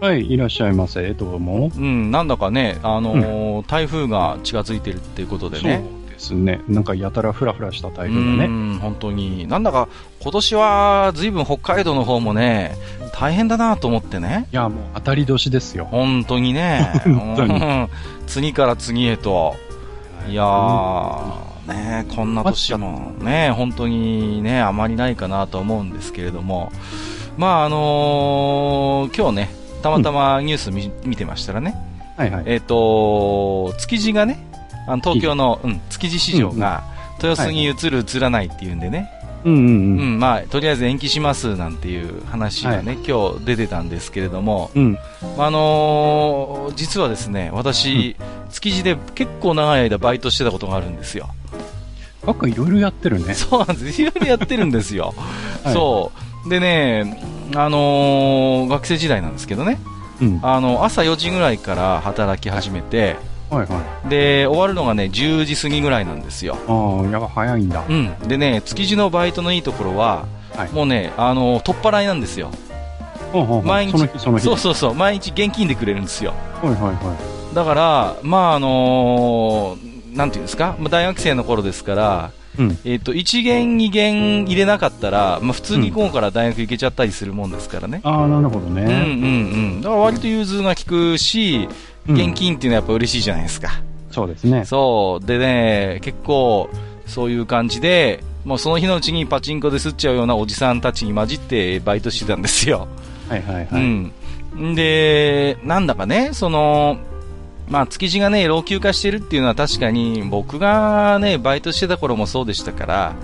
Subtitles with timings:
[0.00, 1.12] はい、いらっしゃいませ。
[1.14, 1.72] どうも。
[1.76, 6.60] うんなんだかねあのー台風が近づいてるっていうことでねそうですね。
[6.68, 8.46] なんかやたらフラフラした台風がうね。
[8.46, 9.88] ん本当になんだか
[10.20, 12.76] 今年は随分北海道の方もね
[13.12, 15.86] 大変だなと思ってねいや、もう当たり年ですよ。
[15.90, 17.88] 本当にね 本当にうん
[18.28, 19.56] 次から次へと
[20.30, 21.24] いやー
[21.66, 26.70] ねこんな年もね本当にねあまりないかなと思うんですけれども
[27.36, 31.74] まああのー今日ねたまたまニュース見,、見てましたらね
[32.16, 32.44] はいはい。
[32.46, 34.38] えっ、と築地がね
[34.86, 36.82] あの東京の、うん、築地市場が
[37.22, 39.10] 豊洲に移る移らないっていうんでね、
[40.18, 44.98] まあ、とりあえず延期しますなんていう話がね、今日出てたんですけれども、うん。
[45.36, 48.16] あのー実はですね、私、
[48.50, 51.28] 築地で結構長い間バイトしてたことがあるんですよ。
[52.24, 53.34] ばっかいろいろやってるね。
[53.34, 54.02] そうなんです。
[54.02, 55.14] いろいろやってるんですよ。
[55.64, 56.12] はいそ
[56.46, 56.50] う。
[56.50, 57.22] でね、
[57.54, 59.78] あのー学生時代なんですけどね、
[60.20, 60.40] うん。
[60.42, 63.16] あの、朝4時ぐらいから働き始めて、
[63.50, 64.08] はいはい。
[64.08, 66.56] で、終わるのがね、10時過ぎぐらいなんですよ。
[66.68, 67.84] ああ、やば、早いんだ。
[67.88, 68.14] うん。
[68.28, 72.50] でね、築地のバイトのいいところは、はいもうね、あの、取っ払いなんですよ。
[73.64, 74.08] 毎日
[74.40, 76.34] そうそうそう、毎日現金でくれるんですよ。
[76.62, 77.16] はいはいは
[77.54, 82.37] だから、まああのーなんていうんですか、まあ、大学生の頃ですから、い。
[82.58, 82.78] うん。
[82.84, 88.00] えっ、と、1元2元入れなかったら、まあ普通に午後から大学行けちゃったりするもんですからね。
[88.04, 88.82] ああ、なるほどうんうんね。
[88.84, 89.80] うん。
[89.80, 91.68] だから割と融通が利くし、
[92.08, 93.82] うん現金っていうのはやっぱ嬉しいじゃないですか。
[94.10, 94.64] そうですね。
[94.64, 95.26] そう。
[95.26, 96.70] でね、結構、
[97.06, 102.88] そういう感じで、もうその日のうちにパチンコで吸っちゃうようなおじさんたちに混じってバイトしてたんですよ。
[103.28, 103.66] はいはいはい。
[103.72, 104.12] うん。
[104.58, 106.96] んで、なんだかね、その、
[107.68, 113.14] まあ、築地がね、老朽化してるっていうのは確かに、僕がね、バイトしてた頃もそうでしたから、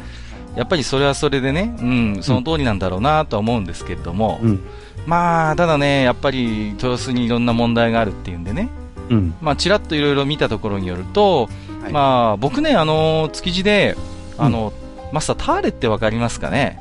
[0.56, 4.60] やっぱりそれはそれでね、うん、その通りなんだろうなとは思うんですけれども、うん。
[5.06, 8.69] まあ、ただね、やっぱり豊洲にいろんな問題があるっていうんでね、
[9.10, 9.34] うん。
[9.41, 11.49] まあ、ちらっといろいろ見たところによると、
[11.82, 13.97] はいまあ、僕ね、あの、築地で、
[14.38, 14.72] あの、
[15.12, 16.81] マスター、ターレってわかりますかね？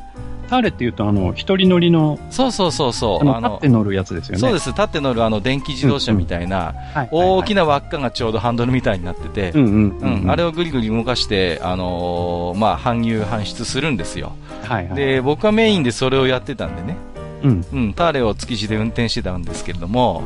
[0.54, 3.28] ターレって言うと、あの、一人乗りの、そうそうそうそう。
[3.28, 4.40] あの、立って乗るやつですよね。
[4.40, 4.70] そうです。
[4.70, 6.76] 立って乗るあの電気自動車みたいな、
[7.12, 7.64] 大きな。
[7.64, 10.30] 輪っかがちょうどハンドルみたいになってて、うんうん。
[10.30, 14.34] あれをぐりぐり動かして、あのまあ、搬入、搬出するんですよ。
[14.64, 14.90] はい。
[14.90, 16.98] で、僕はメインでそれをやってたんでね、
[17.42, 17.66] うん。
[17.74, 20.24] うん、ターレを築地で運転してたんですけれども、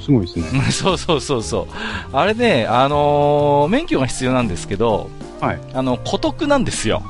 [0.00, 0.44] すごいですね。
[0.70, 2.16] そうそうそうそう。
[2.16, 5.10] あれね、あの免許が必要なんですけど、
[5.40, 5.58] はい。
[5.74, 7.02] あの、孤独なんですよ。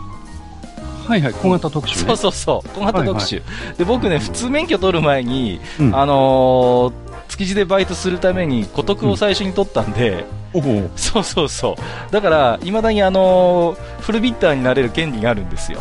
[1.07, 1.33] はいはい。
[1.35, 1.97] 小型特殊ね。
[1.97, 2.69] そうそうそう。
[2.71, 3.43] 小型特殊。
[3.79, 10.25] で、僕ね、普通免許取る前に、うんあのー築地でバイトするために孤独を最初に取ったんで、
[10.55, 10.61] う
[10.95, 12.13] そうそうそう。
[12.13, 15.81] だから、いまだにあのーフルビッターになれる権利があるんですよ。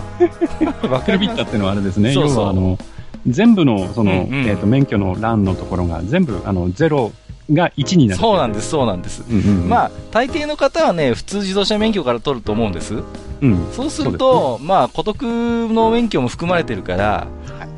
[0.89, 2.13] わ フルビッターっていうのはあれですね。
[2.13, 2.79] そうそう要はあの、
[3.27, 7.11] 全部の、その、うんうんえっと、免許の欄のところが全部、あの、ゼロ
[7.51, 8.21] が1になる。
[8.21, 9.23] そうなんです、そうなんです。
[9.29, 9.69] うんうんうん。
[9.69, 12.95] まあ、大抵の方はね、普通自動車免許から取ると思うんです。
[13.41, 13.67] うん。
[13.71, 17.27] そうすると、まあ、孤独の免許も含まれてるから、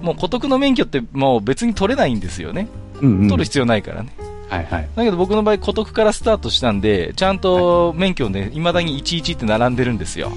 [0.01, 2.67] もう孤独の免許ってもう別に取れないんですよね。
[3.01, 3.27] うんうん。
[3.27, 4.09] 取る必要ないからね。
[4.49, 4.89] はいはい。
[4.95, 10.31] だけど僕の場合、孤独からスタートしたんで、ちゃんと免許ね、未だに11って並んでるんですよ。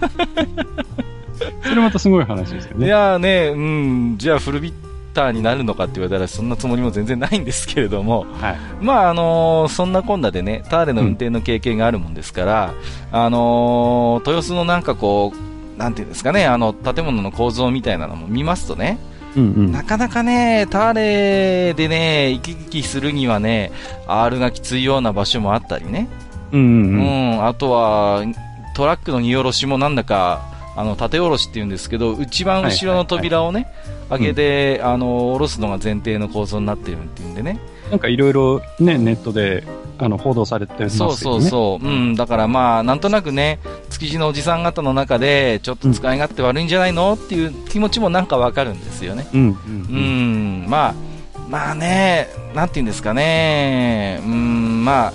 [1.62, 2.88] それまたすごい話ですよいね。
[2.88, 8.58] やーね、うん、じゃあフルビッターになるのかって言われたらそんなつもりも全然ないんですけれども、はい。
[8.80, 12.74] まああのーそんなこんなでね、ターレの運転の経験があるもんですから、
[13.12, 18.98] あのー豊洲のなんかこう、なんていうんですかね、あの、建物の構造みたいなのも見ますとね、
[19.36, 19.72] うんうん。
[19.72, 23.72] なかなかね、ターレでね、行き来するにはね、
[24.06, 26.08] R がきついような場所もあったりね、
[26.52, 27.36] うんうんううん。
[27.36, 28.24] ん、あとは、
[28.74, 30.42] トラックの荷下ろしもなんだか、
[30.76, 33.66] あの、縦下ろしって言うんですけど、一番後ろの扉をね、
[34.10, 37.58] 開けて、あの、下ろすのが前提の構造になってるっていうんでね。
[37.90, 39.64] なんかいろいろね、ネットで、
[39.98, 41.14] あの、報道されてますよね。
[41.16, 41.86] そうそうそう。
[41.86, 43.58] うん、だからまあ、なんとなくね、
[43.88, 49.26] 築地のおじさん方の中で、ちょっと使い勝手悪いんじゃないのっていう気持ちもなんかわかるんですよね。
[49.32, 49.36] う。
[49.36, 50.64] うんうんううん。
[50.66, 50.94] ん、まあ、
[51.48, 55.12] まあね、なんて言うんですかね、うん、ま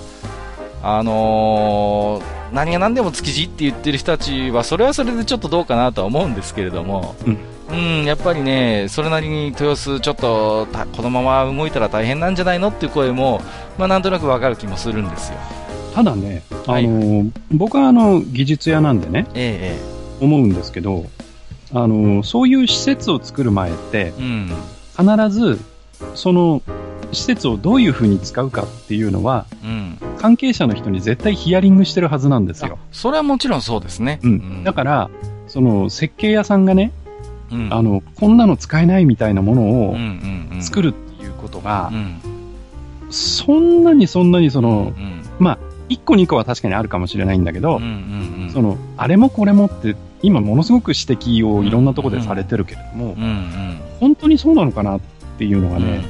[0.82, 7.38] あ、あのー何が何でも築地って言ってる人たちは、それはそれでちょっとどうかなとは思うんですけれども、うん
[7.70, 13.40] うん、やっぱりね、それなりに豊洲、ちょっとたこのまま動いたら大変なんじゃないのっていう声も、
[13.78, 15.38] まあ、なんとなくわかる気もするんですよ。
[15.94, 19.76] ただね、あの、はい僕はあの、技術屋なんでね、え
[20.20, 21.06] 思うんですけど、
[21.72, 24.52] あの、そういう施設を作る前ってえ、うん。
[24.96, 25.58] 必ず、
[26.14, 26.62] その、
[27.12, 29.98] 施設をどういう風に使うかっていうのは、うん。
[30.18, 32.78] 関係者の人に絶対ヒアリングしてるはずなんですよ。
[32.92, 34.20] それはもちろんそうですね。
[34.22, 34.64] うん。
[34.64, 35.10] だから、
[35.48, 37.05] その、設計屋さんがね、ら、
[37.50, 42.20] うん、あの、こんなの使えないみたいなものうんをうんうん、作るっていうことがう、ん。
[43.10, 45.22] そんなにそんなにそのう、ん。
[45.38, 45.58] まあ、
[45.88, 48.50] 1個2個は確かにあるかもしれないんだけどうん、うんうん。
[48.52, 53.78] その、あれもこれもって、今ものすごく指摘をいろんなところでされてるけれどもうん、うん。
[54.00, 55.00] 本当にそうなのかなっ
[55.38, 56.04] ていうのがね、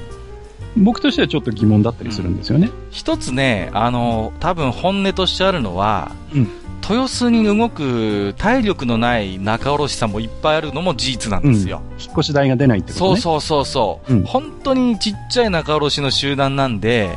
[0.76, 2.70] 僕としてはちょっと疑問だったりするんですよね。
[2.90, 6.48] 一つね、あの、多分本音としてあるのは、うん。
[6.88, 11.82] 豊洲に動く体力のない仲卸さんもいっぱいあるのも事実なんですよ。
[11.98, 13.20] 引っ越し代が出ないってことね。
[13.20, 14.22] そうそうそうそう、うん。
[14.24, 17.10] 本当にちっちゃい仲卸の集団なんで、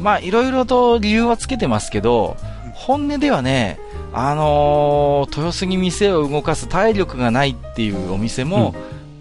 [0.00, 2.36] まあいろいろと理由はつけてますけど、
[2.74, 3.78] 本音ではね、
[4.12, 8.74] あのー豊洲に店を動かす体力がないっていうお店も、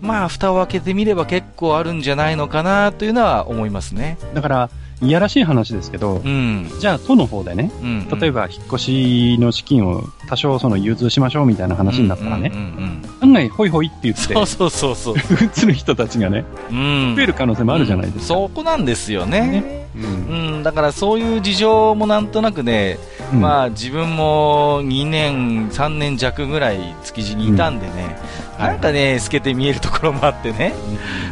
[0.06, 4.18] まあ蓋を開けてみれば結構あるんじゃないのかなというのは思いますね。
[4.34, 4.70] だから、
[5.02, 6.72] いやらしい話ですけど、うん。
[6.80, 8.20] じゃあ都の方でね、うん。
[8.20, 15.16] 例えば引っ越しの資金を多少その融通しましょうみたいな話になったらねうん、うん案外ホイホイって言って、そうそうそうそう。
[15.16, 17.16] 移る人たちがね、うん。
[17.16, 18.26] 増える可能性もあるじゃないですか。
[18.26, 19.88] そこなんですよね。
[19.96, 20.56] うん。
[20.56, 22.98] うん、だからそういう事情もなんとなくね、
[23.34, 23.42] うん。
[23.42, 28.18] まあ自分も2年、3年弱ぐらい築地にいたんでね、
[28.58, 28.70] はい。
[28.70, 30.74] なんかね、透けて見えるところもあってね、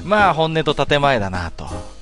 [0.04, 1.66] まあ本音と建前だなと。
[1.66, 1.93] うん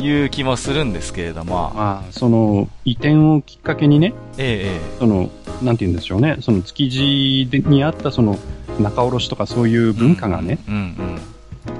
[0.00, 5.30] いう気もするんですけれども、まあ、その移転をきっかけにね、ええその、
[5.62, 8.38] なんて言うんでしょうね、その築地でにあったその
[8.80, 10.94] 仲卸とかそういう文化がね、うんうん。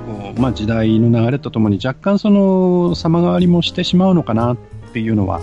[0.06, 4.56] こうまあ時代の流れとともに若干その様変わりもしてしまうのかなっ
[4.92, 5.40] ていうのは、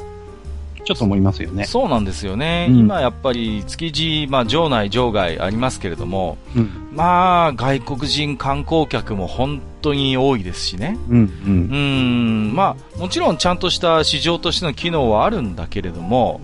[0.90, 1.66] ちょっと思いますよね。
[1.66, 6.90] そうなんですよね、うん今やっぱり築地、まあ、場内、場外ありますけれども、うん。
[6.94, 10.98] まあ、外国人観光客も本当に多いですしね。
[11.10, 11.18] うん。
[11.18, 12.52] うんう。
[12.52, 16.42] ん、まあ、もちろんちゃんとした市場としての機能はあるんだけれども、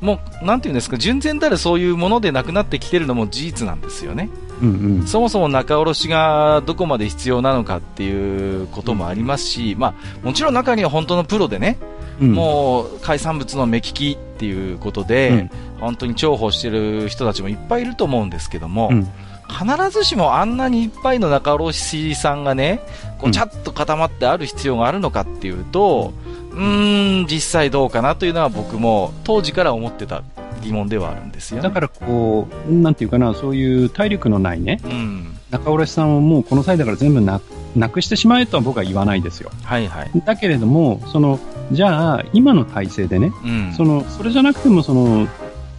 [0.00, 4.28] もう、なんていうんですか、純然たるそういうものでなくなってきてるのも事実なんですよね。
[4.60, 4.68] うん。
[4.68, 5.06] うん。
[5.06, 11.78] そもそも仲卸がどこまで必要なのかっていうこともありますし、まあ、もちろん中には本当のプロでね、
[12.20, 15.50] うん、もう海産物の目利きっていうことで、うん
[15.80, 19.08] 本当に重宝してる人たちもいっぱいいると思うんですけども、うん。
[19.48, 22.80] 必ずしもあんなにいっぱいの仲卸さんがね、
[23.18, 26.12] こううんちゃっと固まってある必要があるのかっていうと、
[26.52, 30.22] うーん、実際どうかなというのは僕も当時から思ってた
[30.62, 31.62] 疑問ではあるんですよね。
[31.62, 35.36] だからこう、なんていうかな、そういう体力のないね、うん。
[35.50, 37.40] 仲卸さんをもうこの際だから全部な
[37.76, 39.50] なくしてしまえとは僕は言わないですよ。
[39.62, 40.10] はいはい。
[40.24, 41.38] だけれども、その、
[41.72, 43.74] じゃあ、今の体制でね、うん。
[43.76, 45.28] その、それじゃなくても、その、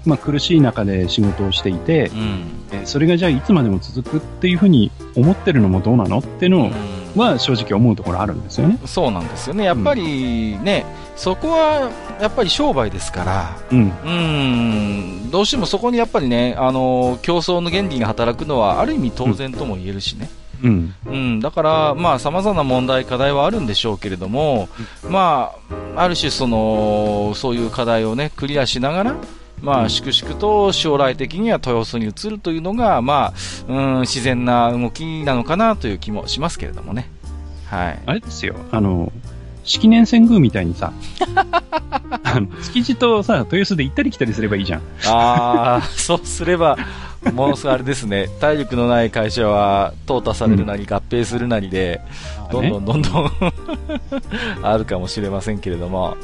[0.07, 2.43] まあ、苦しい中で仕事をしていてう、ん。
[2.71, 6.71] えーそれがじゃあいつまでも続くっていうふうに思ってるのもどうなのっていうのうん
[7.17, 8.77] は正直思うところあるんですよね。
[8.85, 9.63] そうなんですよね。
[9.63, 11.89] やっぱりね、そこは
[12.21, 13.87] やっぱり商売ですから、うん。
[13.87, 20.29] うーん、どうしてもそこにやっぱりね、あの、競争の原理が働くのはある意味当然とも言えるしね。
[20.63, 20.95] うん。
[21.05, 24.69] うん、だから、まあ、様々な問題、課題はあるんでしょうけれども、
[25.07, 25.51] ま
[25.95, 29.15] あ、ある種、その、そういう課題をね、クリアしながら、
[29.61, 33.33] まあ、粛々と将来的には豊洲に移るというのが、ま
[33.67, 37.09] あ、うん、自然な動きなのかなという気もしますけれどもね。
[37.65, 37.99] はい。
[38.05, 39.11] あれですよ、あの、
[39.63, 40.93] 式年遷宮みたいにさ、
[42.23, 44.81] あの築地とさ、豊洲で行ったり来たりすればいいじゃん。
[45.05, 46.77] ああ、そうすれば、
[47.33, 52.01] ものすごいあれですね、 体力のない会社は淘汰されるなり、合併するなりで、
[52.51, 53.31] どんどんどんどん
[54.63, 56.15] あるかもしれませんけれども、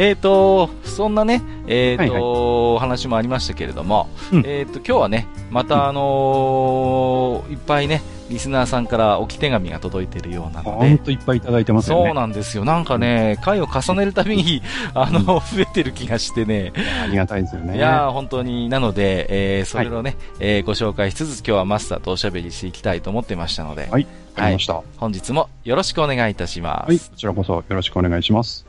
[0.00, 4.42] えーと、そんなね、えーと、はいお話もありましたけれども、うん。
[4.46, 8.00] えーと、今日はね、またあのーいっぱいね、
[8.30, 12.14] リスナーさんから置き手紙が届いているようなのほんで、といっぱいいただいてますよそうね。
[12.14, 12.64] なんですよ。
[12.64, 14.62] なんかね、回を重ねるたびに、
[14.94, 17.76] あの、増えてる気がしてね、ありがたいですよね。
[17.76, 24.74] いやー本当に、なので、えーそれをね、えーご紹介しつつ、今日はマスターとおしゃべりしていきたいと思ってましたので、はい、わかりました。
[24.74, 26.94] は本日もよろしくお願いいたします。
[26.94, 28.67] い、こちらこそよろしくお願いします。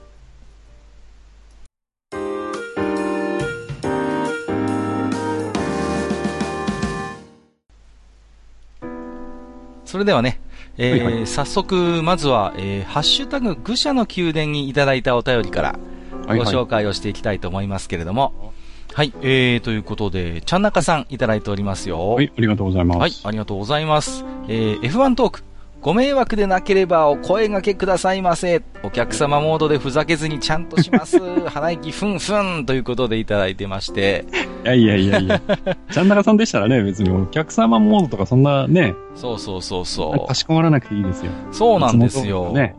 [9.90, 10.40] それではね、
[10.78, 15.80] えーはいは早速、まずは、えーハッシュタグ、愚者の宮殿にいただいたお便りから、
[16.28, 16.38] はい、はい。
[16.38, 18.54] ご紹介をしていきたいと思いますけれども、
[18.94, 22.14] はい、えー、ということで、ちゃんなかさんいただいておりますよ。
[22.14, 23.00] はい、ありがとうございます。
[23.00, 24.24] はい、ありがとうございます。
[24.48, 25.49] えー、F1 トーク。
[25.82, 28.62] ご迷惑でなければお声掛けくださいませ。
[28.84, 31.18] お客様モードでふざけずにちゃんとします。
[31.48, 34.26] 鼻息ふんふんということでいただいてまして。
[34.66, 35.42] いやいやいやいや。
[35.90, 38.94] ちゃんなかさんでしたらね、別にお客様モードとかそんなね。
[39.16, 40.28] そうそうそうそう。
[40.28, 41.32] かしこまらなくていいですよ。
[41.54, 42.52] そうなんですよ。
[42.52, 42.76] ね。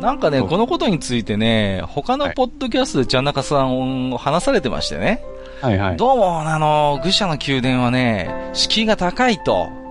[0.00, 5.20] なんかね、このことについてね、他のポッドキャストでちゃんなかさんを話されてましてね。
[5.60, 5.96] はいはい。
[5.96, 9.85] どうも、あの、愚者の宮殿はね、敷居が高いと。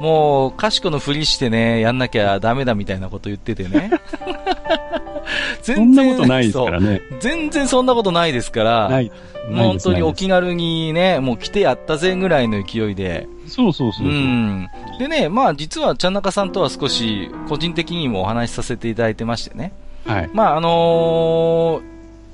[0.00, 3.90] もう、賢のふりしてね、やんなきゃダメだみたいなこと言っててね。
[5.62, 7.02] 全然そんなことないですからね。
[7.20, 9.12] 全然そんなことないですから、ない。
[9.54, 13.28] 本当にお気軽にね、もう来てやったぜぐらいの勢いで。
[13.46, 14.68] そうそうそううん。
[14.98, 19.72] でね、まあ実はちゃんなかさんとは少し個人的にもお話しさせていただいてましてね。
[20.06, 20.30] はい。
[20.32, 21.80] まああの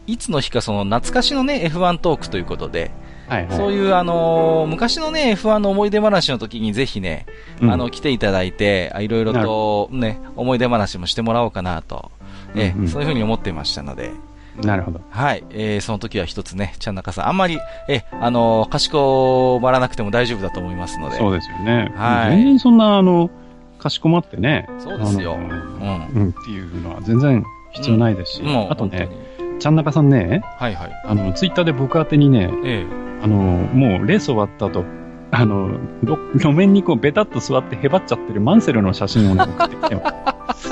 [0.06, 2.90] ー、いつの日かその懐かしのね、F1 トークということで、
[3.28, 7.26] はいはい、そういう、あのー、昔のね、F1 の思い出話の時にぜひね、
[7.60, 12.10] うん、あの、来ていただいて、いろいろとね、思い出話もしてもらおうかなと、
[12.54, 14.12] え、うんうん、そういうふうに思ってましたので、
[14.62, 15.00] なるほど。
[15.10, 15.44] はい。
[15.50, 21.18] えー、その時は一つね、ちゃんなかさん、あんまり、え、あのー、賢まらなくても大丈夫だと思いますので。
[21.18, 21.92] そうですよね。
[21.94, 22.36] はい。
[22.36, 23.30] 全然そんな、あの、
[23.78, 24.66] かしこまってね。
[24.78, 25.34] そうですよ。
[25.34, 25.50] うん。
[26.14, 26.28] うん。
[26.30, 28.42] っていうのは全然必要ないですし。
[28.42, 29.10] うん、あとね、
[29.58, 31.02] ちゃんなかさんね、はいはい。
[31.04, 34.84] あの、ツイッターで僕宛てにね、ええあの、もうレース終わった後、
[35.30, 35.78] あの、
[36.34, 40.70] 路面にこうベタっと座ってへばっちゃってるマンセルの写真をね、送ってきてます。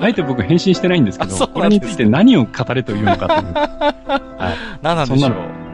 [0.00, 3.52] あえて僕返信してないんですけど、これについて何を語れというのかという。
[3.52, 4.78] はい。
[4.82, 5.68] 何なんでしょう。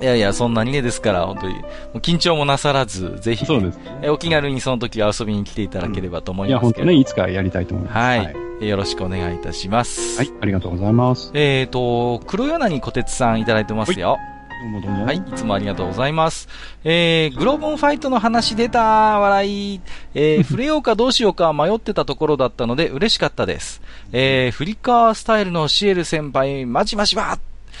[0.00, 1.54] いやいや、そんなにねですから、本当に、
[2.00, 7.98] 緊張もなさらず、ぜひ、ね、そうです、ね、お気軽にその時は遊びに来ていただければと思います、うん、いや、本当ね、いつかやりたいと思います。
[7.98, 8.18] はい。
[8.24, 10.16] はい、よろしくお願いいたします。
[10.16, 11.30] はい、ありがとうございます。
[11.34, 14.16] えっ、ー、と、黒柳小鉄さんいただいてますよ。
[14.60, 15.04] はいどうもどうも。
[15.06, 16.46] はい、いつもありがとうございます。
[16.84, 18.82] えー、グローボンファイトの話出た
[19.18, 19.80] 笑い。
[20.14, 23.80] えー、 触れようかどうしようか迷ってたところだったので嬉しかったです。
[24.12, 27.38] えー、フリカースタイルのシエル先輩、まじまじば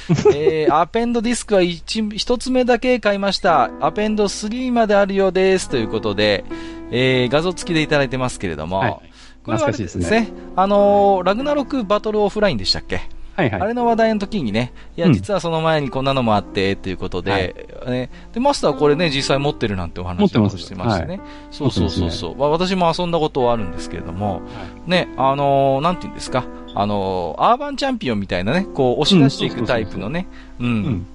[0.32, 3.70] えー、アペンドディスクは 1, 1つ目だけ買いました。
[3.80, 5.68] アペンド3まであるようです。
[5.68, 6.44] ということで、
[6.90, 9.00] えー、画像付きでいただいてますけれども、はい、
[9.44, 13.02] これはですね、ですねあのー、ラグナロクバトルオフラインでしたっけ？
[13.40, 21.18] はいはい、あれの話題の時にね、いや、実はその前にこんなのもあって、っていうことで、うん、ね、で、マスターこれね、実際持ってるなんてお話をしてましてね。
[21.18, 24.40] はい、そうそうそうそう、まあ、私も遊んだことはあるんですけれども、は
[24.86, 26.44] い、ね、あのー、なんて言うんですか、
[26.74, 30.26] あのー、アーバンチャンピオンみたいなね、こう、押し出していくタイプのね、
[30.58, 31.06] うん。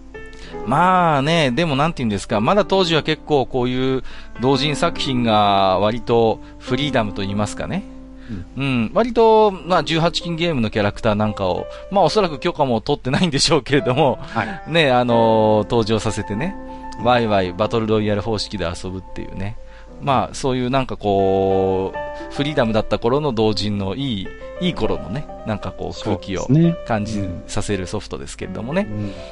[0.66, 4.04] まあね、でもなんて言うんですか、まだ当時は結構こういう
[4.42, 7.84] 同人作品が割とフリーダムと言いますかね。
[8.58, 16.56] うん、割と、まあ、18金ゲームのキャラクターなんかを、まあ、おそらく許可も取ってないんでしょうけれども、はい、ね、あのー、登場させてね、
[17.04, 19.58] ワイワイバトルロイヤル方式で遊ぶっていうね、
[20.02, 24.28] まあ、そういうなんかこう、フリーダムだった頃の同人のいい、
[24.62, 26.48] いい頃のね、なんかこう空気を
[26.88, 28.88] 感じさせるソフトですけれどもね。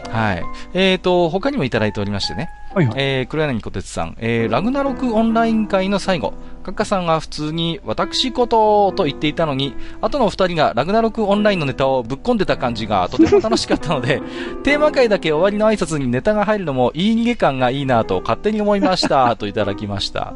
[0.10, 0.44] はい。
[0.74, 2.50] えっ、ー、と、他にもいただいておりましてね。
[2.74, 14.22] はいはい、えー、黒柳小鉄さん、えー、ラグナロクオンライン会の最後、カッカさんが普通に私ことと言っていたのに、後の二人がラグナロクオンラインのネタをぶっ込んでた感じがとても楽しかったので、
[14.63, 20.34] テーマ会だけ終わりの挨拶にネタが入るのもいい逃げ感がいいなと勝手に思いましたといただきました。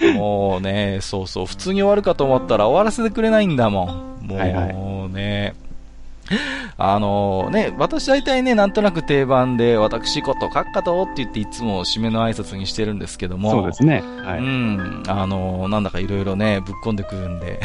[0.14, 4.26] もうね、そうそう、普通に終わるかと思ったら終わらせてくれないんだもん。
[4.26, 5.70] もうね、はいはい
[6.82, 13.50] あのね、私大体ね、なんとなく定番で、私こと、かっかとって言っていつも締めの挨拶にしてるんですけども。
[13.50, 14.02] そうですね。
[14.24, 14.38] はい。
[14.38, 15.02] うん。
[15.06, 17.60] あのなんだかいろいろね、ぶっ込んでくるんで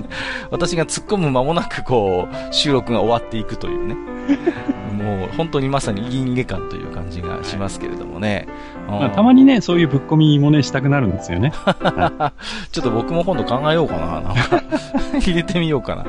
[0.50, 3.94] 私が突っ込む間もなくこう、収録が終わっていくというね。
[4.98, 8.48] もう本当にまさにいい逃げ感という感じがしますけれどもね。
[8.88, 11.52] まあ、たまにね、そういうぶっ込みもね、したくなるんですよね。
[12.72, 14.20] ちょっと僕も今度考えようかな。
[14.20, 14.62] なんか
[15.20, 16.06] 入れてみようかな。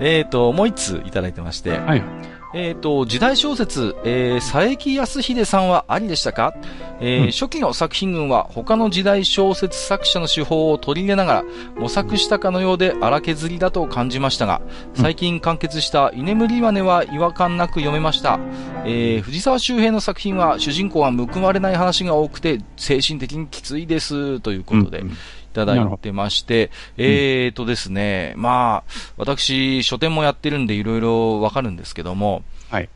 [0.00, 1.78] えっ、ー、と、もう一通いただいてまして。
[1.78, 2.02] はい。
[2.52, 6.54] えっ、ー、と、時代小説、えー、佐伯康秀さんはありでしたか、
[7.00, 11.44] えー、うん、初期の作品群は他の時代小説作者の手法を取り入れながら
[11.76, 14.60] 模索したかのようで荒削りだと感じましたが、
[14.94, 18.40] 最近完結した居眠りネは違和感なく読めました。
[18.84, 24.40] えー、藤沢周平の作品は主人公は報われない話が多くて精神的にきついです。
[24.40, 25.00] ということで。
[25.00, 32.88] うんうんいただいてまして、えーとですね、まあ、私、書店もやってるんでいろいろわかるんですけども、はい。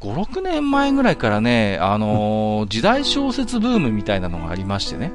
[0.00, 5.12] 5、6年前ぐらいからね、あのー、時代小説ブームみたいなのがありましてね。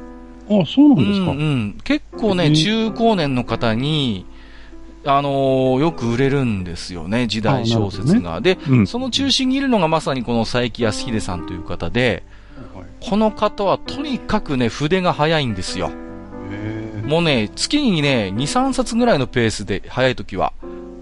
[0.48, 4.26] あそうなんですか、うん、うん、結構ね、中高年の方に、
[5.04, 8.42] あのー、よく売れるんですよね、時代小説が。
[8.42, 12.24] ね、で、うん、その中心にいるのがまさにこの佐伯康秀さんという方で、
[13.02, 15.92] この方はとにかくね、筆が早いんですよ。
[17.06, 20.54] もうね、月にね、2、3冊ぐらいのペースで、早い時は。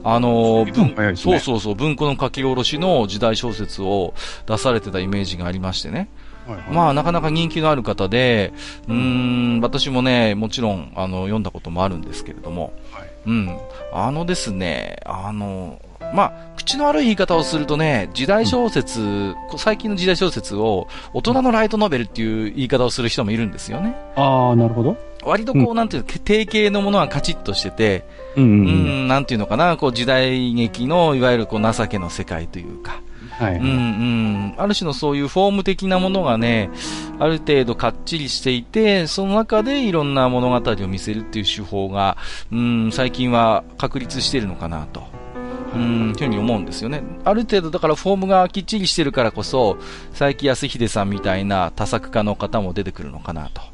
[0.06, 4.14] あのー、ね、そうそうそう、文庫の書き下ろしの時代小説を
[4.46, 6.10] 出されてたイメージがありましてね。
[6.46, 8.54] はいはい、まあ、なかなか人気のある方で、
[8.90, 13.58] うん、私もね、もちろん、あの、読んだこともあるんですけれども、はい、うん、
[13.94, 15.80] あのですね、あの、
[16.14, 23.96] まあ、口の悪い言い方をするとね、時代小説、うん、最近の時代小説を大人のライトノベルっていう言い方をする人もいるんですよね。
[24.16, 24.98] ああ、なるほど。
[25.26, 33.02] 割とこう、うん、なんていう定型のものはカチッとしてて、うん、うん、なんていうのかな、こう時代劇のいわゆるこう情けの世界というか、
[33.32, 34.54] はい、うんうん。
[34.58, 36.70] ある種のそういうフォーム的なものがね、
[37.20, 42.18] ある程度かっちりしていて、その中でいろんな物語を見せるっていう手法が、
[42.52, 45.04] うん、最近は確立してるのかなと。
[45.74, 47.02] うん、というふうに思うんですよね。
[47.24, 49.78] ある程度だからフォームがきっちりしてるからこそ、
[50.12, 53.73] 佐伯康秀さんみたいな多作家の方も出てくるのかなと。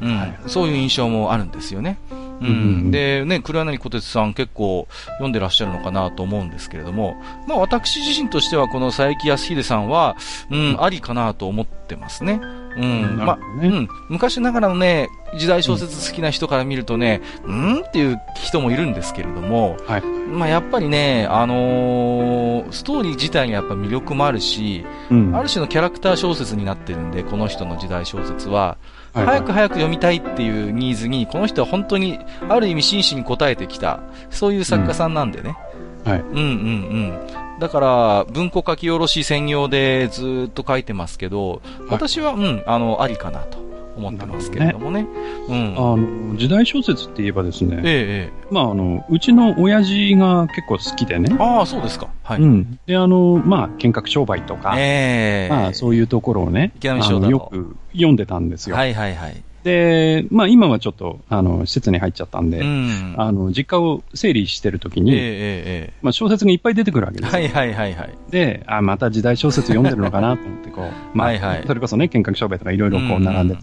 [0.00, 1.98] うん、はい、そういう印象もあるんですよね。
[2.40, 7.16] うん、で、ね、黒柳小鉄さん結構読んでらっしゃるのかなと思うんですけれども、
[7.46, 10.16] まあ私自身としてはこの佐伯康秀さんは、
[10.50, 12.40] うん、ありかなと思ってますね。
[12.76, 28.78] うん、まあ、うん、昔ながらのね、時代小説好きな人から見るとね、うん、んっていう人もいるんですけれども、はい、まあやっぱりね、あのー、ストーリー自体にやっぱ魅力もあるし、うん、ある種のキャラクター小説になってるんで、この人の時代小説は、
[29.12, 34.00] はいはい、早く早く読みたいっていうニーズに、この人は本当に、ある意味真摯に応えてきた、
[34.30, 35.56] そういう作家さんなんでね。
[36.04, 36.20] うん、はい。
[36.20, 37.49] うんうんうん。
[37.60, 43.70] だから、文庫書き下ろし専業でずっと書いてますけど、私は、うん、あの、ありかなと。
[43.96, 45.02] 思ってますけれどもね。
[45.02, 45.08] ね
[45.48, 45.74] うん。
[45.76, 47.80] あの、時代小説って言えばですね。
[47.84, 48.46] ええ。
[48.50, 51.36] まあ、あの、うちの親父が結構好きでね。
[51.38, 52.08] ああ、そうですか。
[52.22, 52.40] はい。
[52.40, 52.78] うん。
[52.86, 54.74] で、あの、まあ、見学商売とか。
[54.78, 56.72] ええまあ、そういうところをね。
[56.76, 58.76] 池波よく読んでたんですよ。
[58.76, 59.42] はいはいはい。
[59.62, 68.14] で、まあ今はちょっと、あの、施設に入っちゃったんで、うん、あの、実家を整理してるときに、えーえー、まあ小説がいっぱい出てくるわけですはいはいはいはい。
[68.30, 73.62] で、あ、また時代小説読んでるのかなと思って、こう、 まあ、はいはい、それこそね、見学商売とかいろいろこう並んでて、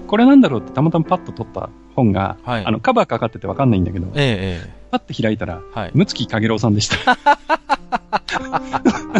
[0.00, 7.18] うん、これなんだろうってたまたまパッと取った本が、はい、あの、カバーかかっててわかんないんだけど、えー、パッと開いたら、はい、むつきかげろうさんでした。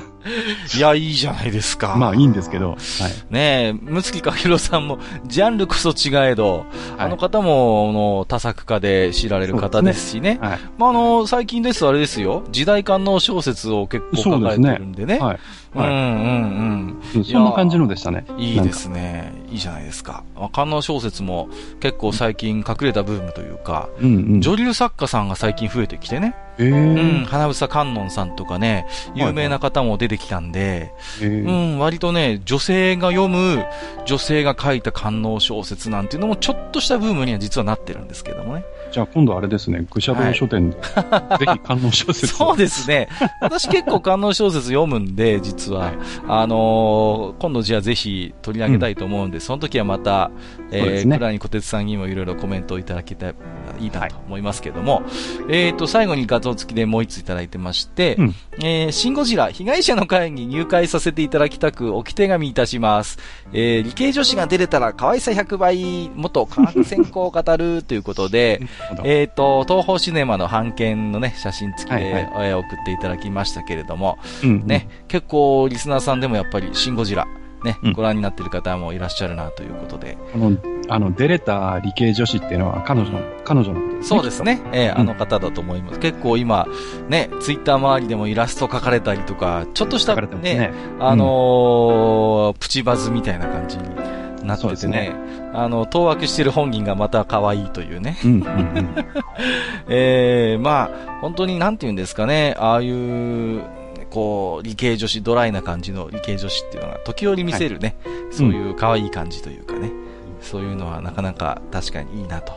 [0.77, 1.97] いや、いいじゃないですか。
[1.97, 2.71] まあ、いいんですけど。
[2.71, 2.79] はい。
[3.31, 10.35] ねえ、むつきかひろさんも、ジャンルこそ違えど、はい、あの方も、の、多作家で知られる方ですしね。
[10.35, 10.59] ねはい。
[10.79, 15.15] まあ、あの、最近ですとあれですよ、時代感の小説を結構書かれてるんでね。
[15.15, 15.39] でねはい。
[15.75, 17.25] うんうんうん。
[17.25, 18.25] そんな感じのでしたね。
[18.39, 19.33] いいですね。
[19.51, 20.25] いいじゃないですか。
[20.53, 21.49] 観音小説も
[21.81, 26.35] 結構最近隠れたブームというか、うんうん、女流作家さんが最近増えてきてね。
[26.59, 33.65] えー、うん、花房観音さんとかね、有名な方も出てきたんで、はいはい、うん、割とね、女性が読む、
[34.07, 38.65] 女性が書いた観音小説なんていうのもちょっとしたブームには実はなってるんですけどもね。
[38.91, 43.09] じゃあ今度あれですね、愚者道書店で、はい、 ぜひ観音小説そうですね。
[43.41, 45.79] 私結構観音小説読むんで、 実は。
[45.79, 45.95] はい、
[46.29, 50.31] あのー、今度じゃあぜひ取り上げたいと思うんで、うん、その時はまた、
[50.71, 53.35] えー、ね、倉に小鉄さんにもいろいろコメントをいただけたら
[53.79, 55.05] いいなと思いますけども、はい、
[55.51, 63.19] えっ、ー、と、最後に画像付きでもう一ついただいてまして、うん、えー、シンゴジラ、被害者の会に入会させていただきたく、置き手紙いたします。
[63.53, 68.61] えー、理系女子が出れたら可愛さ100倍、元科学専攻を語るということで、
[69.05, 77.27] えっ、と、東方シネマの版権のね、写真付きで、はいはい、送っていただきましたけれども、うんね、結構リスナーさんでもやっぱりシンゴジラ、
[77.65, 80.17] ね、うん、ご覧になっている方もいらっしゃるなということで。
[80.35, 80.57] あの、
[80.89, 84.03] あの、出れた理系女子っていうのは彼女の、彼女のことね。
[84.03, 84.61] そうですね。
[84.73, 85.99] ええー、あの方だと思います。
[85.99, 86.67] 結構今、
[87.09, 93.85] ね、ツイッター周りでもイラスト描かれたりとか、ちょっとしたね、ねあのーうん、プチバズみたいな感じに
[94.43, 95.13] なっててね、ね。
[95.53, 98.17] あの、当惑してる本人がまた可愛いというね。
[98.25, 98.95] うんうんうん、
[99.89, 103.63] え えー、まあ、本当になんて言うんですかね、ああいう、
[104.11, 109.93] こう、理系女子、ドライな感じの理系女子っていうのが、時折見せるね、はい、そういう可愛い感じというかね、うん、
[110.41, 112.53] そういうのはなかなか確かにいいなと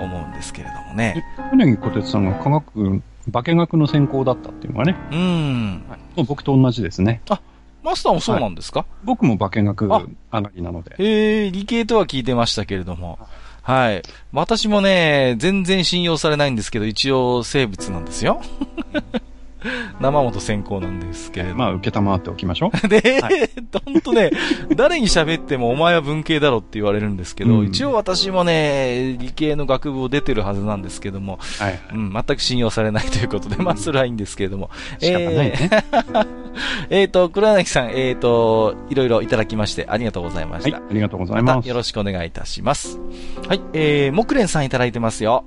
[0.00, 1.24] 思うんですけれどもね。
[1.52, 3.02] 柳小鉄さんが科学、
[3.32, 5.82] 化学の専攻だったっていうのはね、うん。
[5.88, 7.20] はい、僕と同じですね。
[7.28, 7.40] あ、
[7.88, 10.02] マスターもそうなんですか、はい、僕も化学上が
[10.54, 10.94] りなので。
[10.98, 13.18] へえ、理系とは聞いてましたけれども。
[13.62, 14.02] はい。
[14.32, 18.42] 私もね、全然信用されないんですけど、一応生物なんですよ。
[20.00, 21.54] 生本先行なんですけれど。
[21.54, 22.78] まあ、受けたまっておきましょう。
[22.88, 23.50] で、はい、
[23.84, 24.30] ほんとね、
[24.74, 34.70] 誰に喋ってもお前は文系だろって言われるんですけど、うん、一応私もね、理系の学部を出てるはずなんですけども、はい、はい、うん、全く信用されないということで、まあ、それはいいんですけれども。
[34.98, 35.70] 仕方ないね。
[36.90, 40.78] えっ と、黒柳さん、えっ、ー、と、いろいろいただきまして、ありがとうございました。
[40.78, 41.56] はい、ありがとうございます。
[41.56, 42.98] またよろしくお願いいたします。
[43.46, 45.44] はい、えー、木蓮さんいただいてますよ。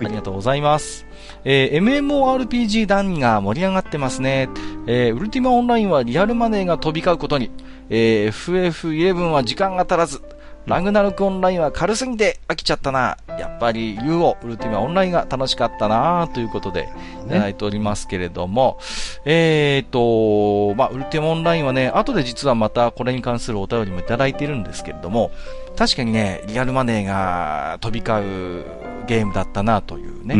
[0.00, 1.06] ありがとうございます。
[1.44, 4.48] えー、MMORPG 談が盛り上がってますね。
[4.86, 7.50] えー、ウルティマオンラインはリアルマネーが飛び交うことに、
[7.90, 10.22] えー、FF11 は時間が足らず、
[10.66, 13.16] ラグナルクオンラインは軽すぎて飽きちゃったな。
[13.28, 16.28] やっぱり UO、ウルティマオンラインが楽しかったな。
[16.32, 16.88] ということで、
[17.26, 18.78] いただいておりますけれども、
[19.26, 25.32] ね、えっ、と、まあ、ウルティマオンラインはね、後で実はまたこれに関するお便りもいただいているんですけれども、
[25.76, 28.64] 確かにね、リアルマネーが飛び交う
[29.06, 30.34] ゲームだったなというね。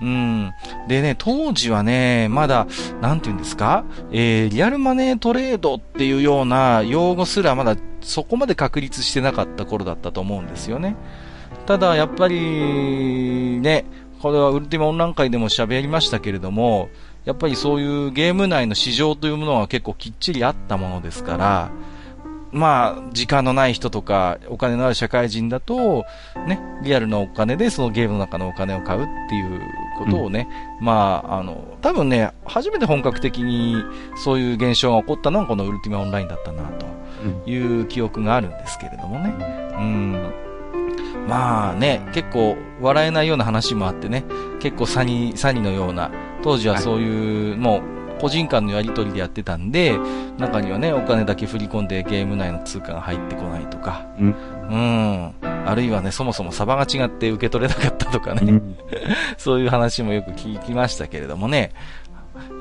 [0.00, 0.52] うん、うん、
[0.88, 2.66] でね、当時はね、まだ、
[3.00, 10.96] なんて言うんですか、えー、リアルマネートレードっていうような用語すらまだそこまで確立してなかった頃だったと思うんですよね。
[11.66, 13.84] ただ、やっぱり、ね、
[14.20, 16.90] これはウルティマオンライン会でも喋りましたけれども、
[17.24, 21.70] やっぱりそういうゲーム内の市場というものは結構きっちりあったものですから、
[22.52, 26.04] まあ、時間のない人とか、お金のある社会人だと、
[26.46, 29.60] ね、リアルのお金でそのゲームの中のお金を買うっていう
[29.98, 33.76] ことをね、うん、まあ、あの、多分ね、初めて本格的に
[34.16, 39.34] そういう現象が起こったのはこのウルティマオンラインだったな、という記憶があるんですけれどもね。
[39.78, 40.32] うん。
[41.28, 44.24] まあね、結構笑えないような話もあってね、
[44.60, 46.10] 結構サニ、サニのような、
[46.42, 47.82] 当時はそういう、はい、もう、
[48.22, 49.98] 個人間のやり取りでやってたんで、
[50.38, 54.34] 中にはね、お金だけ振り込んでゲーム内の通貨が入ってこないとか、うん。
[54.70, 58.76] うん、あるいはね、そもそもサバが違って受け取れなかったとかね、うん、
[59.38, 61.72] そういう話もよく聞きましたけれどもね、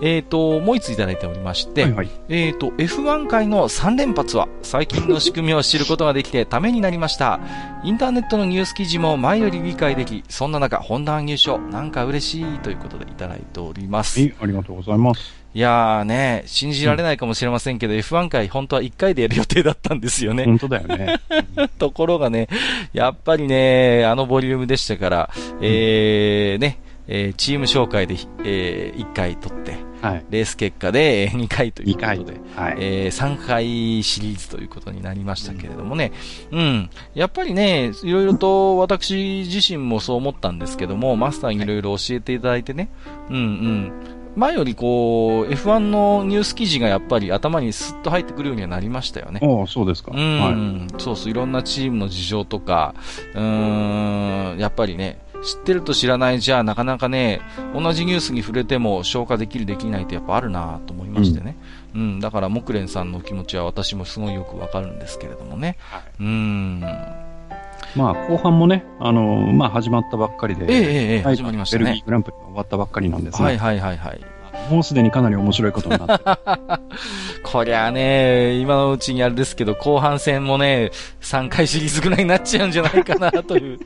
[0.02, 7.40] えっ、ー、と、もう一ついただいておりまして、はいはい、えっ、ー、と、F1 回の3連発は、最近の仕組みを知ることができてためになりました。
[7.84, 14.20] インターネットのニュース記事も前より理解でき、そんな中、本段入賞、なんか嬉しいということでいただいております。
[14.20, 15.41] はい、ありがとうございます。
[15.54, 20.46] いやーね、信じられないかもしれませんけど、うん、F1 回本当は1回でやる予定だったんですよね。
[20.46, 21.20] 本当だよね。
[21.78, 22.48] ところがね、
[22.94, 25.30] やっぱりね、あのボリュームでしたから、
[25.62, 36.14] えー、ね、えー、チーム紹介で、えー、1回取って、はい、レース結果で2回ということで、はい、えー、3回シリーズということになりましたけれどもね、
[36.52, 42.90] うん、うん、やっぱりね、いろいろと私自身もそう思ったんですけども、マスターにいろいろ教えていただいてね、
[43.30, 43.92] うんうん、
[44.36, 49.40] 前よりこう、F1 のニュース記事がやっぱり頭にスッと入ってくるようにはなりましたよね。
[49.44, 50.12] ああ、そうですか。
[50.16, 52.96] うん、はい、そうそう、いろんなチームの事情とか、
[53.36, 57.42] うん、やっぱりね、知ってると知らないじゃなかなかね、
[57.74, 61.58] 同じニュースに触れても消化できるできないってやっぱあるなと思いましてね。
[61.96, 65.78] うん、うん、だから木蓮さんの気持ちは私もすごいよくわかるんですけれどもね。
[65.80, 66.82] はい、うん。
[67.96, 70.82] まあ、後半もね、あのー、まあ、始まったばっかりで、ええ
[71.16, 71.84] ええ、始まりましたね。
[71.84, 73.46] ベルギーグランプリ終わったばっかりなんですね。
[73.46, 74.22] はいはいはいはい。
[74.70, 76.26] もうすでにかなり面白いことになって。
[77.44, 83.80] こりゃね、今のうちにあれですけど、後半戦もね、3回シリーズぐらいになっちゃうんじゃないかなという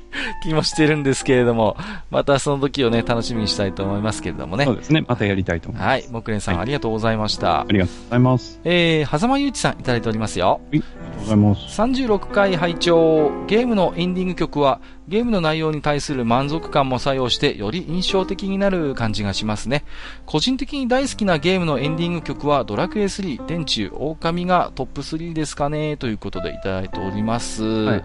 [0.43, 1.77] 気もしてるんですけれども、
[2.11, 4.65] またその時をね、楽しみにしたいと思いますけれどもね。
[4.65, 5.03] そうですね。
[5.07, 5.87] またやりたいと思います。
[5.87, 6.05] はい。
[6.11, 7.61] 木蓮さん、はい、ありがとうございました。
[7.61, 8.59] ありがとうございます。
[8.63, 10.47] えー、狭間ゆうちさんいただいておりますよ。
[10.47, 10.59] はい。
[10.61, 11.81] ありがとうございます。
[11.81, 19.83] 36回拝聴ゲームのエンディング曲は、ゲームの内容に対する満足感も作用して、より印象的になる感じがしますね。
[20.25, 27.63] 個人的に大好きなゲームのエンディング曲は、ドラクエ3、天中、狼がトップ3ですかね、ということでいただいております。
[27.63, 28.03] はい、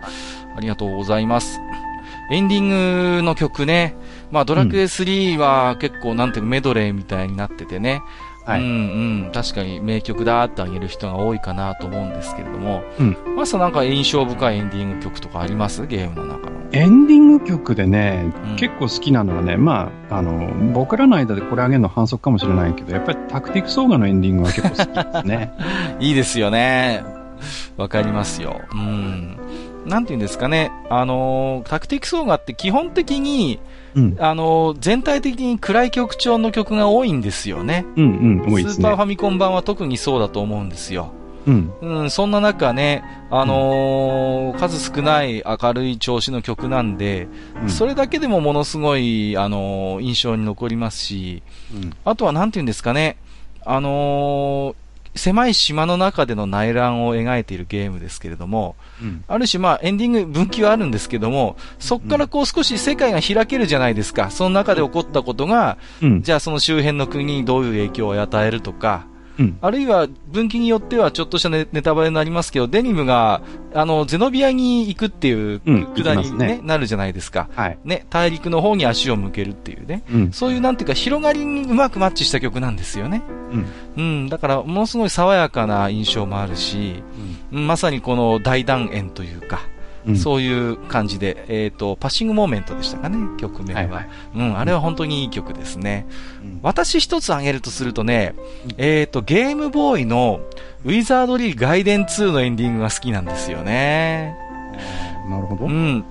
[0.56, 1.58] ありがとうございます。
[2.30, 3.94] エンディングの曲ね、
[4.30, 8.02] まあドラクエ3は結構なんていうメドレーみたいになっててね、
[8.44, 8.68] はい、うん
[9.26, 15.86] うん、確かに名曲だってあげる人が多いかなと思うんですけれども、うん、マスターなんか印象深いエンディング曲とかあります？
[15.86, 16.59] ゲームの中の。
[16.72, 25.52] エンディング曲でね、うん、結構好きなのはね、まあ、あの、僕らの間でこれあげるの反則かもしれないけど、やっぱりタクティクスオーガのエンディングは結構好きですね。
[25.98, 27.02] いいですよね。
[27.76, 28.60] わかりますよ。
[28.72, 29.36] うん。
[29.86, 30.70] なんて言うんですかね。
[30.90, 33.58] あの、タクティクスオーガって基本的に、
[33.94, 37.86] うん、あの、全体的に暗い曲調の曲が多いんですよね。
[37.96, 38.72] うんうん、多いですね。
[38.74, 41.12] スーパーファミコン版は特にそうだと思うんですよ。
[41.46, 41.72] うん。
[41.80, 47.28] うん、そんな中ね、あのー、数少ない明るい調子の曲なんで、
[47.62, 51.42] うん、それだけでもものすごい、あのー、印象に残りますし、
[51.74, 53.16] うん、あとはなんて言うんですかね、
[53.64, 54.74] あのー、
[55.16, 64.30] 狭い島の中での内乱を描いているゲームですけれども、うん、ある種まあエンディング分岐はあるんですけども、そこからこう少し世界が開けるじゃないですか。
[64.30, 69.06] その中で起こったことが、うん、じゃあその周辺の国にどういう影響を与えるとか、
[69.40, 73.40] うん、あるいは分岐によってはちょっとしたネタバレになりますけど、デニムが、
[73.72, 77.48] あの、ゼノビアに行くっていうくだりに、ねね、なるじゃないですか。
[77.56, 77.78] はい。
[77.84, 80.02] ね、大陸の方に足を向けるっていうね。
[80.12, 83.22] うん、そういうなんていうか広がりにうまくマッチした曲なんですよね。
[83.50, 83.66] うん。
[83.96, 87.02] うん、だからものすごい爽やかな印象もあるし、
[87.50, 89.60] うん、まさにこの大団円というか、
[90.16, 93.80] そういう感じで、えっ、ー、と、パッシングモーメントでしたかね、曲名は。
[93.80, 96.06] はいはい、うん、あれは本当にいい曲ですね。
[96.42, 98.34] うん、私一つ挙げるとするとね、
[98.78, 100.40] えっ、ー、と、ゲームボーイの
[100.84, 104.36] ウィザードリーガイデン2のエンディングが好きなんですよね。
[105.28, 105.66] なるほど。
[105.66, 106.04] うん。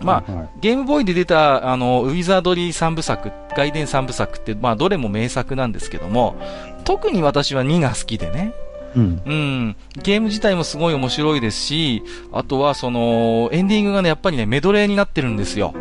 [0.00, 6.36] まあ、はいはい、ゲームボーイで出た、あの、ウィザードリー三部作、外伝三部作って、まあ、どれも名作なんですけども、
[6.84, 8.52] 特に私は2が好きでね。
[8.96, 9.76] うん、うん。
[10.02, 15.74] ゲーム自体もすごい面白いですし、あとはその、エンディングがね、やっぱりね、メドレーになってるんですよ。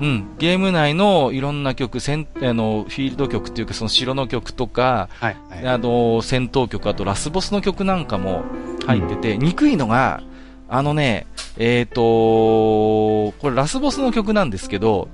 [0.00, 8.44] うん、ゲーム内のいろんな曲、戦あのフィールド曲っていうか、その城の曲とか、はいはい、あの戦闘曲、あとラスボスの曲なんかも
[8.86, 10.22] 入ってて、うん、憎いのが、
[10.68, 15.08] あのね、えっ、ー、とこれラスボスの曲なんですけど、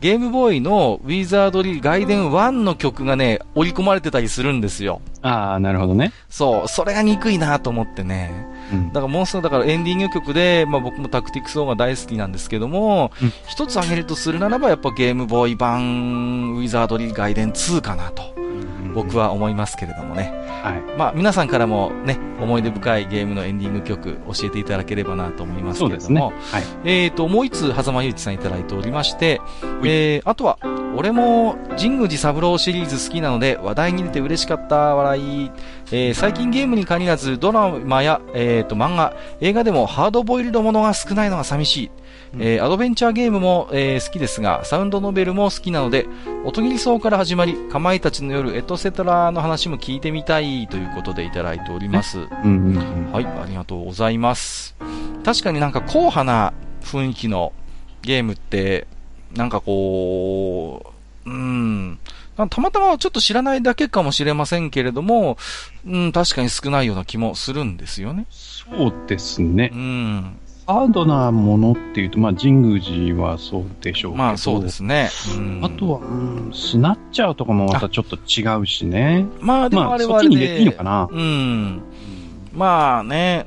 [0.00, 5.00] ゲームボーイのウィザードリーガイデン1の曲がね、織り込まれてたりするんですよ。
[5.22, 6.12] ああ、なるほどね。
[6.28, 8.46] そう、それが憎いなと思ってね。
[8.72, 18.22] うん、だからもうすぐだからエンディング曲で、まあ僕もタクティクスオーが大好きなんですけども、うん、一つ挙げるとするならばやっぱゲームボーイ版ウィザードリーガイデン2かなと。
[18.98, 20.32] 僕は思いますけれどもね。
[20.60, 20.98] はい。
[20.98, 26.32] まあ、皆さんからもね、思い出深いゲームのエンディング曲教えていただければなと思いますけれども。
[26.32, 26.64] ね、はい。
[26.84, 29.40] えっ、ー、と、もう一つ、狭間ゆうちさんいただいておりまして、
[29.84, 30.58] えー、あとは、
[30.96, 35.50] 俺も神宮寺三郎シリーズ好きなので話題に出て嬉しかった笑い、
[35.92, 41.90] えー、最近ゲームに限らずドラマや、えーと、漫画、映画でもハードボイルドものが少ないのが寂しい。
[42.38, 46.06] えー、アドベンチャーゲームも、えー、好きですが、サウンドノベルも好きなので、
[46.44, 52.18] 音切り層から始まり、かまいたちの夜、エトセトラの話も聞いてみたいということでいただいております。
[52.18, 54.76] はい、ありがとうございます。
[55.24, 57.52] 確かになんか硬派な雰囲気の
[58.02, 58.86] ゲームって、
[59.34, 60.92] なんかこ
[61.26, 61.98] う、うん、
[62.46, 65.36] たまたまちょっと知らないだけかもしれませんけれども、
[65.86, 68.26] うん、確かに少ないような気もするんですよね。
[68.30, 69.70] そうですね。
[69.72, 70.38] うん。
[70.68, 74.22] ハードなものっていうと、まあ、神宮寺はそうでしょうけど。
[74.22, 75.08] まあ、そうですね。
[75.34, 79.24] うん、あとは、うん、スナッチャーとかもまたちょっと違うしね。
[79.40, 81.08] まあ、でもあれはあれで、まあ、そっちに入れていいのかな。
[81.10, 81.82] うん。
[82.52, 83.46] まあね、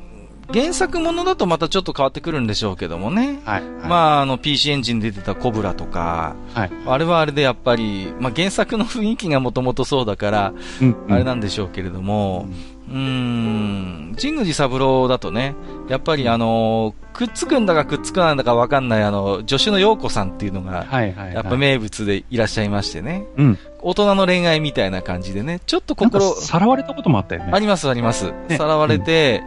[0.52, 3.40] 原作ものだとまたちょっと変わってくるんでしょうけどもね。
[3.46, 3.62] はい。
[3.62, 6.72] はい、まあ、あの、PC エンジンで出てたコブラとか、はい。
[6.88, 12.48] あれはあれでやっぱり、まあ原作の雰囲気がもともとそうだから、うん、あれなんでしょうけれども、
[12.90, 15.54] うん、ん、神宮寺三郎だとね、
[15.88, 23.28] やっぱりあのくっつくんだかくっつかないんだかわかんないあの、助手の陽子さんっていうのが、はいはい、やっぱ名物でいらっしゃいましてね。
[23.38, 23.60] うん。
[23.84, 26.34] 大人の恋愛みたいな感じでね、ちょっと心。
[26.34, 27.52] さらわれたこともあったよね。
[27.54, 28.32] ありますあります。
[28.50, 29.44] ね、さらわれて、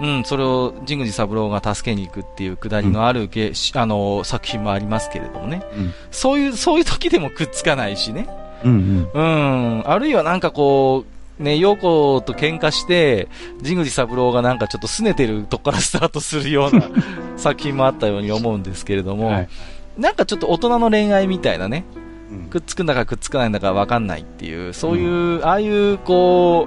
[0.00, 3.30] うん、うん、それを神宮寺三郎が助けに行くっていうくだりのある、うん、
[3.74, 5.62] あの、作品もありますけれどもね。
[5.76, 8.26] うん、そういう、そういう時でもくっつかないしね。
[8.64, 9.76] うんうん。
[9.76, 9.82] うん。
[9.86, 13.28] あるいはなんかこう、ね、陽子と喧嘩して、
[13.62, 16.88] 神宮寺三郎がなんかちょっと拗ねてるとこからスタートするような
[17.36, 19.48] 作品もあったように思うんですけれども、はい、
[19.96, 21.84] なんかちょっと大人の恋愛みたいなね、
[22.30, 26.66] うん、くっつくんだかくっつかないんだかわかんないっていう、そういう、うん、ああいうこ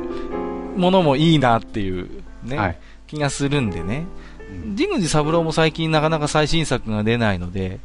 [0.76, 2.10] う、ものもいいなっていう
[2.44, 4.06] ね、はい、気がするんでね。
[4.78, 7.80] 神宮寺三郎も最近なかなか最新作が出ないので、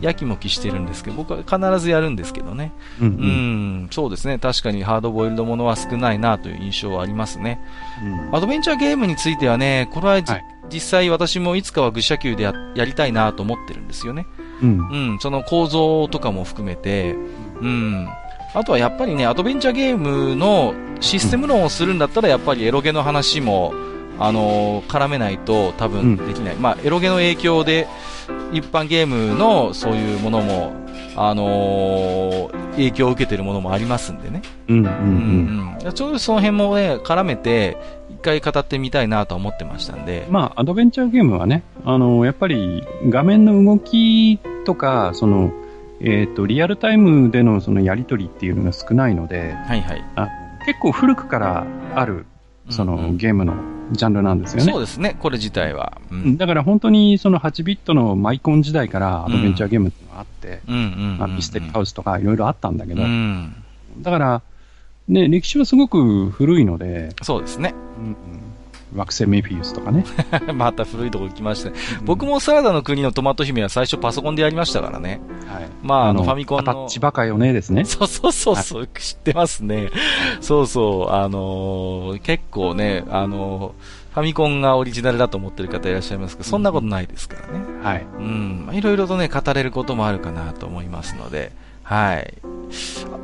[0.00, 2.72] やきもきしてるんですけど、僕は必ずやるんですけどね。
[3.00, 4.38] うん、うん、そうですね。
[4.38, 7.60] 確かにハードボイルドものは少ないなという印象はありますね。
[8.02, 10.24] うん、アドベンチャーゲームについてはね、これは、はい、
[10.72, 14.26] 実際私もいつかは愚者級でややりたいなと思ってるんですよね。
[14.62, 17.14] うん、うん、その構造とかも含めて、
[17.60, 18.08] うん。
[18.52, 23.72] あとはやっぱりね、アドベンチャーゲームのシステム論をするんだったら、やっぱりエロゲの話も、
[24.20, 26.54] あのー、絡めないと多分できない。
[26.54, 27.88] うん、まあ、エロゲの影響で、
[28.52, 30.72] 一般ゲームのそういうものも、
[31.16, 34.42] あのー、影響を受けてるものもありますんでね。
[34.68, 35.92] うんうんうん。
[35.94, 37.78] ちょうどその辺もね、絡めて、
[38.10, 40.26] 一回語ってみたいなと思ってましたんで。
[40.28, 45.50] まあ、アドベンチャーゲームはね、あのー、やっぱり画面の動きとか、その、
[46.00, 50.04] えっ、ー、と、リアルタイムでのそのやりとりっていうのが少ないので、はいはい。
[50.16, 50.28] あ
[50.66, 52.26] 結構古くからある、
[52.68, 53.54] その、ゲームの
[53.92, 54.72] ジャンルなんですよね。
[54.72, 56.00] そうですね、これ自体は。
[56.10, 63.54] うん、だから本当にその8ビットのマイコン時代からアドベンチャーゲームってのがあって、ミステリーハウスとかいろいろあったんだけど、うん、
[63.98, 64.42] だから、
[65.08, 67.14] ね、歴史はすごく古いので。
[67.22, 67.74] そうですね。
[67.98, 68.16] うん、
[68.94, 70.04] 惑星メフィウスとかね。
[70.54, 75.20] また古いとこ行きましたね、うん、僕もサラダの国のトマト姫は最初パソコンでやりましたからね。
[75.46, 75.68] はい。
[75.82, 76.64] まあ、あの、ファミコンの。
[76.64, 77.84] タッチバカよねですね。
[77.86, 79.90] そうそうそうそう、はい、知ってますね。
[80.40, 87.64] そうそう、あのー、結構ね、あのーファミコンがオリジナルだと思ってる方いらっしゃいますけど、そんなことないですからね。
[87.80, 88.06] はい。
[88.18, 88.68] うん。
[88.72, 91.52] いろいろとね、語れることもあるかなと思いますので、
[91.90, 92.34] はい。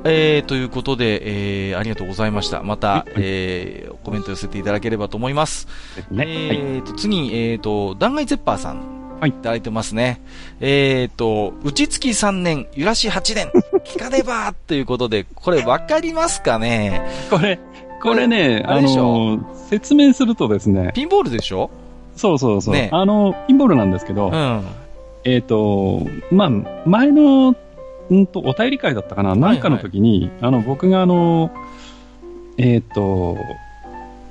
[0.02, 2.64] えー、ということで、えー、ありがとうございました。
[2.64, 5.68] また、えー、コメント寄せていただければと思います。
[6.10, 9.18] ね、えーと、次に、えーと、弾劾ゼッパーさん。
[9.20, 9.30] はい。
[9.30, 10.20] いただいてますね。
[10.60, 13.52] えーと、内月3年、揺らし8年、
[13.86, 17.02] 聞かねばということで、これわかりますかね？
[17.30, 17.60] これ、
[18.02, 19.38] これね、あの、
[19.70, 20.90] 説明するとですね。
[20.92, 21.70] ピンボールでしょ？
[22.16, 22.74] そうそうそう。
[22.74, 24.62] ね、あの、ピンボールなんですけど、うん、
[25.24, 26.50] えっ、ー、と、まあ、
[26.84, 27.54] 前の、
[28.14, 31.50] んと、お便り会だったかな、なんかの時に、あの、僕があの、
[32.58, 33.36] えっ、ー、と、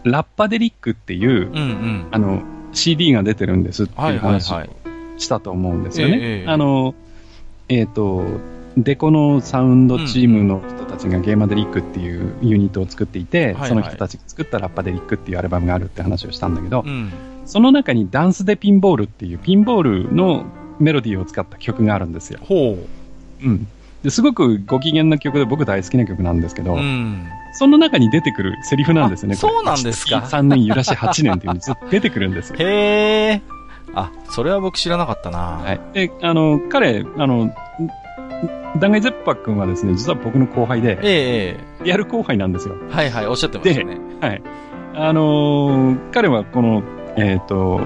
[0.04, 4.64] ラッパデリックっていう、うんうん、あの、CD が出てるんですっていう話を
[5.18, 6.14] したと思うんですよね。
[6.14, 6.96] はいはいはい、あの、
[7.70, 8.24] えっ、ー、と、
[8.78, 17.12] デコのサウンドチームの人たちがゲーマデリックっていうユニットを作っていて、その人たちが作ったラッパデリックっていうアルバムがあるって話をしたんだけど、うん、
[17.46, 20.46] その中にダンスでピンボールっていうピンボールの
[20.80, 22.40] メロディーを使った曲があるんですよ。
[22.44, 23.05] ほう。
[23.42, 23.68] うん。
[24.04, 29.36] ですごくご機嫌な曲で僕大好きな曲なんですけど、うん、その中に出てくるセリフなんですよね。
[29.36, 32.58] そうなんですか ?3 年揺らし8年っていうのずっと出てくるんですよ。
[32.60, 33.42] へー。
[33.96, 35.80] あ、それは僕知らなかったなはい。
[35.94, 37.56] で、あの、彼、あの、
[38.80, 42.76] 弾劾ゼッパ君はですね、実は僕の後輩で、ええやる後輩なんですよ。
[42.90, 43.98] はいはい、おっしゃってましたね。
[44.22, 44.42] はい。
[44.94, 46.84] あのー、彼はこの、
[47.16, 47.82] えっ、ー、と、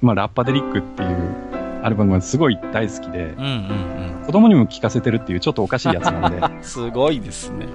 [0.00, 1.51] まあ、ラッパデリックっていう
[1.82, 6.40] アルバムがすごい大好きで、うんうんうん、子供にも聴かせてるっていうちょっとおかしいやつなんで。
[6.62, 7.66] すごいですね。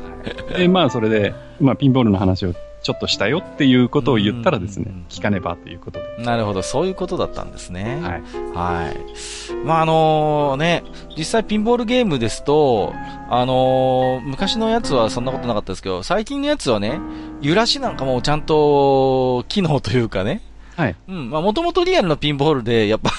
[0.58, 2.54] で、まあ、それで、まあ、ピンボールの話を
[2.88, 6.24] ちょっとしたよっていうことを言ったらですね、聞かねばということで。
[6.24, 8.00] なるほど、そういうことだったんですね。
[8.02, 8.22] はい。
[8.54, 9.66] はい。
[9.66, 10.84] まあ、あのー、ね、
[11.18, 12.94] 実際ピンボールゲームですと、
[13.30, 17.02] あのー、昔のやつはそんなことなかったですけど、最近のやつはね、
[17.42, 20.42] 揺らしなんかもちゃんと、機能というかね、
[20.78, 20.96] はい。
[21.08, 21.30] うん。
[21.32, 23.12] まあ、もともとリアルのピンボールで、やっぱ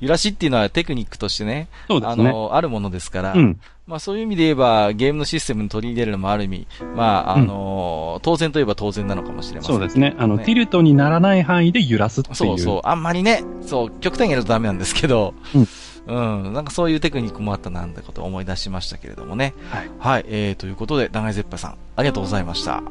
[0.00, 2.28] 揺らしっていうのはテクニックとしてね、そうですね。
[2.28, 3.60] あの、あるものですから、うん。
[3.88, 10.14] まあ、そういう意味で言えば、ゲームのシステムに取り入れるのもある意味、まあ、あの、うん、当然といえば当然なのかもしれません、ね、そうですね。
[10.18, 12.36] あの、ティルトにならない範囲で揺らすっていう。
[12.36, 12.80] そうそう。
[12.84, 15.68] あんまりね、そう、極端にやるとダメなんですけど、うん。
[16.44, 16.52] うん。
[16.52, 19.54] なんかそういうテクニックもあったなんてことを思い出しましたけれどもね。
[19.70, 19.90] はい。
[19.98, 20.24] はい。
[20.28, 22.82] えー、ということで、長井ゼッパさん、ありがとうございました。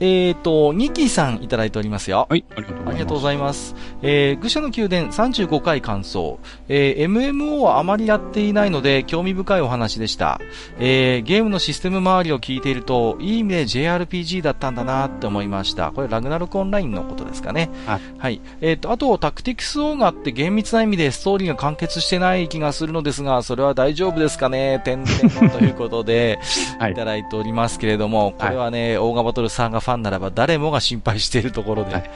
[0.00, 2.26] えっ、ー、と、ニキさんいただいておりますよ。
[2.28, 2.90] はい、ありがとうございます。
[2.90, 3.74] ありがとうございます。
[4.02, 6.38] えー、愚者の宮殿35回感想。
[6.68, 10.40] えー、MMO はあまりやっていないので、興味深いお話でした。
[10.78, 15.92] えー、ゲームのシステム周りを聞いていると、いい意味で JRPG だったんだなって思いました。
[15.92, 17.70] これ、ラグナルクオンラインのことですかね。
[17.86, 18.00] はい。
[18.18, 18.40] はい。
[18.60, 24.80] えっ、ー、と、あと、タクティクスオーガって厳密な意味でストーリーが完結してない気がするのですが、それは大丈夫ですかね？
[24.84, 26.38] 点々ということで、
[26.78, 31.94] はい、いただいておりますけれども、これはね、はい、オーガバトルサーガファンならば誰もが心配しているところで。
[31.94, 32.10] はい、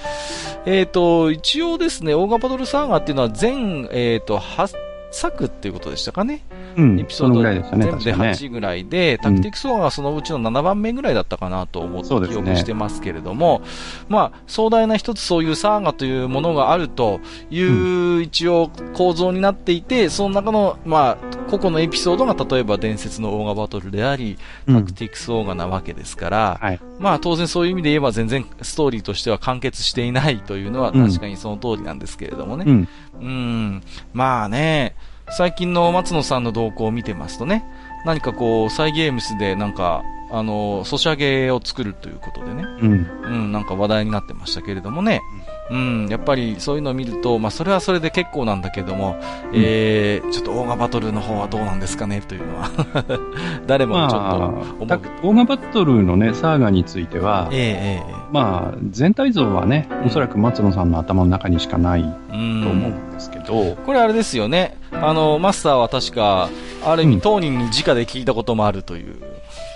[0.66, 4.74] えっ、と、一応ですね、オウガバトルサーガっていうのは全、えっ、ー、と、8
[5.12, 6.42] 作っていうことでしたかね。
[6.76, 13.66] うん、エピソード全部で8ぐらいで、タクティクスオウガがそのうちの7番目ぐらいだったかなと思って記憶してますけれども、ね、
[14.08, 21.16] まあ、壮大な一つそういうサーガというものがあるという一応構造になっていて、その中の、まあ、
[21.50, 32.64] 個々のエピソードが例えば伝説のオウガバトルであり、タクティクスオウガなわけですから、まあ当然そういう意味で言えば全然ストーリーとしては完結していないというのは確かにその通りなんですけれどもね。
[32.66, 32.88] うん、
[33.20, 33.82] うん。
[34.12, 34.94] まあね、
[35.30, 37.64] 最近の松野さんの動向を見てますとね、
[38.04, 45.20] 何かこう、サイ・ゲームスでなんか、あの、ソシャゲを作るということでね、うん、うん、なんか話題になってましたけれどもね、
[45.70, 52.70] うん、やっぱりそういうのを見ると、まあ、それはそれで結構なんだけども、うん、えー、ちょっとオーガバトルの方はどうなんですかねというのは。
[53.66, 66.48] 誰もちょっと思う、まあ、オーガバトルのね、サーガについては、えー、えー、まあ、全体像はね、おそらく松野さんの頭の中にしかないと思うんですけど、これあれですよね、あの、マスターは確か、
[66.84, 69.16] ある意味当人に直で聞いたこともあるという。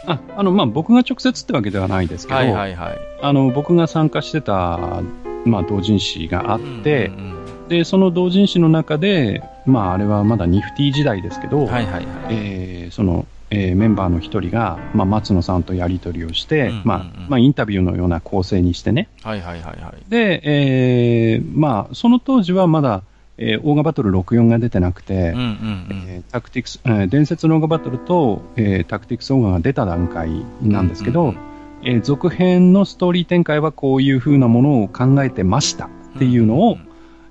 [0.07, 2.99] あ、あの、まあ、僕が直接ってわけではないですけど、はいはいはい。
[3.23, 5.01] あの、僕が参加してた
[5.45, 19.09] まあ、同人誌があって、うんうんうん、で、その同人誌の中で、まあ、あれはまだニフティ時代ですけど、はいはいはい、えー、その、えー、メンバーの一人が、まあ、松野さんとやり取りをして、うんうんうん、まあ、まあ、インタビューのような構成にしてね。
[19.23, 20.11] はいはいはいはい。
[20.11, 23.03] で、えー、まあ、その当時はまだ、
[23.37, 30.31] えー、オーガバトル64が出てなくて、うんうんうん、えー、タクティクス、えー、伝説のオーガバトルと、えー、タクティクスオーガが出た段階
[30.63, 31.54] なんですけど、うんうん
[31.85, 36.89] えー、続編のストーリー展開はこういう風なものを考えてましたっていうのを、うんうん、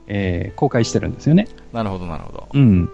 [0.07, 1.47] えー、公開してるんですよね。
[1.71, 2.47] なるほど、なるほど。
[2.53, 2.89] うん。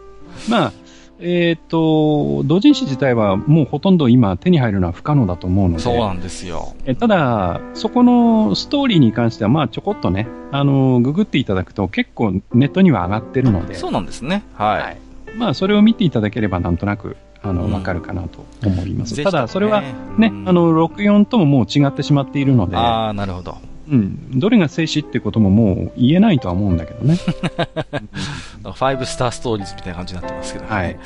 [0.49, 0.73] まあ、
[1.21, 5.83] えっ、ー、と、同人誌自体はもうほとんど今手に入るのは不可能だと思うので。
[5.83, 6.75] そうなんですよ。
[6.85, 13.75] えただ、そこのストーリーに関してはまあちょこっとね、あの、ググっていただくと結構ネットには上がってるので。
[13.75, 14.43] そうなんですね。
[14.53, 14.81] はい。
[14.81, 14.97] はい、
[15.35, 19.23] まあそれを見ていただければなんとなく、あの、わ、かるかなと思います。
[19.23, 19.81] ただ、それは
[20.17, 22.75] ね、うん、あの、64とももう違ってしまっているので。
[22.75, 23.57] ああ、なるほど。
[23.89, 24.39] うん。
[24.39, 27.15] どれが静止ってことももう言えないとは思うんだけどね。
[28.61, 30.71] ファイブスターストーリーズみたいな感じになってますけどね。
[30.71, 30.99] はい。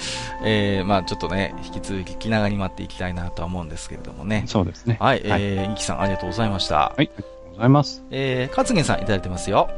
[0.43, 4.43] えー、まあちょっとね、引き続き気長に待っていきたいなとは思うんですけれどもね。
[4.47, 4.97] そうですね。
[4.99, 5.21] はい。
[5.21, 6.75] はい、えー、イキさんありがとうございました。
[6.75, 6.93] はい。
[6.97, 8.03] ありがとうございます。
[8.11, 9.69] えー、カツゲンさんいただいてますよ。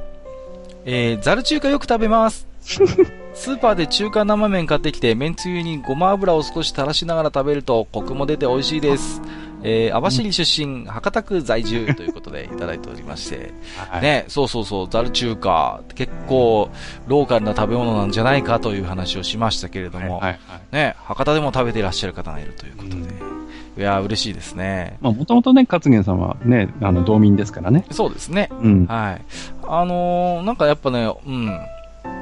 [0.85, 2.47] えー、ザル中華よく食べます。
[3.35, 9.21] スーパーで中華生麺買ってきて、麺つゆにごま油を少し垂らしながら食べると、コクも出て美味しいです。
[9.67, 13.51] えー、網走出身、博多区在住ということでいただいておりまして、
[13.89, 16.69] はい、ね、そうそうそう、ザル中華、結構
[17.07, 24.97] ローカルな食べ物なんじゃないかという話をしましたけれども、はいはいはい、ね、博多でも食べていらっしゃる方がいるということで、うん、いや嬉しいですね。
[25.01, 27.85] まあ、もともとね、勝元さんはね、あの、道民ですからね。
[27.89, 28.49] そうですね。
[28.61, 28.85] うん。
[28.85, 29.21] はい。
[29.63, 31.59] あのー、なんかやっぱね、うん。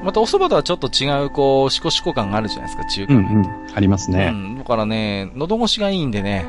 [0.03, 3.25] またお蕎麦とはちょっと違う、こう、シコシコ感があるじゃないですか、中華麺。
[3.25, 4.31] うんうん、ありますね。
[4.33, 4.57] うん。
[4.57, 6.45] だからね、喉越しがいいんでね、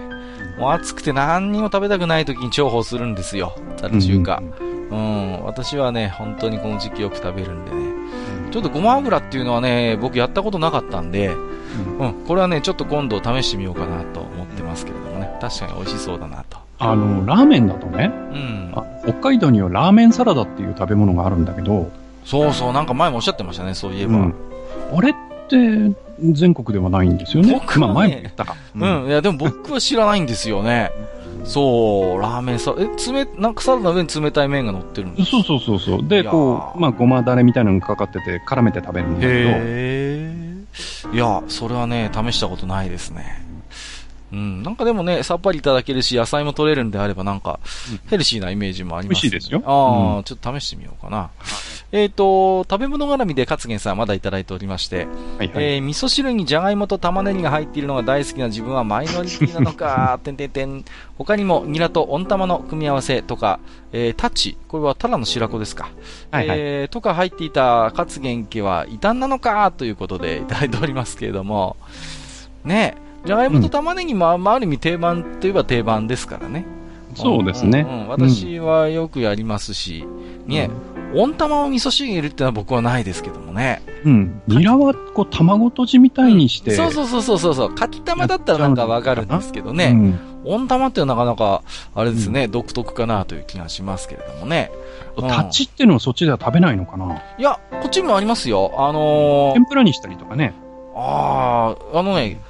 [0.59, 3.57] もう暑くて何にも食べたくない時に重宝するんですよ。
[3.77, 4.43] ザル中華。
[4.91, 7.93] うん、うん、私はね、本当にこの時期よく食べるんでね。
[8.51, 11.29] ちょっとごま油っていうのはね、僕やったことなかったんで、
[11.99, 15.31] うん、これはね、ちょっと今度試してみようかなと思ってますけれどもね。
[15.41, 16.59] 確かに美味しそうだなと。
[16.79, 18.75] あの、ラーメンだとね、うん、
[19.05, 21.91] 北海道にはラーメンサラダっていう食べ物があるんだけど、
[22.25, 24.15] そうそう、なんか前もおっしゃってましたね、そういえば。
[24.15, 24.35] うん、
[24.97, 25.15] あれっ
[25.49, 25.95] て、
[26.33, 27.53] 全国ではないんですよね。
[27.53, 28.57] 僕は、ね、まあ前も言ったか。
[28.75, 30.91] うん、うん、いやでも僕は知らないんですよね。
[31.45, 36.09] そう、ラーメンさ、え、冷、なんかサラダの上に冷たい麺が乗ってるんですそうそうそうそう。
[36.09, 39.33] で、こう、まあ、ごまだれみたいなのがかかってて、絡めて食べるんだけど。
[39.35, 40.35] へ
[41.13, 43.45] いや、それはね、試したことないですね。
[44.33, 44.63] うん。
[44.63, 47.61] なんかでもね、さっぱりいただけるし、野菜も取れるんであれば、なんか、
[48.09, 49.63] ヘルシーなイメージもあります、ね、美味しいですよ。
[49.67, 51.31] ああ、うん、ちょっと試してみようかな。
[51.95, 55.07] えっ、ー、と、食べ物絡みで勝元さんまだいただいておりまして、
[55.39, 60.85] はいはい、えー、味噌汁にじゃがいもと玉ねぎが入っているのが大好きな自分はマイノリティなのか、 てんてんてん。
[61.17, 63.61] 他にも、ニラと温玉の組み合わせとか、
[63.93, 65.89] えー、タッチ、これはタラの白子ですか。
[66.33, 71.77] はいはい、えー、とか入っていた勝元家は異端なのか、ということでいただいておりますけれども、
[72.65, 76.67] ねじゃがいもと玉ねぎも、まあ、ある意味定番といえば定番ですからね。
[77.15, 77.87] そうですね。
[77.89, 80.05] うんうん、私はよくやりますし、
[80.47, 80.69] ね、
[81.15, 83.83] 温玉を味噌汁入れるってのは僕はないですけどもね。
[84.05, 84.43] うん。
[84.47, 87.75] ニラはこう卵とじみたいにして、うん、そうそうそうそうそう。
[87.75, 89.93] かき玉だったらなんかわかるんですけどね。
[90.45, 91.63] うん、温玉ってなかなか、
[91.95, 94.71] あれですね、うん、独特かなという気がしますけれどもね。
[95.17, 97.23] タチっていうのはそっちでは食べないのかな？
[97.39, 98.73] いや、こっちにもありますよ。
[98.77, 100.55] あのー、天ぷらにしたりとかね。
[100.97, 102.41] ああ、あのね、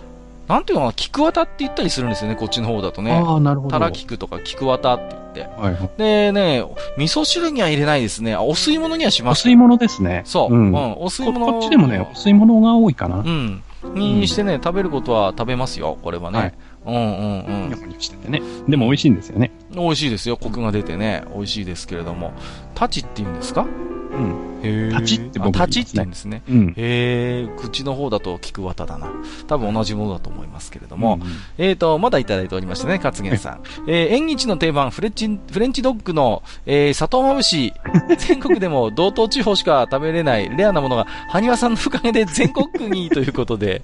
[0.49, 3.13] なんていうのかな、菊綿って言ったりするんですよね、こっちの方だとね。
[3.13, 3.71] ああ、なるほど。
[3.71, 5.24] たら菊とか菊綿って言って。
[5.43, 5.91] はい。
[5.99, 6.65] でね、
[6.97, 8.37] 味噌汁には入れないですね。
[8.37, 9.47] お吸い物にはします。
[9.47, 10.23] お吸い物ですね。
[10.25, 10.55] そう。
[10.55, 10.69] うん。
[10.69, 11.59] うん、お吸い物こ。
[11.59, 13.19] っちでもね、お吸い物が多いかな。
[13.19, 13.63] うん。
[13.93, 16.39] にしてね、食べることは食べますよ、これはね。
[16.39, 16.55] はい。
[16.87, 18.01] うんうんうん。
[18.01, 18.43] しててね。
[18.69, 19.51] でも美味しいんですよね。
[19.73, 20.37] 美味しいですよ。
[20.37, 22.33] コクが出てね、美味しいですけれども。
[22.75, 23.67] タチって言うんですか？
[24.13, 24.61] うん。
[24.63, 26.43] へ立ちって僕、ね、立ちって言うんですね。
[26.49, 26.69] うん。
[26.77, 29.11] へえ、口の方だと菊綿だな。
[29.49, 31.15] 多分同じものだと思いますけれども。
[31.15, 31.29] うんうん、
[31.59, 33.63] えっ、ー、と、まだいただいておりましてね、勝元さん。
[33.89, 37.73] えー、縁日の定番、フレンチ、フレンチドッグの、えー、砂糖まぶし。
[38.19, 43.83] 全国でも道東地方しか食べれないレアなものが、埴輪さんのおかげで全国区にということで。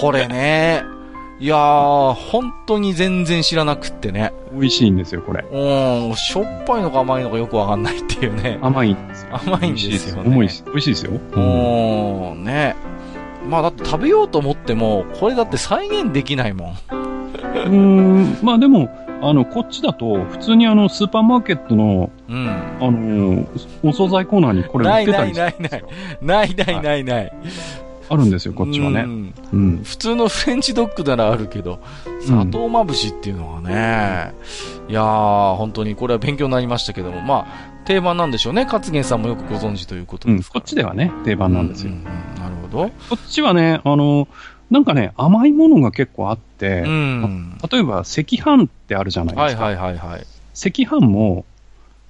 [0.00, 0.82] これね、
[1.40, 4.32] いやー、本当に全然知らなくってね。
[4.52, 5.44] 美味しいんですよ、これ。
[5.50, 8.58] うん、しょっぱいのか甘いのかよくわかんないっていうね。
[8.62, 9.36] 甘いんですよ。
[9.44, 10.30] 甘いんですよね。
[10.30, 11.12] 重いし、美味しいですよ。
[11.12, 12.76] うん、ね。
[13.48, 16.76] まあだって食べようと思っても、これだって再現できないもん。
[17.66, 18.88] うん、まあでも、
[19.20, 23.46] あの、こっちだと、普通にあの、スーパーマーケットの、うん、あの、
[23.82, 25.84] お惣菜コーナーにこれ売ってたりするないないない。
[26.20, 27.32] ないないないない。
[28.08, 29.02] あるんですよ、こっちはね。
[29.52, 29.80] うん。
[29.84, 31.80] 普通のフレンチドッグならあるけど、
[32.20, 34.34] 砂糖まぶしっていうのはね、
[34.88, 38.64] いやー、本当にこれは勉強になりましたけども、まあ、定番なんでしょうね。
[38.64, 41.92] 勝元さんもよくご存知ということです、こっちではね、定番なんですよ。
[41.92, 42.90] うんうんなるほど。
[43.08, 44.28] こっちはね、あの、
[44.70, 49.64] なんかね、甘いものが結構あって、うん、例えば赤飯ってあるじゃないですか。
[49.64, 50.26] はいはいはいはい。
[50.54, 51.44] 赤飯も、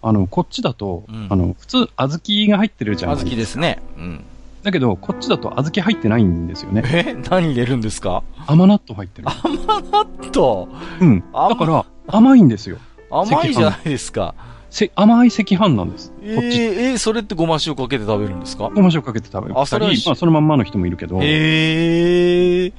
[0.03, 3.31] あの、こっちだと、うん、あの、普通、小豆が入ってるじゃないですか。
[3.31, 3.83] 小豆ですね。
[3.97, 4.25] うん。
[4.65, 6.83] だけど、こっちだと小豆入ってないんですよね。
[6.87, 8.25] え何入れるんですか？
[8.47, 9.29] 甘納豆入ってる。
[9.29, 9.55] 甘
[9.91, 10.69] 納豆？
[11.01, 11.21] うん。
[11.33, 12.79] だから、甘いんですよ。
[13.11, 14.35] 甘いじゃないですか。
[14.75, 16.13] せ甘い赤飯なんです。
[16.21, 18.71] えー、えー、それってごま塩かけて食べるんですか？
[18.75, 19.61] ごま塩かけて食べる。
[19.61, 21.21] あ、それまあ、そのまんまの人もいるけど。
[21.23, 22.73] へえー。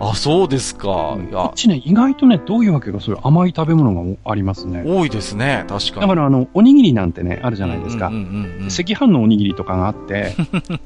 [0.00, 1.12] あ、そうですか。
[1.18, 4.82] うん、こっちね、意外とね、どういうわけか、そういう甘い食べ物がありますね。
[4.86, 6.00] 多いですね、確かに。
[6.00, 8.06] だから、あの、おにぎりなんてね、あるじゃないですか。
[8.06, 8.14] 赤
[9.04, 10.32] 飯のおにぎりとかがあって、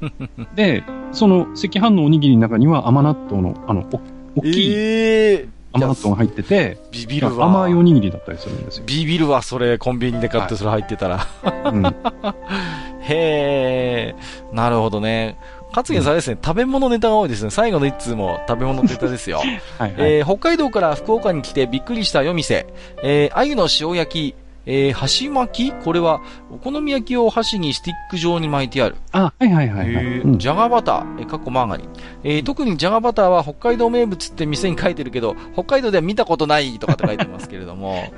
[0.55, 0.83] で、
[1.13, 4.01] その赤飯のおにぎりの中には甘納豆の、あの、お
[4.39, 7.45] 大きい、えー、甘納豆が入ってて、ビビるわ。
[7.45, 8.83] 甘いおにぎりだったりするんですよ。
[8.85, 11.17] ビビるわ、それ、コンビニで買ってそれ入ってたら。
[11.17, 11.85] はいうん、
[13.03, 14.15] へえ、
[14.51, 15.37] なるほどね。
[15.73, 17.49] 勝元さんですね、食べ物ネタが多いですね。
[17.49, 19.37] 最後の一通も食べ物ネタですよ。
[19.79, 22.67] はい、はい、えー、北海道から福岡に来てびっくりした夜店。
[23.03, 24.35] えー、鮎の塩焼き、
[24.65, 25.83] えー、箸巻き？
[25.83, 28.95] これは、お好み焼きを箸にスティック状に巻いてある。
[29.11, 31.89] あ、はいはいはい、はい、えー、じゃがバター、えー、かっこマーガリン。
[32.23, 38.11] えー、特にじゃがバターは北海道名物って店に書いてるけど、北海道では見たことないとかって書いてますけれども。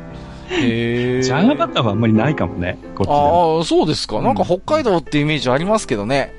[0.49, 4.21] へじゃがバターはあんまりないかもね、こっちああ、そうですか。
[4.21, 6.33] なんか北海道ってイメージありますけどね。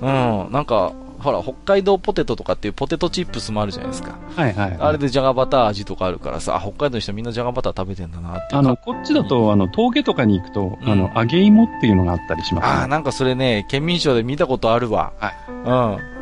[0.00, 0.92] うん、なんか、
[1.24, 4.18] ほら、北海道ポテトとかっていうポテトチップスもあるじゃないですか。
[4.36, 15.12] はいはい、はい、あれでじゃがバター味とかあるからさ、北海道の人みんなじゃがバター食べてんだなってあの、こっちだと、あの、峠とかに行くと、うん、あの、揚げ芋っていうのがあったりします、ね、ああ、なんかそれね、県民賞で見たことあるわ。
[15.18, 15.34] はい。
[15.48, 16.14] うん。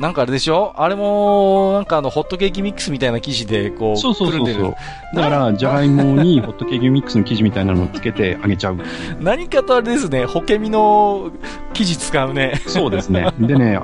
[0.00, 0.74] なんかあれでしょ？
[0.76, 4.74] あれも、なんかあの、ホットケーキミックスみたいな生地で、こう、そうそうそうそう。
[5.14, 8.78] だから、じゃがいもに ホットケーキミックスの生地みたいなのをつけてあげちゃう。
[9.20, 11.30] 何かとあれですね、ホケミの
[11.72, 12.60] 生地使うね。
[12.66, 13.32] そうですね。
[13.38, 13.78] でね、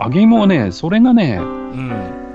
[0.00, 1.90] 揚げ芋はね、それがね、うん。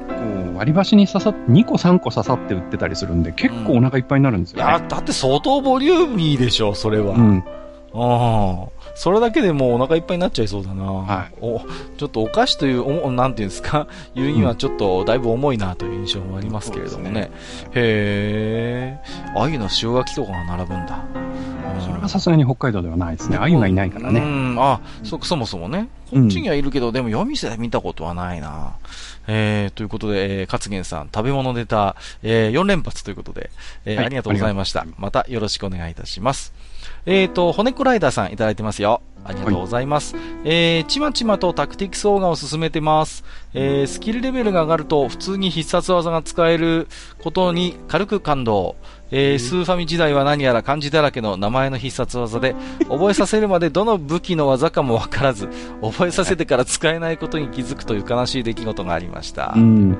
[0.08, 7.16] こう割り箸に刺さって、2個3個刺さって売ってたりするんで、結構お腹いっぱいになるんですよ、ねうん、いや、だって相当ボリューミーでしょ、それは。
[7.16, 7.44] うん。
[7.94, 8.81] ああ。
[8.96, 10.84] それだけでもうお腹いっぱいになっちゃいそうだな。
[10.84, 11.34] はい。
[11.42, 11.62] お、
[11.98, 17.12] ちょっとお菓子という、おなんていうんですか、 言うにはちょっとだいぶ重いなという印象もありますけれどもね。
[17.12, 17.32] ね
[17.74, 19.00] へえ。
[19.36, 21.04] 鮎の塩焼きとかが並ぶんだ。
[21.80, 23.38] それはさすがに北海道ではないですね。
[23.38, 24.20] 鮎がいないからね。
[24.20, 25.88] うん、あ、そ、そもそもね。
[26.12, 28.74] こっちにはいるけど、うん、でも夜店で見たことはないな。
[29.28, 33.50] えー、ということで、えー、勝元さん、食べ物ネタ、えー、4連発ということで、
[33.86, 34.86] えー、はい、ありがとうございました。
[34.98, 36.54] またよろしくお願いいたします。
[37.06, 39.02] えっ、ー、と、骨子ライダーさんいただいてますよ。
[39.24, 40.16] ありがとうございます。
[40.16, 43.24] はい、えー、ちまちまとタクティクスオーガを進めてます。
[43.54, 46.88] えー、スキルレベルが上がると普通に必殺技が使える
[47.22, 48.76] ことに軽く感動。
[49.12, 52.56] えー、スーファミ時代は何やら漢字だらけの名前の必殺技で、
[52.90, 55.50] 覚えさせるまでどの武器の技かもわからず、
[55.82, 59.54] 覚えさせてから使えないことに気づくという悲しい出来事がありました。
[59.56, 59.98] うん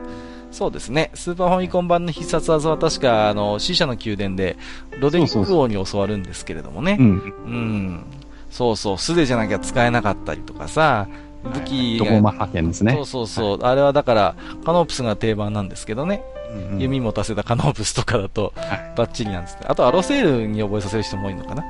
[0.52, 1.12] そうですね。
[1.14, 4.58] スーパーファミコン版の必殺技は確か、あの、死者の宮殿で、
[5.00, 6.98] ロデリック王に教わるんですけれどもね。
[7.00, 7.08] うん。
[7.08, 8.04] うん。
[8.50, 11.08] そうそう、素手じゃなきゃ使えなかったりとかさ、
[11.44, 12.06] 武器が。
[12.06, 12.94] ドゴマ派遣ですね。
[12.94, 13.60] そうそうそう。
[13.60, 14.36] はい、あれはだから、
[14.66, 16.22] カノープスが定番なんですけどね。
[16.52, 18.54] うんうん、弓持たせたカノープスとかだと、
[18.98, 19.62] バッチリなんですね。
[19.68, 21.66] あと、アロセールに覚えさせる人も多いのかな。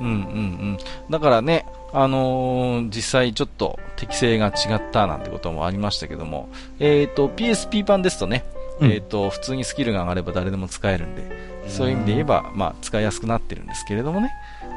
[0.00, 0.78] うんうんうん。
[1.10, 8.44] だからね、あのー、実際ちょっと適性が違ったなんてこともありましたけども、えっ、ー、と、PSP 版ですとね、
[8.80, 11.30] うん、えっ、と、普通にスキルが上がれば誰でも使えるんで、
[11.68, 14.32] そういう意味で言えば、まあ、使いやすくなってるんですけれどもね。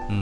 [0.10, 0.22] うんうんう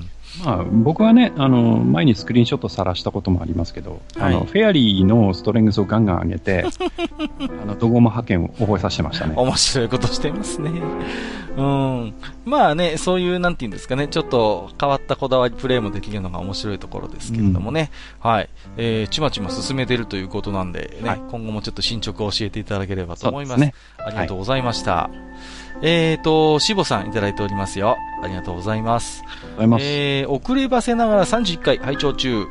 [0.00, 0.08] ん。
[0.42, 6.64] まあ、僕はね、あの、前にスクリーンショット晒したこともありますけど、はい、あの、フェアリーのストレングスをガンガン上げて、
[7.62, 9.34] あの、ドゴマ派遣を覚えさせてましたね。
[9.36, 10.70] 面白いことしてますね。
[11.56, 12.14] うん。
[12.44, 17.90] まあね、そういう、なんていうんですかね、ちょっと変わったこだわりプレイもできるのが面白いところですけれどもね、
[18.24, 18.48] うん、はい。
[18.76, 23.54] えー、ちまちま進めてるということなんでね、はい、今後もちょっと進捗を教えていただければと思います。
[23.54, 24.94] すね、ありがとうございました。
[24.94, 27.98] はいえっ、ー、と、しぼさんいただいておりますよ。
[28.22, 29.22] ありがとうございます。
[29.58, 32.46] えー、遅ればせながら31回拝聴中。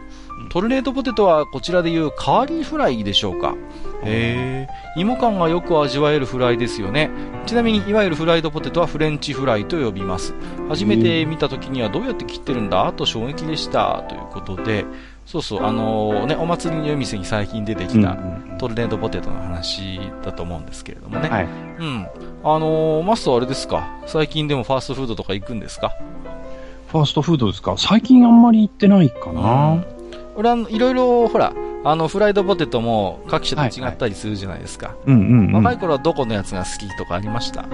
[0.49, 3.55] トルネードポテトはこちらでいうカーリーフライでしょうか
[4.03, 7.09] へえ、芋感がよく味わえるフライですよね。
[7.45, 10.33] ちなみに、いわゆるフライドポテトはフレンチフライと呼びます。
[10.69, 12.91] 初めて見た時にはどうやって切ってるんだ？
[12.93, 14.03] と衝撃でした。
[14.09, 14.85] ということで、
[15.25, 18.17] そうそう、あのー、ね、お祭りの夜店に最近出てきた、
[18.59, 21.29] トルネードポテトの話だと思うんですけれどもね。
[21.29, 21.47] はい、
[21.79, 22.07] うん。
[22.43, 23.87] あのー、マストあれですか？
[24.05, 25.93] 最近でもファーストフードとか行くんですか？
[26.89, 27.75] ファーストフードですか？
[27.77, 29.85] 最近あんまり行ってないかな、うん、
[30.35, 31.53] 俺はいろいろ、ほら、
[31.85, 34.89] あの、フライドポテトも各社で違ったりするじゃないですか。
[34.89, 37.65] はいはい、うんうん、うん、若い頃はどこのやつが好きとかありました？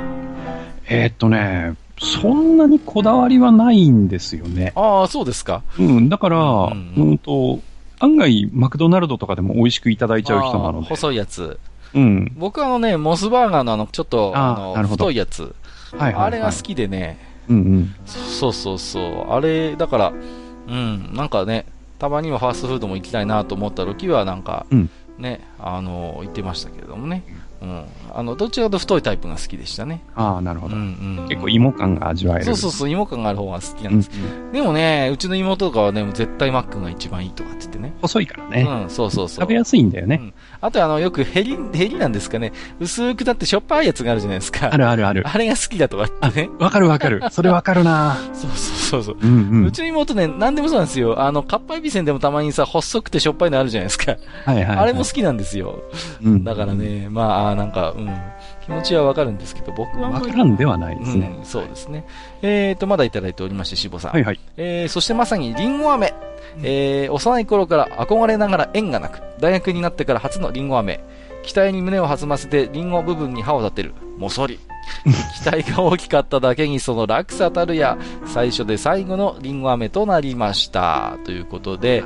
[0.87, 4.71] えー、っとね、そんなにこだわりはないんですよね。
[4.75, 5.63] ああ、そうですか。
[5.77, 7.59] うん、だから、うん、うん、と、
[7.99, 10.87] 案外、マクドナルドとかでも美味しくいただいちゃう人なので。
[10.87, 11.59] 細いやつ。
[11.93, 12.31] うん。
[12.37, 15.43] 僕はあのね、モスバーガーのあの、ちょっと、あの、太いやつ。
[15.43, 15.49] は
[15.97, 17.17] いはい、はい、あれが好きでね。
[17.49, 17.95] うんうん。
[18.05, 19.31] そうそうそう。
[19.31, 20.13] あれ、だから、
[20.67, 21.65] うん、なんかね、
[21.97, 27.23] たまにはファーストフードも行きたいなと思った時は、なんか、うん、ね、あの、言ってましたけれどもね。
[27.61, 27.85] うん。
[28.13, 30.01] あの、どちらかと太いタイプが好きでしたね。
[30.15, 30.75] ああ、なるほど。
[30.75, 32.45] うんうん、結構芋感が味わえる。
[32.45, 34.11] そうそうそう、芋感がある方が好きなんです。
[34.13, 37.93] うんうん、でもね、うちの妹とかはね、絶対マックが一番いいとかって言ってね。
[38.01, 38.67] 細いからね。
[38.83, 39.41] うん、そうそうそう。
[39.41, 40.19] 食べやすいんだよね。
[40.21, 42.51] うん、あとあの、よくヘリ、ヘリなんですかね。
[42.79, 44.69] 薄くなってしょっぱいやつがあるじゃないですか。
[44.71, 45.23] あるあるある。
[45.25, 46.49] あれが好きだとかってね。
[46.59, 47.23] わかるわかる。
[47.31, 49.17] それわかるなそうそうそうそう。
[49.21, 51.21] うんうん、うちの妹ね、なんでもそうなんですよ。
[51.21, 54.17] あの、かっぱえびせんでもたまにさ、細くてしょっぱいのあるじゃないですか。
[54.45, 55.79] はいはい、はい、あれも好きなんですよ。
[56.23, 58.09] うん、だからね、まあ、なんか、うん。
[58.69, 61.33] 気持ちはわかるんですけど、僕はわからんではないですね。
[61.39, 62.05] うん、そうですね。
[62.43, 64.11] えっ、ー、と、まだいただいておりまして、しぼさん。
[64.11, 64.39] はいはい。
[64.57, 66.13] えー、そしてまさに、りんご飴。
[66.61, 71.03] えー、幼い頃から憧れながら縁がなく、大学になってから初のりんご飴。
[71.43, 73.93] 期待に胸を弾ませて、りんご部分に歯を立てる。
[74.17, 74.59] もそり。
[75.43, 81.17] 期待が大きかっただけにその落差たるや、最初で最後のりんご飴となりました。
[81.25, 82.03] ということで、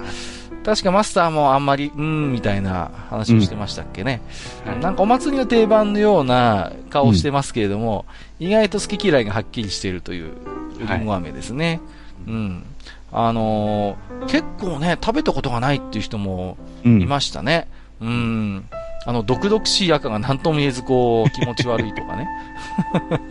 [0.64, 4.22] 確かマスターもあんまり、うーん、みたいな話をしてましたっけね。
[4.66, 8.06] うん、なんかお祭りの定番のような顔をしてますけれども、
[8.40, 10.34] うん、意外と好き嫌いがはっきりしているという
[10.80, 11.82] りんご飴ですね。
[12.26, 12.64] はい、うん。
[13.12, 17.68] あのー、結構ね、食べたことがないっていう人もいましたね。
[18.02, 18.66] うん、うん
[19.06, 22.28] あの、毒々しい赤が何とも言えず、こう、気持ち悪いとかね。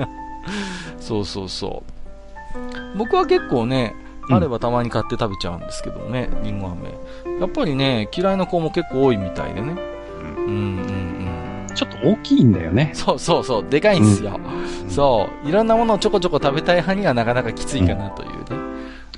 [1.01, 2.99] そうそうそう。
[2.99, 3.95] 僕は結構ね、
[4.35, 6.95] あればたまに買って食べちゃうんですけどね、りんご飴。
[7.41, 9.77] やっぱりね、嫌いな子も結構多いみたいでね。
[10.21, 11.75] うん、うん、うんうん。
[11.75, 12.91] ちょっと大きいんだよね。
[12.95, 14.39] そうそうそう、でかいんですよ。
[14.85, 15.49] うん、そう。
[15.49, 18.72] いろんなものをちょこちょこ食べたい派にはなかなかきついかなというね。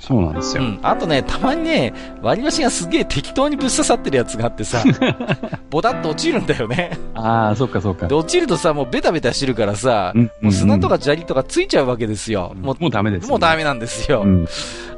[0.09, 0.61] うんそうなんですよ。
[0.61, 0.79] うん。
[0.83, 4.83] あとね、たまにね、割り箸がすげえ適当にぶっ刺さってるやつがあってさ、
[5.71, 6.97] ボタッと落ちるんだよね。
[7.15, 8.07] ああ、そっかそっか。
[8.07, 12.53] で、落ちるとさ、もうベタベタしてるからさ、うん、もう砂とか砂利とかついちゃうわけですよ。
[12.55, 14.21] もう、もうダメです、ね、もうダメなんですよ。
[14.21, 14.47] うん、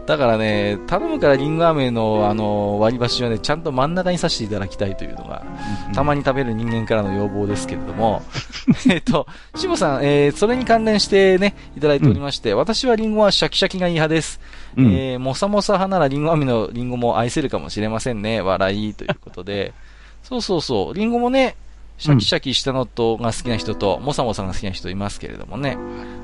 [0.06, 5.46] だからね、頼むからリンゴ飴のあの割り箸はね、ちゃんと真ん中に刺していただきたいというのが、
[5.94, 8.22] たまに食べる人間からの要望ですけれども、
[8.90, 14.40] えっと、しぼさん、えー、それに関連してね、いただいておりまして、うん、私はリンゴはシャキシャキがいい派です。
[14.78, 18.42] うん、えー、もさもさ派ならリンゴ飴のリンゴも愛せるかもしれませんね。
[18.42, 19.74] 笑いということで。
[20.24, 20.94] そうそうそう。
[20.94, 21.56] リンゴもね、
[21.98, 25.78] シャキシャキしたのとが好きな人と、もさもさが好きな人いますけれどもね。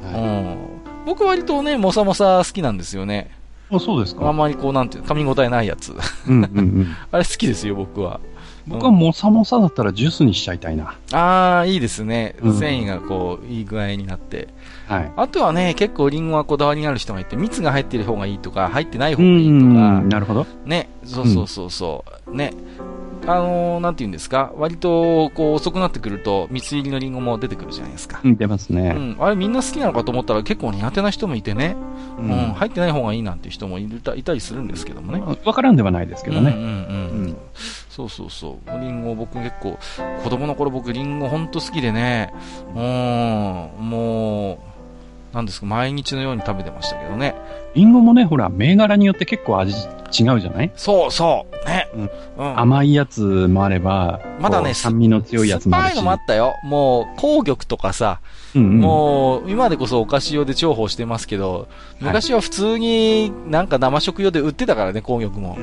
[0.04, 0.58] はい、うん。
[1.06, 3.32] 僕割とね、もさもさ好きなんですよね。
[3.72, 4.28] あ、そうですか。
[4.28, 5.95] あんまりこう、なんていう、噛み応えないやつ。
[6.28, 6.95] うんうんうん。
[7.12, 8.20] あれ好きですよ、僕は。
[8.68, 10.95] 僕はもさもさだったらジュースにしちゃいたいな。
[11.12, 12.36] ああ、いいですね。
[12.41, 14.47] 繊維がこう、いい具合になって。
[14.88, 15.11] はい。
[15.15, 20.01] あとはね、結構リンゴはこだわりがある人がいて、蜜が入ってる方がいいとか、入ってない方がいいとか。
[20.01, 20.45] なるほど。
[20.65, 22.31] ね、そうそうそうそう。
[22.31, 22.53] うん、ね。
[23.25, 24.51] あのー、なんて言うんですか？
[24.57, 28.19] 割と、こう、遅くなってくると、蜜入りのリンゴも出てくるじゃないですか。
[28.21, 28.93] うん、出ますね。
[28.93, 29.15] うん。
[29.17, 31.77] あれみんな好きなのかと思ったら結構苦手な人もいてね。
[32.19, 32.25] うん。
[32.25, 35.23] うん、入ってない方がいいなんて人もいたいたりするんですけどもね。
[35.45, 36.51] わからんではないですけどね。
[36.51, 36.73] うんうんうん。
[36.73, 37.38] うん、
[37.89, 38.81] そうそうそう。
[38.81, 39.79] リンゴ僕結構、
[40.21, 42.34] 子供の頃僕リンゴほんと好きでね。
[42.75, 42.81] うん、
[43.79, 44.57] もう、
[45.34, 47.36] なんですか、毎日のように食べてましたけどね。
[47.73, 50.71] リンゴもね、ほら、銘柄によって結構味違うじゃない？
[50.75, 51.67] そうそう。
[51.67, 51.89] ね、
[52.38, 52.59] うん。
[52.59, 55.95] 甘いやつもあれば、まだね、酸味の強いやつもあるし。
[55.95, 56.53] 酸っぱいのもあったよ。
[56.63, 58.19] もう、紅玉とかさ、
[58.53, 61.67] うんうん、もう、今でこそお菓子用で重宝してますけど、
[61.99, 65.57] 昔は普通になんか生食用で売ってたからね、紅玉も。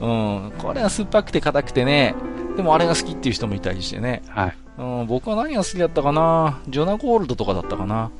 [0.00, 0.44] うん。
[0.44, 0.52] うん。
[0.58, 2.14] これは酸っぱくて硬くてね、
[2.58, 4.20] でもあれが好きっていう人もいたりしてね。
[4.28, 4.56] はい。
[4.78, 6.60] うん、僕は何が好きだったかな？
[6.68, 8.10] ジョナゴールドとかだったかな？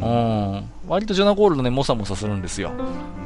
[0.00, 0.70] うん、うん。
[0.88, 2.72] 割とジョナゴールドね、もさもさするんですよ。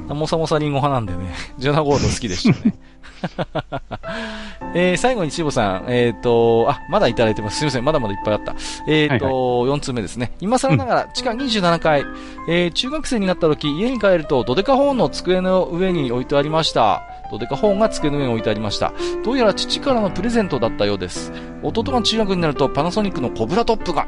[0.09, 2.75] もさもさリンゴ派なんでね、 ジョナゴールド好きでしたね。
[4.75, 7.59] えー、最後にしぼさん、えっ、ー、と、あ、まだいただいてます。
[7.59, 8.55] すみません、まだまだいっぱいあった。
[8.87, 9.25] えっ、ー、と、
[9.61, 10.33] はいはい、4通目ですね。
[10.41, 12.05] 今更ながら、地下27階、
[12.49, 17.03] えー、中学生になった時、家に帰ると、ドデカホーンの机の上に置いてありました。
[17.31, 18.93] ドデカホーンが机の上に置いてありました。
[19.25, 21.33] どうやら父からのプレゼントだったようです。
[21.63, 24.07] 弟が中学になると、パナソニックのコブラトップが、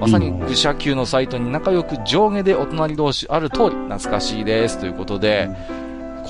[0.00, 4.78] まさに愚者級のサイトに仲良く上下でお隣同士ある通り、懐かしいです。
[4.78, 5.48] ということで、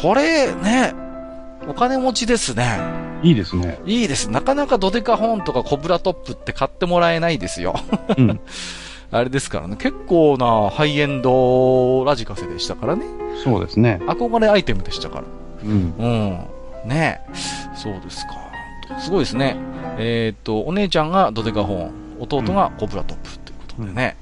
[0.00, 0.94] これね、
[1.68, 2.80] お金持ちですね。
[3.22, 3.78] いいですね。
[3.84, 4.30] いいです。
[4.30, 7.74] なかなかドデカホンとかコブラトップって買ってもらえないですよ。
[8.16, 8.40] うん、
[9.12, 9.76] あれですからね。
[9.76, 13.04] 結構なハイエンドラジカセでしたからね。
[13.44, 14.00] そうですね。
[14.06, 15.24] 憧れアイテムでしたから。
[15.64, 15.94] うん。
[15.98, 16.88] うん。
[16.88, 17.20] ね
[17.74, 18.98] そうですか。
[18.98, 19.56] すごいですね。
[19.98, 21.90] えっ、と、お姉ちゃんがドデカホン、
[22.20, 23.47] 弟がコブラトップうことで
[23.86, 24.16] ね。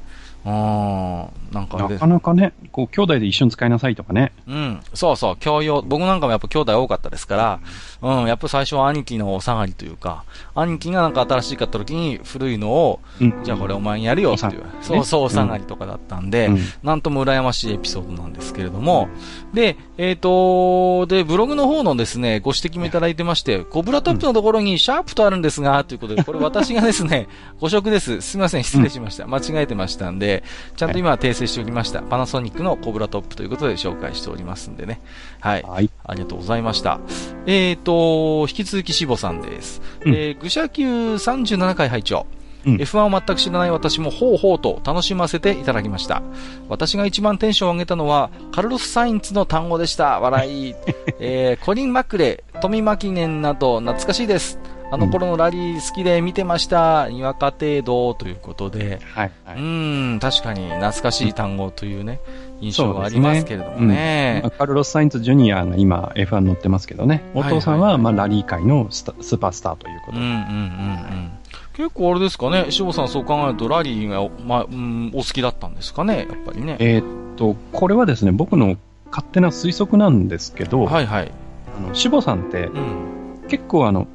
[0.44, 4.32] うん、なんかなかなかね、こう、兄弟で一緒に使いなさいとかね。
[4.46, 4.80] うん。
[4.94, 5.82] そうそう、共用。
[5.82, 7.60] 僕なんかもやっぱ兄弟多かったですから、
[8.02, 10.24] うん、やっぱ最初は兄貴のお下がりというか、
[10.54, 19.08] 兄貴がなんか新しい買った時に古いのを、うん、じゃあこれお前にやるよっていう、そうそう、お下がりとかだったんで、うん、なんとも羨ましいエピソードなんですけれども、
[19.54, 27.28] で、えっ、ー、と、で、ブログの方のですね、ご指摘もいただいてまして、コブラトップのところにシャープとあるんですが、ということで、これ私がですね、
[27.60, 28.20] 誤植です。
[28.20, 29.26] すみません、失礼しました。
[29.26, 30.44] 間違えてましたんで、
[30.76, 32.02] ちゃんと今訂正しておきました。
[32.02, 35.00] パナソニックのコブラトップということで紹介しておりますんでね。
[35.40, 35.62] はい。
[35.62, 37.00] はい、ありがとうございました。
[37.46, 39.82] えっ、ー、と、引き続きしぼさんです。
[40.04, 42.26] うん、えー、愚者級37回拝聴。
[42.66, 46.22] うん、F1 を全く知らない私もほうほうと楽しませていただきました。
[46.68, 50.18] 私が一番テンションを上げたのは、カルロス・サインツの単語でした。
[50.18, 50.74] 笑い。
[51.20, 54.58] えー、コリン・マックレ、トミ・マキネンなど懐かしいです。
[54.90, 57.08] あの頃のラリー好きで見てました。
[57.08, 59.00] にわか程度ということで。
[59.14, 62.20] はい、はい、うん、確かに懐かしい単語というね、
[62.60, 63.86] 印象がありますけれどもね。
[63.86, 67.24] ねうん、カルロス・サインツ・ジュニアが今 F1 乗ってますけどね。
[67.34, 70.18] お父さんはまあラリー界のススーパースターということで。
[70.18, 71.32] うんうんうんうん。
[71.74, 76.76] 結構あれですかね、志保さんそう考えるとラリーが、まあ、うん、お好きだったんですかね、やっぱりね。
[76.78, 78.76] えー、っと、これはですね、僕の
[79.10, 81.32] 勝手な推測なんですけど、はいはい。
[81.76, 84.06] あの、志保さんって、うん、結構あの、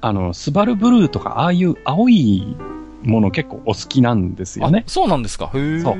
[0.00, 2.56] あの、スバルブルーとか、ああいう青い
[3.02, 4.84] もの結構お好きなんですよね。
[4.86, 5.50] そうなんですか？
[5.54, 5.96] へそう。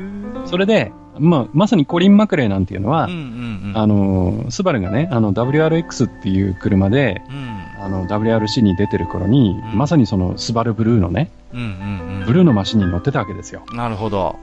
[0.46, 7.32] それで、まあ、まさにコリン・マクレーなんていうのは、うんうんうん、あの、スバルがね、あの、WRX っていう車で、う
[7.80, 13.62] ん、あの、WRC に出てる頃に、うん、まさにその、スバルブルーのね、うんうんうん、ブルーのマシンに乗ってたわけですよ。
[13.72, 14.36] なるほど。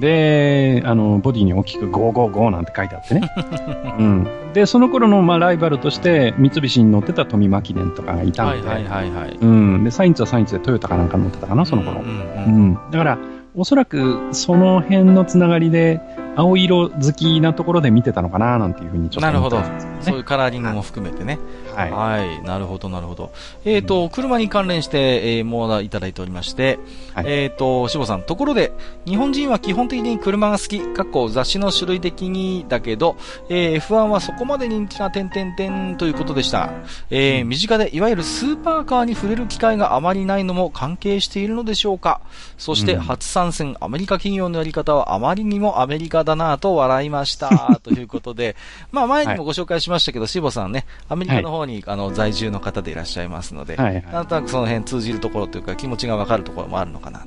[0.00, 3.30] で、あの、ボディに大きく555なんて書いてあってね。
[3.98, 4.26] うん。
[4.54, 8.66] で、その頃の、まあ、ライバルとして、三菱に乗ってた富マキネンとかがいたんで。
[8.66, 9.38] はいはいはいはい。
[9.40, 9.84] うん。
[9.84, 12.00] で、サインツはサインツでトヨタかなんか乗ってたかな、その頃。
[12.00, 13.18] うん、うんうん、だから、
[13.54, 16.00] おそらく、その辺のつながりで、
[16.36, 19.60] 青色好きなところで見てたのかななんていうふうにちょっと、ね、なるほど。
[20.00, 21.38] そういうカラーリングも含めてね。
[21.74, 21.90] はい。
[21.90, 22.42] はい。
[22.42, 23.32] なるほど、なるほど。
[23.64, 26.78] えっ、ー、と、うん、車に関連して、えー、もういただいておりまして、
[27.14, 28.72] はい、えっ、ー、と、しぼさん、ところで、
[29.06, 33.16] 日本人は基本的に車が好き、かっこ雑誌の種類的にだけど、
[33.48, 36.72] えー、F1 はそこまで人気な点々点ということでした。
[37.10, 42.20] えー、身近で、いわゆるスーパーカーに触れる機会があまりないのも関係しているのでしょうか。
[42.58, 47.78] そして、初参戦、アメリカ企業のやり方はあまりにもアメリカだなと笑いました。
[47.82, 48.56] ということで、
[48.90, 57.26] まあ前にもご紹介しましたけど、しぼさんね、アメリカの方に、はい、あの在住の方でいらっしゃいますので、はいはい、なんとなくその辺通じるところというか気持ちがわかるところもあるのかなと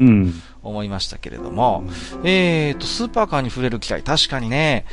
[0.64, 1.84] 思いましたけれども、
[2.14, 4.86] うん、えっと、スーパーカーに触れる機会、確かにね、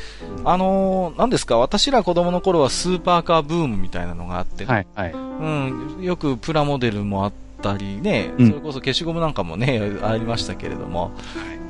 [0.45, 7.33] あのー、何ですか、私ら子供の頃はスーパーカーブームみたいなのがあって、はいはい、うん、よくプラモデルもあっ
[7.63, 11.13] たりね、それこそ消しゴムなんかもね、ありましたけれども、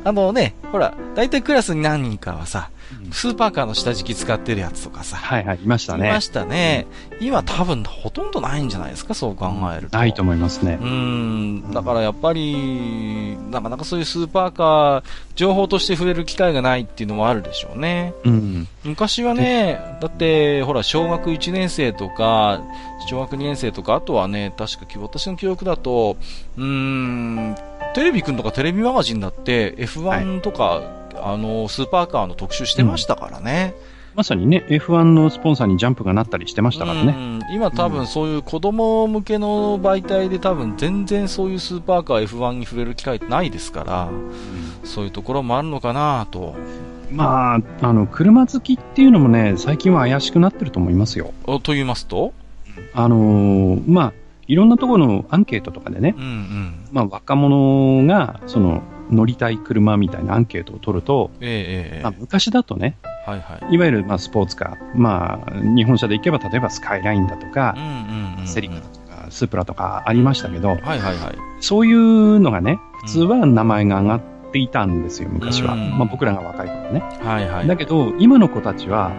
[0.04, 2.70] あのね、ほら、大体クラスに何人かはさ、
[3.12, 5.16] スーパーカーの下敷き使ってるやつとかさ。
[5.16, 6.08] はいはい、いましたね。
[6.08, 6.86] いましたね。
[7.20, 9.96] 今多分ほとんどないんじゃないですか、そう考えると。
[9.96, 10.78] ないと思いますね。
[10.80, 11.70] うん。
[11.72, 18.12] だからやっぱり、なかなかそういうスーパーカー、情報として触れる機会がないっていうのもあるでしょうね。
[18.24, 18.68] うん。
[18.84, 22.60] 昔はね、だって、ほら、小学1年生とか、
[23.08, 26.16] 小学2年生とか、あとはね、確か私の記憶だと、
[26.56, 27.56] うーん、
[27.94, 33.74] テレビくんとかテレビマガジンだって F1 とか、はいあの、スーパーカーの特集してましたからね。
[34.12, 37.40] うん、まさにね、F1 のスポンサーにジャンプがなったりしてましたからね。
[37.54, 44.32] 今多分そういう子供向けの媒体で多分全然そういうスーパーカー F1 に触れる機会ってないですから、うん、
[44.84, 46.54] そういうところもあるのかなと。
[47.10, 51.32] まあ、あの、車好きっていうのもね、最近は怪しくなってると思いますよ。
[51.62, 52.32] と言いますと？
[52.94, 54.12] あのー、まあ、
[54.52, 67.86] いろんなところのアンケートとかでね、うんうん、まあ、若者が、その、乗りたい車みたいなアンケートを取ると、えーまあ、昔だとね、はいはい、いわゆるまあスポーツカー、まあ、日本車で行けば例えばスカイラインだとか、うんう
[68.38, 71.16] んうん、セリカとかスープラとかありましたけど、はいはいはい、
[71.60, 74.20] そういうのがね、普通は名前が上がっ
[74.52, 75.76] ていたんですよ、昔は。
[75.76, 77.00] まあ、僕らが若い頃ね。
[77.22, 79.12] はいはい、だけど、今の子たちは、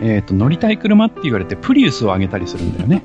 [0.00, 3.04] えっ、ー、と、乗りたい車って言われて、プリウスをあげたりするんだよね。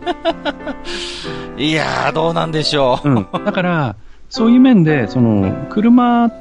[1.57, 3.09] いやー、どうなんでしょう。
[3.09, 3.27] うん。
[3.45, 3.95] だから、
[4.29, 6.31] そういう面で、その、車っ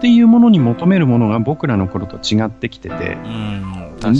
[0.00, 3.16] ていうものに求めるものが僕らの頃と違ってきてて、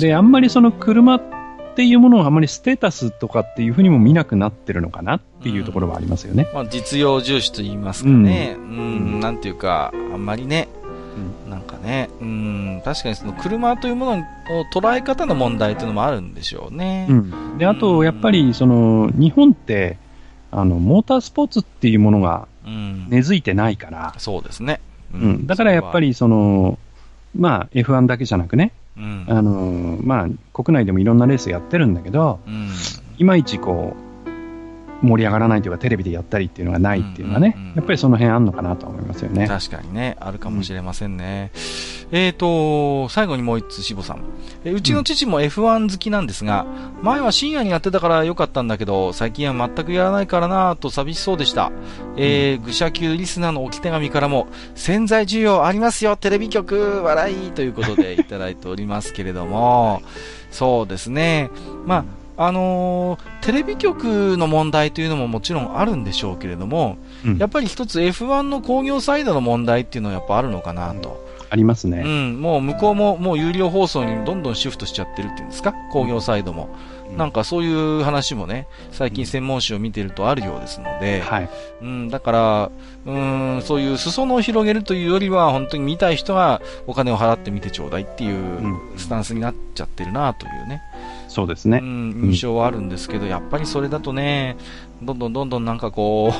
[0.00, 6.48] で、あんまりその車っていうものをあまりステータスとかっていうふうにも見なくなってるのかなっていうところはありますよね。
[6.54, 8.56] まあ、実用重視と言いますかね。
[8.58, 8.70] うん、う
[9.18, 10.68] んなんていうか、あんまりね、
[11.44, 14.24] うん、なんかね、うん、確かにその車というものの
[14.72, 17.06] 捉え方の問題というのもあるんでしょうね。
[17.08, 19.98] うん、で、あと、やっぱり、その、日本って、
[20.50, 22.46] あの、モータースポーツっていうものが
[23.08, 24.14] 根付いてないから。
[24.18, 24.80] そうですね。
[25.14, 25.46] うん。
[25.46, 26.78] だからやっぱりその、
[27.36, 32.70] まあ F1 だけじゃなくね、うん、あのまあ国内でもいろんなレースやってるんだけど、うん、
[33.18, 34.11] いまいちこう、
[35.02, 39.46] 盛り上がらないというか、テレビでやったりっていうのがないっていうのはね、やっぱりその辺あんのかなと思いますよね。
[39.48, 41.50] 確かにね、あるかもしれませんね。
[42.10, 44.22] うん、えっ、ー、と、最後にもう一つ、しぼさん。
[44.64, 46.66] えうちの父も F1 好きなんですが、
[47.02, 51.72] 前は深夜にやってたからよかったんだけど、最近は全くやらないからなと寂しそうでした。
[52.16, 60.02] えー、愚者級リスナーの置き手紙からも、潜在需要ありますよ、テレビ局、笑いということでいただいておりますけれども、
[60.50, 61.50] そうですね。
[61.86, 62.04] まあ、
[62.46, 71.22] あのー、テレビ局の問題というのももちろんあるんでしょうけれども、うん、やっぱり一つ F1 の工業サイドの問題っていうのはやっぱあるのかなと。
[71.52, 72.02] ありますね。
[72.02, 76.70] うん、もう向こうももう有料放送にどんどんシフトしちゃってるっていうんですか、工業サイドも。
[77.10, 81.50] うん、なんかそういう話もね、最近専門誌を見てるとあるようですので、はい、
[81.82, 82.70] うん、だから、
[83.04, 90.80] うん、そういう裾野を広げるというよりは、本当に見たい人はお金を払って見てちょうだいっていうスタンスになっちゃってるなというね。
[91.32, 91.78] そうですね。
[91.82, 94.56] うん、印象はあるんですけど、やっぱりそれだとね、
[95.02, 96.30] どんどんどんどんなんかこ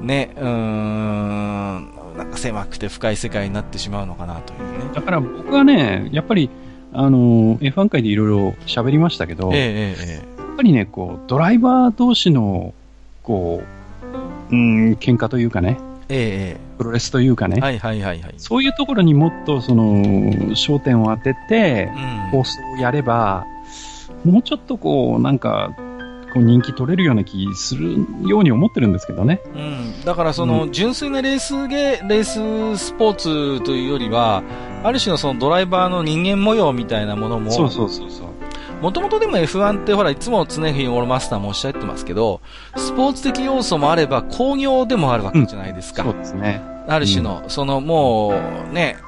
[0.00, 4.90] う ね、うーん、なんか狭くて深い世界になってしまうのかなというね。
[4.94, 6.50] だから僕はね、やっぱり、
[6.92, 12.74] あの、F1 界でいろいろ喋りましたけど、ええええ、やっぱりね、こう、ドライバー同士の、
[13.22, 13.62] こ
[14.50, 15.78] う、うん、喧嘩というかね、
[16.10, 20.02] ええ、プロレスというかね、はいはいはいはい、そういうところにもっとその
[20.54, 21.90] 焦点を当てて、
[22.30, 23.44] 放送をやれば、
[24.28, 25.74] もうちょっとこう、なんか、
[26.32, 29.40] こう人気取れるような気するように思ってるんですけどね。
[29.54, 30.04] うん。
[30.04, 32.24] だからその、純粋なレースゲレー
[32.76, 34.42] ススポーツというよりは、
[34.84, 38.28] ある種のそのドライバーの人間模様みたいなものも、そうそうそうそう。
[38.82, 42.40] もともとでも F1 ってほら、いつも常日オールマスターもおっしゃってますけど、
[42.76, 46.02] スポーツ的要素もあれば工業でもあるわけじゃないですか。
[46.04, 46.62] うん、そうですね。
[46.86, 48.34] ある種の、うん、そのも
[48.70, 48.98] う、ね、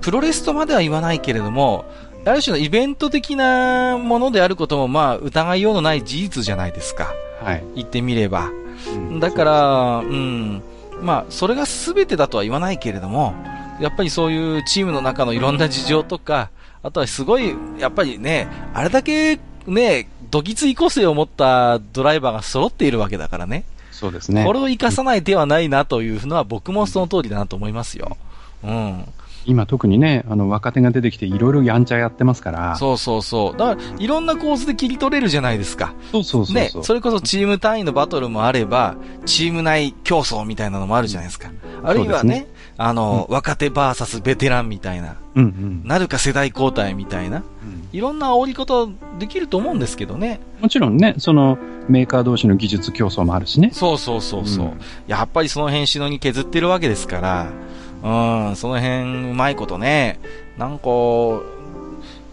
[0.00, 1.86] プロレスとまでは言わないけれども、
[2.30, 7.14] ある種のイベント的なものであることも、まあ、疑いようのない事実じゃないですか。
[7.42, 7.64] はい。
[7.76, 8.50] 言ってみれば。
[8.88, 10.62] うん、だから、ううん。
[11.00, 13.34] まあ、それが全てだとは言わないけれども、
[13.80, 16.50] やっぱりそういうチームの中のいろんな事情とか、
[16.82, 23.64] あとはすごい、やっぱりね、あれだけね、どぎつい個性を持ったドライバーが揃っているわけだからね。
[23.90, 24.44] そうですね。
[24.44, 28.16] これを生かさない手はないなというのは僕もその通りだなと思いますよ。
[28.64, 29.04] うん。
[29.46, 32.76] 今特にね、あの、若手が出てきていろいろやんちゃやってますから。
[32.76, 33.56] そうそうそう。
[33.56, 35.94] だから、いろんな構図で切り取れるじゃないですか。
[36.12, 41.50] そうそうそうね、それこそチーム単位のバトルもあれば、チーム内競争みたいなのもあるじゃないですか。
[41.82, 42.46] あるいはね、ね
[42.78, 45.16] あの、うん、若手バーサスベテランみたいな。
[45.34, 45.82] うんうん。
[45.84, 47.38] なるか世代交代みたいな。
[47.38, 48.88] うん、いろんな煽り方
[49.18, 50.40] できると思うんですけどね。
[50.60, 53.70] もちろんね、その、メーカー同士の技術競争もあるしね。
[53.72, 54.66] そうそうそうそう。
[54.66, 57.48] うん、やっぱりその辺しのに削ってるわけですから、
[58.02, 60.18] うん、その辺うまいことね、
[60.58, 60.88] なんか、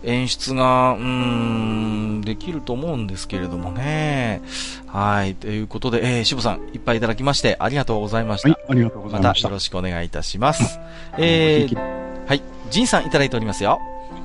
[0.04, 4.42] 演出が、うん、できると思うんですけれどもね。
[4.88, 5.36] はい。
[5.36, 8.50] ということで、えー、しぼさん、いっぱいいただきまして、ありがとうございました。
[8.50, 9.48] はい、ありがとうございました。
[9.48, 10.80] またよろしくお願いいたします。
[11.18, 12.42] えー、はい。
[12.70, 13.80] ジンさんいただいておりますよ。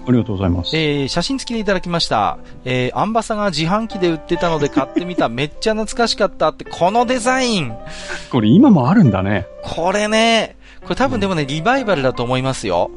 [0.09, 0.77] ありがとうございます。
[0.77, 2.39] えー、写真付きでいただきました。
[2.65, 5.29] えー、アンバサが自販機で売ってたので買ってみた。
[5.31, 7.75] めっちゃ懐かしかったって、このデザイン。
[8.31, 9.47] これ今もあるんだね。
[9.63, 10.57] これね、
[10.89, 12.91] これ多分でもね、リバイバルだと思いますよ。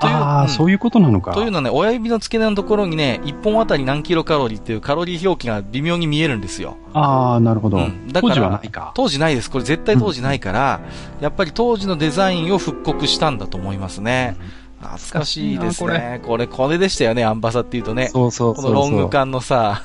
[0.00, 1.34] というああ、うん、そういうことなのか。
[1.34, 6.78] というのはね、親指の付け根のところにね、1本あたり何キロカロリーっていうカロリー表記が微妙に見えるんですよ。
[6.94, 8.34] ああ、なるほど、うん、だから。
[8.34, 8.92] 当時はないか。
[8.94, 9.50] 当時ないです。
[9.50, 10.80] これ絶対当時ないから、
[11.18, 14.38] うん、やっぱり当時のデザインを復刻したんだと思いますね。
[14.80, 16.22] 懐かしいですね。
[16.24, 18.08] これ、これでしたよね、アンバサっていうとね。
[18.08, 19.82] そうそうそうこのロング缶のさ、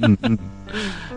[0.00, 0.40] うんうん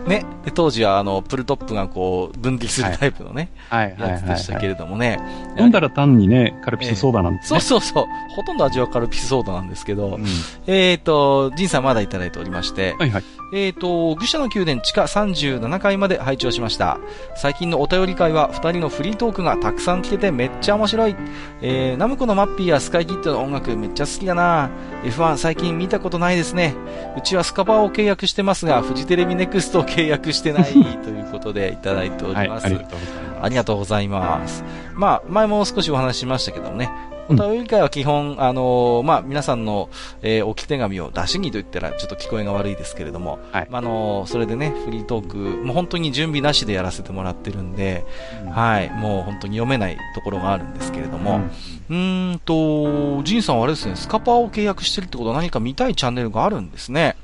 [0.06, 5.18] ね、で当時はあのプルトップがこう分離するタイプのね、はい、やつでしたけれどもね。
[5.58, 8.04] 飲んだら単にね、カルピスソーダなんですね、そうそうそう。
[8.34, 10.24] ほとんど味はカルピスソーダなんですけど、うん、
[10.66, 13.24] えっ、ー、と、ジンさんまだいただいておりまして、はいはい、
[13.56, 17.00] えっ、ー、と、愚者の宮殿地下37階まで配置をしました。
[17.36, 21.16] 最近のお便り会は2人のフリートークがたくさん聞けてめっちゃ面白い。
[21.62, 24.68] えー、ナムコのマッピーやスカイキッドの音楽めっちゃ好きだな
[25.04, 26.74] F1 最近見たことないですね。
[27.16, 32.66] うちはスカパーを契約してますが、フジテレビネクストを契約してない ということでいただいております。
[32.66, 32.86] はい、
[33.40, 34.64] ありがとうございます。
[34.92, 36.90] まあ、前も少しお話ししましたけどもね、
[37.28, 39.88] お便り会は基本、あのー、まあ、皆さんの、
[40.22, 48.04] えー、置き手紙を出しにと言ったらちょっと聞こえが悪いですけれども、はい、まあ、あのー、それでね、フリートーク、もう本当に準備なしでやらせてもらってるんで、
[48.44, 51.40] うん、はい、もう本当に読めないところがあるんですけれども、
[51.90, 57.16] うん、うんと、ジンさんはあれですね、スカパーを契約してるってことは何か見たいチャンネルがあるんですね。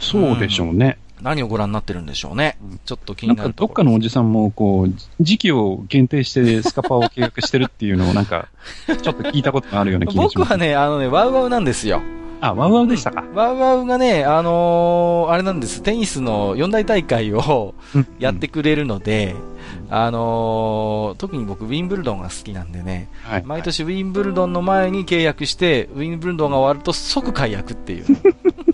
[0.00, 0.98] そうでしょうね。
[1.22, 2.58] 何をご覧になってるんでしょうね。
[2.84, 8.48] ちょっと気になるどっかのおじさんも、こう、時期を限定してスカパーを契約してるっていうのをなんか、
[8.86, 10.38] ちょっと聞いたことがあるような気がします。
[10.38, 12.02] 僕はね、あのね、ワウワウなんですよ。
[12.40, 13.24] あ、ワウワウでしたか。
[13.34, 17.74] ワウワウがね、あのー、あれなんです、テニスの四大大会を
[18.18, 19.51] やってくれるので、うん、
[19.90, 28.04] あのー、特に僕、ウィンブルドンが好きなんでね、はい、毎年ウィンブルドンの前に契約して、ウィンブルドンが終わると即解約っていう。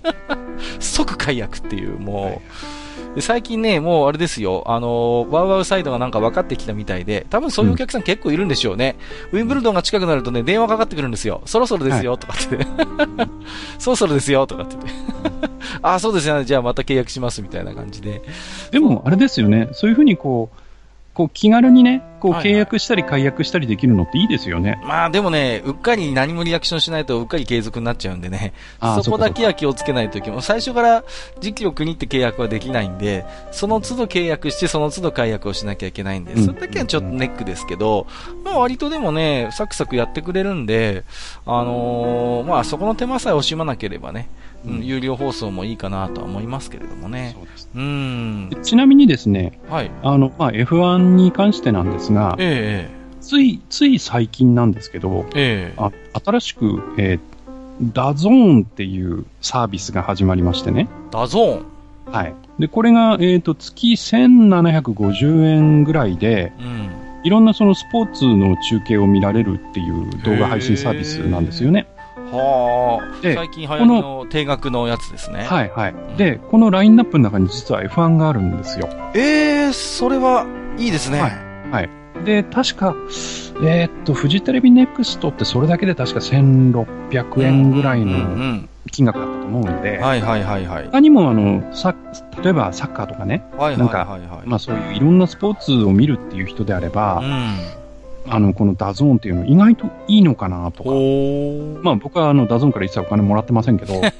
[0.80, 2.40] 即解約っていう、もう、はい
[3.14, 8.96] で最近ね、もうあれですよ、あのー、ワウワウサイドがなんか分かってきたみたいで、多分そういうお客さん結構いるんでしょうね。
[9.32, 11.42] うん、ウィンブルドンが近くなるとね、電話かかってくるんですよ。
[11.46, 12.66] そろそろですよ、とかって、ね、
[13.78, 14.82] そろそろですよ、とかってね。
[15.82, 18.22] ああ、そうですよね、じゃあまた契約しますみたいな感じで。
[18.70, 20.67] でも、あれですよね、そういうふうにこう、
[21.18, 24.70] こう気軽にね、こう契約したり解約したりできるのっていいですよね。
[24.70, 28.52] はいはい、まあでもね、うっかり何もリアクションしないとうっかり継続になっちゃうんでね、
[29.02, 30.42] そこだけは気をつけないといけない。
[30.42, 31.02] 最初から
[31.40, 38.06] 時期を国って契約はできないんで、その都度契約してその都度解約をしなきゃいけないんで、それだけはちょっとネックですけど、
[38.44, 41.02] まあ割とでもね、サクサクやってくれるんで、
[41.46, 44.28] あのー、まあそこの手間さえ惜しまなければね、
[44.66, 47.34] うん、有料放送もいいかなとは思いますけれどもね。
[47.36, 55.92] そうですうんちなみにですね、はい、あの、まあ、F1 に関してなんですが、えー、つい、つい最近なんですけど、えー、あ
[56.24, 57.20] 新しく、えー、
[57.92, 60.88] DAZNっていうサービスが始まりましてね。
[61.10, 61.78] DAZN
[62.12, 62.34] はい。
[62.58, 66.90] で、これが、えっ、ー、と、月1750円ぐらいで、うん、
[67.24, 71.86] いろんなそのスポーツの中継を見られるっていう動画配信サービスなんですよね。
[72.30, 73.20] はあ。
[73.22, 75.44] で、最近流行りの定額のやつですね。
[75.44, 75.94] はいはい。
[76.16, 78.88] で、このラインナップの中に実は F1 があるんですよ。
[79.14, 81.20] ええー、それはいいですね。
[81.20, 81.32] はい。
[81.70, 81.90] はい。
[82.24, 82.94] で、確か、
[83.62, 90.84] えー、っと、フジテレビネクストってそれだけで確か1600円ぐらいの金額だったと思うんで、はいはいはいはい。
[90.86, 91.94] 他にもあの、さ、
[92.42, 97.58] 例えばサッカーとかね、はいはいはい、はい、なんか、まあそういういろんなスポーツを見るっていう人であれば、うん、
[98.30, 100.90] あの、この DAZNっていうの意外といいのかなとか。
[101.82, 104.10] まあ僕はあの DAZNから一切お金もらってませんけど、 ま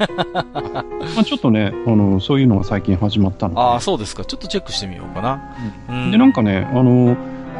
[1.19, 3.61] あちょっとね、あの、そういうのが最近始まったので。
[3.61, 4.25] ああ、そうですか。
[4.25, 5.41] ちょっとチェックしてみようかな。
[5.89, 7.17] うん、で、なんかね、あの、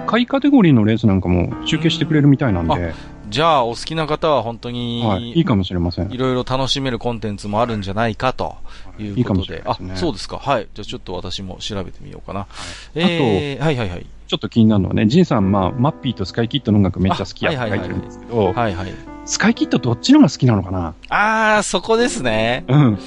[0.07, 2.94] 下位カテゴリーのレースなんかも中継してくれるみたいなんで。
[3.28, 6.11] じゃあ、お好きな方は本当に、はい、いいかもしれません。
[6.11, 8.57] いろいろ楽しめるコンテンツもあるんじゃないかと
[8.99, 9.42] いうことで。
[9.42, 10.38] いいでね、あ、そうですか。
[10.38, 10.68] はい。
[10.72, 12.40] じゃあちょっと私も調べてみようかな。
[12.40, 14.07] はい、えー、はいはいはい。
[14.28, 20.94] ちょっと気になるのはね、ジンさん、まあ、マッピーとスカイキッドの音楽めっちゃ好きやって書いてるんですけど、はいはい、スカイキッドどっちのが好きなのかな？
[21.08, 22.64] あー、そこですね。
[22.68, 22.98] うん。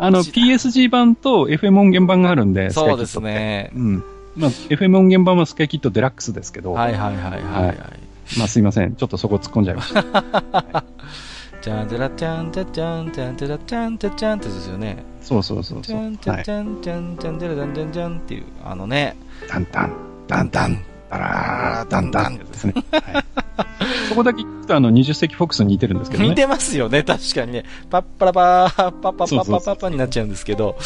[0.00, 3.70] あの、PSG 版と FM 音源版があるんで、そうですね。
[3.74, 4.04] うん。
[4.36, 7.76] まあ、FM 音源版はスカイキッドデラックスですけど、はいはいはいはい、はい。
[8.38, 8.96] まあすいません。
[8.96, 10.84] ちょっとそこ突っ込んじゃいました。
[11.62, 15.04] じゃんじゃらちゃんじゃちゃんじゃんじゃらちゃんじゃちゃんってですよね。
[15.20, 15.82] そうそうそうそう。
[15.82, 19.16] じゃんじゃちゃんじゃんじゃんじゃらじゃんじゃんんっていう、あのね。
[19.48, 19.92] タンタン、
[20.28, 22.74] タンタン、タラー、タンタンですね。
[22.90, 23.02] はい、
[24.08, 26.30] そこだけ聞くとあの20世紀フォックスに似てるんですけどね。
[26.30, 27.64] 似てますよね、確かにね。
[27.90, 30.76] パッパラパー、パッパッパッパッパッパになっちゃうんですけど。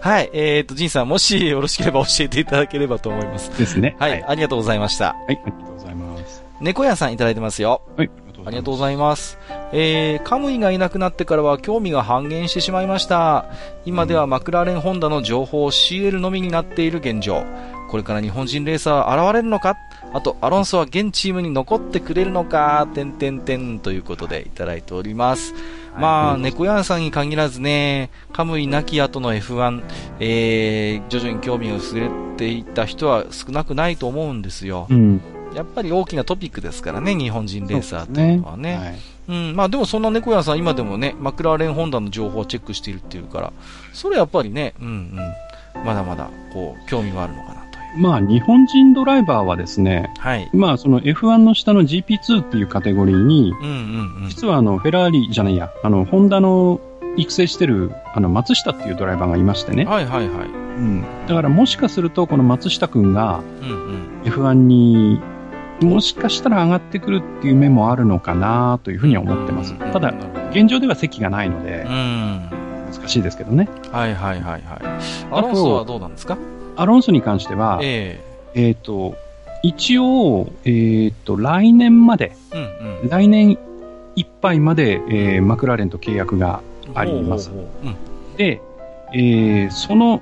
[0.00, 3.56] はい、えっ、ー、と、ジンさん、もしよろしければ教えていただければと思います。
[3.56, 3.96] ですね。
[3.98, 5.06] はい、はい、ありがとうございました。
[5.06, 6.44] はい、ありがとうございます。
[6.60, 7.82] 猫屋さんいただいてますよ。
[7.96, 8.10] はい。
[8.46, 9.38] ありがとうございます。
[9.72, 13.46] えー、カムイがいなくなってからは興味が半減してしまいました。
[13.84, 17.44] 今ではマクラーレンホンダの情報を CL のみになっている現状。
[17.88, 19.76] これから日本人レーサー現れるのか？
[20.12, 25.54] あと、アロンソは現チームに残ってくれるのか、てんてんてんということでいただいております。
[25.98, 29.82] まあ、猫屋さんに限らずね、カムイなき後の F1、
[30.20, 34.86] えー、徐々に興味が薄れていった人は少なくないと思うんですよ。
[34.88, 35.20] うん、
[35.54, 38.78] やっぱり大きなトピックですからね、日本人レーサーというのはね。
[38.78, 43.52] ねはい、うん、まあでもそんな猫屋さん今でもね、マクラーレンホンダの情報をチェックしているっていうから、
[43.92, 47.57] それやっぱりね、うんうん、まだまだこう、興味があるのかな。
[47.98, 50.48] まあ、日本人ドライバーはですね、はい。
[50.52, 56.80] まあ、その F1 の下の GP2 っていうカテゴリーに、うんうんうん、実はあの、フェラーリじゃないや、あの、ホンダの
[57.16, 59.84] 育成してる、あの、松下っていうドライバーがいましてね。
[59.84, 60.48] はいはいはい。
[60.48, 61.04] うん。
[61.26, 63.42] だからもしかすると、この松下くんが、
[64.24, 65.20] F1 に、
[65.82, 69.74] もしかしたら上がってくるっていう面もあるのかなというふうには思ってます。
[69.92, 70.12] ただ、
[70.50, 73.68] 現状では席がないので、難しいですけどね。
[73.92, 74.62] はいはいはいはい。
[75.32, 76.36] アロンソはどうなんですか？
[76.78, 78.20] アロンソに関しては、え
[78.52, 79.16] っ、ー、えー、と、
[79.62, 83.58] 一応、えっ、ー、と、来年まで、うんうん、来年
[84.14, 86.62] いっぱいまで、えー、マクラーレンと契約が
[86.94, 87.50] あります。
[88.36, 88.60] で、
[89.12, 90.20] えー、その、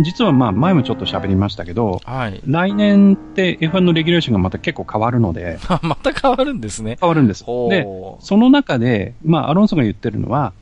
[0.00, 5.58] 実はまあ前もちょっと喋りましたけど、はい、来年って F1 のレギュレーションがまた結構変わるので。
[5.82, 6.96] また変わるんですね。
[7.00, 7.44] 変わるんです。
[7.44, 7.86] で、
[8.20, 10.52] その中で、まあアロンソが言ってるのは、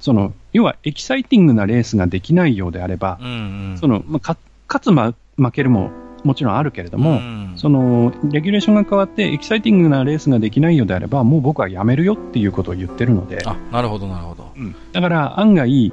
[0.00, 3.30] その、要はエキサイティングなレースができないようであれば、うんう
[3.74, 4.36] ん、その、まあ、か
[4.70, 5.90] 勝つ、ま、負けるも
[6.24, 13.42] もちろんあるけれども、うん、その、レギュレーションが変わってエキサイティングなレースができないようであれば、もう僕はやめるよっていうことを言ってるので。
[13.44, 14.52] あ、なるほど、なるほど。
[14.56, 15.92] うん、だから案外、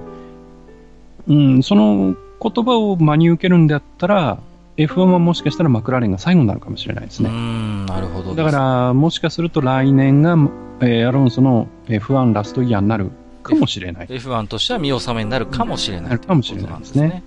[1.27, 4.39] うん、その言葉を真に受けるんであったら、
[4.77, 7.29] F1 はもしかしたらマクラーレンが最後になるかもしれないですね。
[7.29, 10.37] うん、なるほど、だから、もしかすると来年が、
[10.81, 13.11] えー、アロンソの F1 ラストイヤーになる
[13.47, 14.07] かもしれない。
[14.07, 17.23] F1 としては見納めになるかもしれない、かもしれないですね。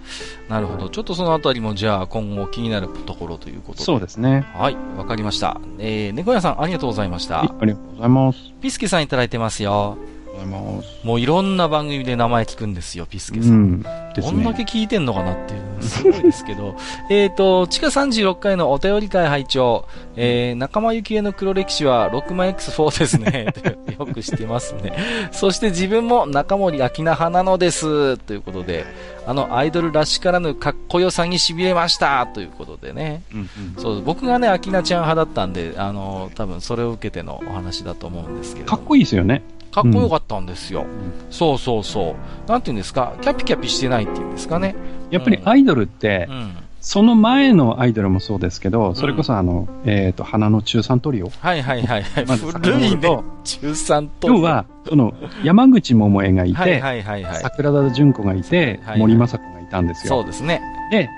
[0.49, 0.89] なるほど。
[0.89, 3.85] ちょっとそのあたりもじゃあ今後気になるところということで。
[3.85, 4.47] そうですね。
[4.55, 5.61] はい、わかりました。
[5.79, 7.41] えー、猫屋さんありがとうございました。
[7.41, 8.39] ありがとうございます。
[8.61, 9.97] ピスケさんいただいてますよ。
[10.41, 11.07] ございます。
[11.07, 13.51] もういろんな番組で名前聞くんですよ、ピスケさん。
[13.51, 16.77] うん、どんだけ聞いてんのかなっていう、すごいですけど。
[17.11, 19.87] えっと、地下36階のお便り会拝聴
[20.17, 23.55] えー、仲間由紀恵の黒歴史は6万 X4 ですね。
[23.99, 24.93] よく知ってますね。
[25.33, 28.19] そして自分も中森明菜派なのです。
[28.19, 28.85] ということで、
[29.27, 39.43] あのアイドルらしからぬかっこよさに痺れましたということでね、うんうん、そう僕がね、明菜ちゃん派だったんで、あの多分それを受けてのお話だと思うんですけどかっこいいですよね。
[39.71, 40.89] かっこよかったんですよ、うん、
[41.31, 42.17] そうそうそ
[42.47, 42.51] う。
[42.51, 44.75] なんていうんですか、キャピキャピしてないっていうんですかね。
[45.11, 51.29] やっぱりアイドルって、うん、その前のアイドルもそうですけど、それこそあの、うん、えっ、ー、と、花の中3トリオ。
[51.29, 52.27] はいはいはいはい。
[52.27, 53.01] まず古いね。
[53.45, 54.37] 中3トリオ。
[54.39, 55.13] 要は、その、
[55.45, 60.17] 山口百恵がいて、はいはいはいはい、桜田純子がいて、はいはい、森雅子がいたんですよ。
[60.17, 60.63] そうですね。
[60.91, 61.11] で、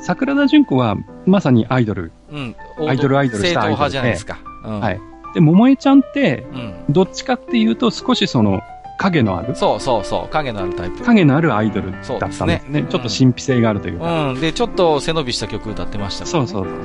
[0.00, 0.96] 桜田純子は
[1.26, 2.12] まさにアイドル。
[2.32, 2.56] うん。
[2.88, 3.90] アイドルアイドルしたアイドルで。
[3.90, 4.38] 派じゃないですか。
[4.64, 5.00] うん、はい。
[5.34, 6.46] で、桃江ちゃんって、
[6.88, 8.62] どっちかっていうと少しその、
[9.00, 11.02] 影のあるそうそうそう、影のあるタイプ。
[11.02, 12.62] 影のあるアイドルだったんですね。
[12.66, 14.32] すねちょっと神秘性があるというか。
[14.32, 14.40] うん。
[14.40, 16.30] で、ちょっと背伸びした曲歌ってましたね。
[16.30, 16.74] そうそうそう。
[16.74, 16.76] う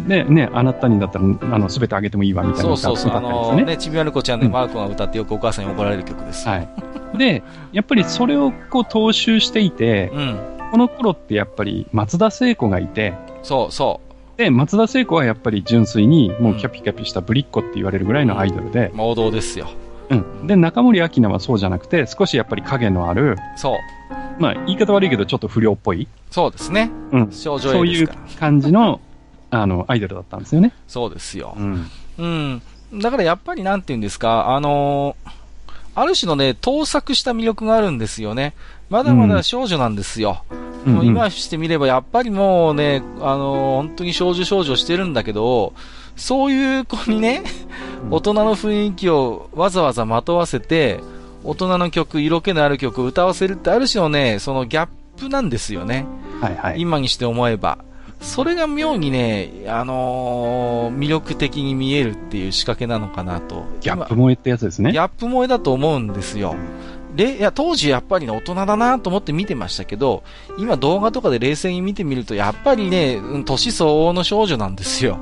[0.00, 1.24] ん、で、ね、あなたにだったら、
[1.54, 3.18] あの、すべてあげてもいいわみたいな歌そうそうそう。
[3.18, 6.48] あのね、ちびまる子ちゃんでマーコが歌ってよくお母さんに怒られる曲です。
[6.48, 6.68] はい。
[7.18, 7.42] で、
[7.72, 10.38] やっぱりそれをこう踏襲していて、うん、
[10.70, 14.07] この頃ってやっぱり松田聖子がいて、そうそう。
[14.38, 18.92] で、松田聖子はやっぱり純粋に、もうキャピキャピしたぶりっ子って言われるぐらいのアイドルで。
[18.96, 19.68] 王道ですよ。
[20.10, 20.46] うん。
[20.46, 23.36] で、中森明菜はそうじゃなくて、少しやっぱり影のある。
[23.56, 23.78] そう。
[24.40, 26.06] まあ、言い方悪いけど、ちょっと不良っぽい。
[26.30, 26.88] そうですね。
[27.10, 27.32] うん。
[27.32, 28.08] 少女そういう
[28.38, 29.00] 感じの、
[29.50, 30.72] あの、アイドルだったんですよね。
[30.86, 31.56] そうですよ。
[31.58, 31.90] うん。
[32.18, 32.62] うん。
[33.00, 35.30] だからやっぱりなんて言うんですか、あのー、
[35.96, 38.54] ある種のね、盗作した魅力があるんですよね。
[38.88, 40.44] まだまだ少女なんですよ。
[40.86, 45.74] うん、もう今してみれば、やっぱりもうね、あのー、本当に少女少女してるんだけど、
[46.16, 47.42] そういう子にね、
[48.10, 51.00] 大人の雰囲気をわざわざまとわせて、
[51.44, 56.06] 大人の曲、色気のある曲を歌わせるってある種のね、そのギャップなんですよね。
[56.40, 56.80] はいはい。
[56.80, 57.78] 今にして思えば。
[58.20, 63.64] それが妙にね、あのー、魅力的に見えるっていう仕掛けなのかなと。
[63.80, 64.90] ギャップ萌えってやつですね。
[64.90, 66.56] ギャップ萌えだと思うんですよ。
[67.14, 70.22] で、いや、当時やっぱりね、大人だなと思って見てましたけど、
[70.58, 75.18] 今動画とかで冷静に見てみると、やっぱりね、年相応の少女なんですよ。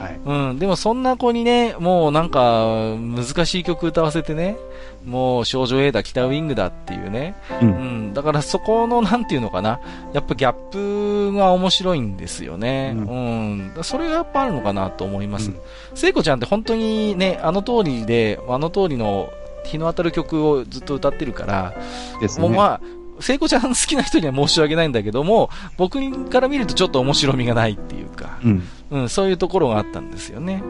[0.00, 4.56] はい、うん、でもそんな子にね、もうなんか、難しい曲歌わせてね、
[5.04, 7.72] もう少女 A だ、北ウィングだっていうね、うん、う
[8.08, 9.78] ん、だからそこの、なんていうのかな、
[10.14, 12.94] やっぱギャップが面白いんですよね。
[12.96, 15.52] うん、うん、それがやっぱあるのかなと思います。
[15.94, 19.28] 聖、う、子、ん、ちゃんって本当にね、あの通りで、あの通りの
[19.64, 21.74] 日の当たる曲をずっと歌ってるから、
[22.20, 22.80] ね、もうまあ、
[23.20, 30.62] 聖子ちゃん好きな人には申し訳ないんだけども、僕から見るとちょっと面白みがないっていうか、うん、うん、そういうところがあったんですよね。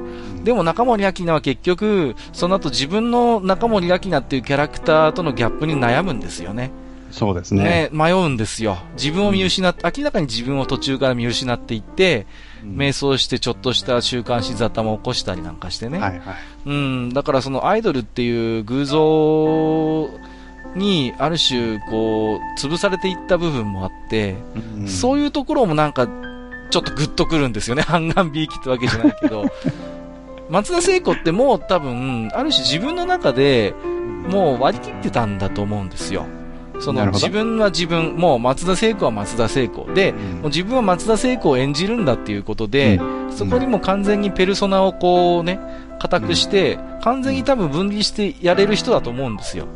[0.45, 6.70] でも中森明菜は結局、その後自分の中森明菜っていうキャラクターとのギャップに悩むんですよね。
[7.11, 7.62] そうですね。
[7.64, 8.78] ね迷うんですよ。
[8.95, 12.24] 自分を見失って、明らかに自分を途中から見失っていって、うん、
[12.64, 15.98] 瞑想してちょっとした週刊誌沙汰も起こしたりなんかしてね。
[15.98, 16.36] はいはい。
[16.66, 20.11] うん、だからそのアイドルっていう偶像
[20.74, 24.36] に、ある種、こう、潰されていった部分もあって、
[24.78, 26.06] うん、そういうところもなんか、
[26.70, 27.82] ちょっとグッとくるんですよね。
[27.88, 29.46] 半眼美意気ってわけじゃないけど。
[30.48, 33.74] 松田聖子ってもう多分、ある種自分の中で、
[34.28, 36.26] もう割り切ってたんだと思うんですよ。
[36.80, 45.60] その自分は自分、もう松田聖子は松田聖子で、うん、もう自分は松田聖子を演じるんだっていうことで、うん、そこにも完全にペルソナをこうね、
[45.98, 49.66] 固くして、完全に多分分離してやれる人だと思うんですよ。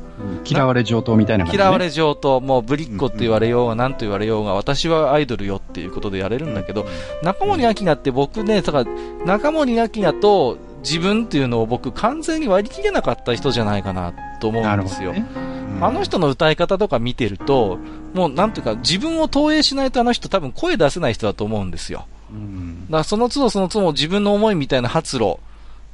[0.46, 6.86] 嫌われ上等みたいな感じ、ね、嫌われ上等、もうぶりっ子って言われようが何と言われようが、私はアイドルよっていうことでやれるんだけど、
[7.22, 8.90] 中森明菜って僕ね、だから
[9.26, 15.12] 中森明菜と自分っていうのを僕完全に割り切れなかった人じゃないかなと思うんですよ。
[15.12, 17.78] ねうん、あの人の歌い方とか見てると、
[18.14, 22.06] もうなんていうか自分を投影しないとあの人多分声出せない人だと思うんですよ。
[22.30, 25.36] うん、だからその都度その都度自分の思いみたいな発露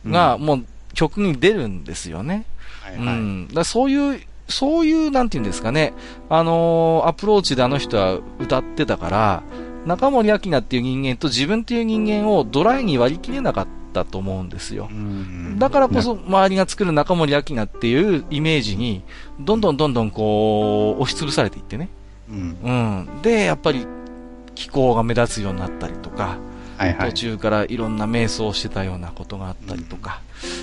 [0.07, 2.45] がもう曲に出るんですよね。
[2.83, 4.21] はいはい、うん、だそういう
[4.51, 5.95] そういう、なんていうんですかね、
[6.29, 9.43] あのー、アプローチであの人は歌ってたから、
[9.87, 14.89] 中森明菜っていう人間と自分っていう人間をドライに割り切れなかったと思うんですよ。
[15.59, 19.03] だからこそ周りが作る中森明菜っていうイメージに、
[19.41, 21.89] どんどんどんどんこう、押しつぶされていってね。
[22.31, 22.57] うん。
[22.63, 23.87] うん、で、やっぱり、
[24.55, 26.39] 気候が目立つようになったりとか、
[26.77, 30.21] はいはい、途中からいろんな瞑想してたようなことがあったりとか、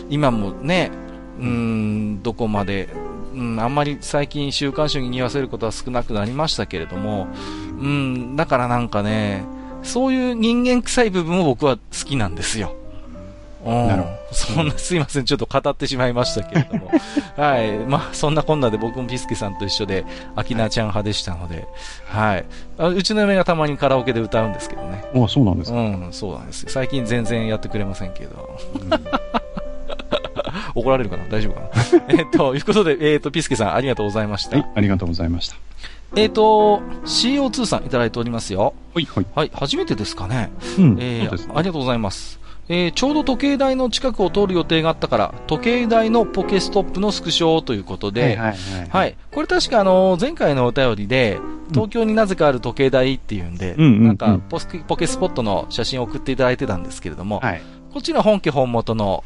[0.09, 0.91] 今もね、
[1.39, 2.89] うん、どこまで、
[3.33, 7.27] うん、あんまり最近週刊誌に言わせることは少なくなりましたけれども、
[7.79, 9.45] うん、だからなんかね、
[9.83, 12.75] そういう人間臭い部分を僕は好きなんですよ。
[13.65, 14.05] うん。
[14.31, 16.91] そんな、すいません、ちょっと語ってしまいましたけれども。
[17.35, 17.77] はい。
[17.79, 20.05] まあ、そんなこんなで僕もピスケさんと一緒で、
[20.35, 21.67] アキナちゃん派でしたので、
[22.05, 22.45] はい。
[22.77, 25.03] うちの嫁がたまにカラオケで歌うんですけどね。
[25.15, 28.57] あそうなんですかうん、そうなんです最近全然やってくれませんけど。
[28.75, 28.89] うん
[30.75, 31.27] 怒られるかな？
[31.27, 31.69] 大丈夫かな？
[32.19, 34.57] えっと、いうことで、えっ、ー、と、ピスケさん、ありがとうございました。
[34.57, 35.55] はい、ありがとうございました。
[36.15, 38.73] えっ、ー、と、CO2 さんいただいておりますよ。
[38.93, 39.25] はい、はい。
[39.35, 40.51] はい、初めてですかね。
[40.77, 42.39] うん、えー、ね、ありがとうございます。
[42.69, 48.55] えー、ちょうど時計台の近くを通る予定があったから、時計台のポケストップのスクショということで、はい、はい
[48.89, 51.39] はい、これ確かあの、前回のお便りで、
[51.69, 57.61] 東京になぜかある時計台っていうんで、うん、なんかポス、ポケスポットの写真を送っていただいてたんですけれども、はい、
[57.93, 59.23] こっちの本家本元の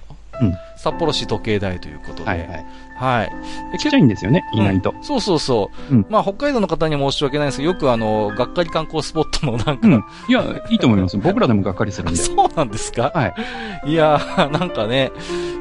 [0.77, 2.30] 札幌市時計台ということで。
[2.30, 2.65] はい、はい。
[3.02, 3.78] はい。
[3.80, 4.94] ちっちゃいんですよね、意外と。
[5.02, 5.94] そうそうそう。
[5.95, 11.18] うん、まあ、北海道の方には申し訳ないですけど、よくあの、がっかり観光スポットのなんか、うん、いや、いいと思います。
[11.19, 12.18] 僕らでもがっかりするんで。
[12.18, 13.11] そうなんですか？
[13.15, 13.34] は
[13.86, 13.91] い。
[13.91, 14.19] いや、
[14.52, 15.11] なんかね、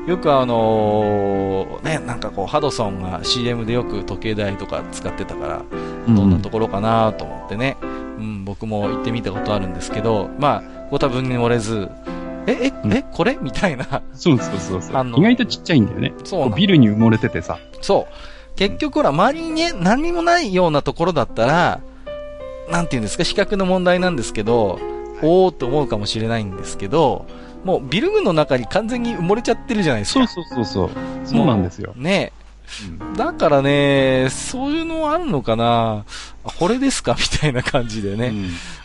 [0.07, 5.63] よくあのー、ね、なんかこう、ハドソンが CM でよく時計台とか使ってたから、
[6.07, 7.77] どんなところかなと思ってね、
[8.19, 11.89] うん、僕も行ってみたことあるんですけど、まあ、ご多分に漏れず、
[12.47, 13.39] え、え、うん、え、これ？
[13.41, 14.03] みたいな。
[14.13, 15.13] そうそうそうそう。
[15.17, 16.13] 意外とちっちゃいんだよね。
[16.25, 17.59] そうビルに埋もれててさ。
[17.81, 18.57] そう。
[18.57, 21.81] 結局ほら、周りにね、何もないようなところだったら、
[22.71, 24.79] なんていうんですか、比較の問題なんですけど、
[25.23, 27.27] おーって思うかもしれないんですけど、
[27.65, 30.27] もうビル群の中に完全に埋もれちゃってるじゃないですか。
[30.27, 31.27] そうそうそうそう。
[31.27, 31.93] そうなんですよ。
[31.97, 32.33] ね。
[33.17, 36.05] だからね、そういうのあるのかな
[36.59, 37.15] これですか？
[37.19, 38.33] みたいな感じでね、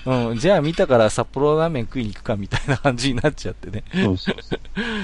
[0.05, 0.39] うん、うん。
[0.39, 3.83] じゃあ見たから札幌ラーメン食いに行くかみたいな感じになっちゃってね。
[3.93, 4.59] そうそうそう。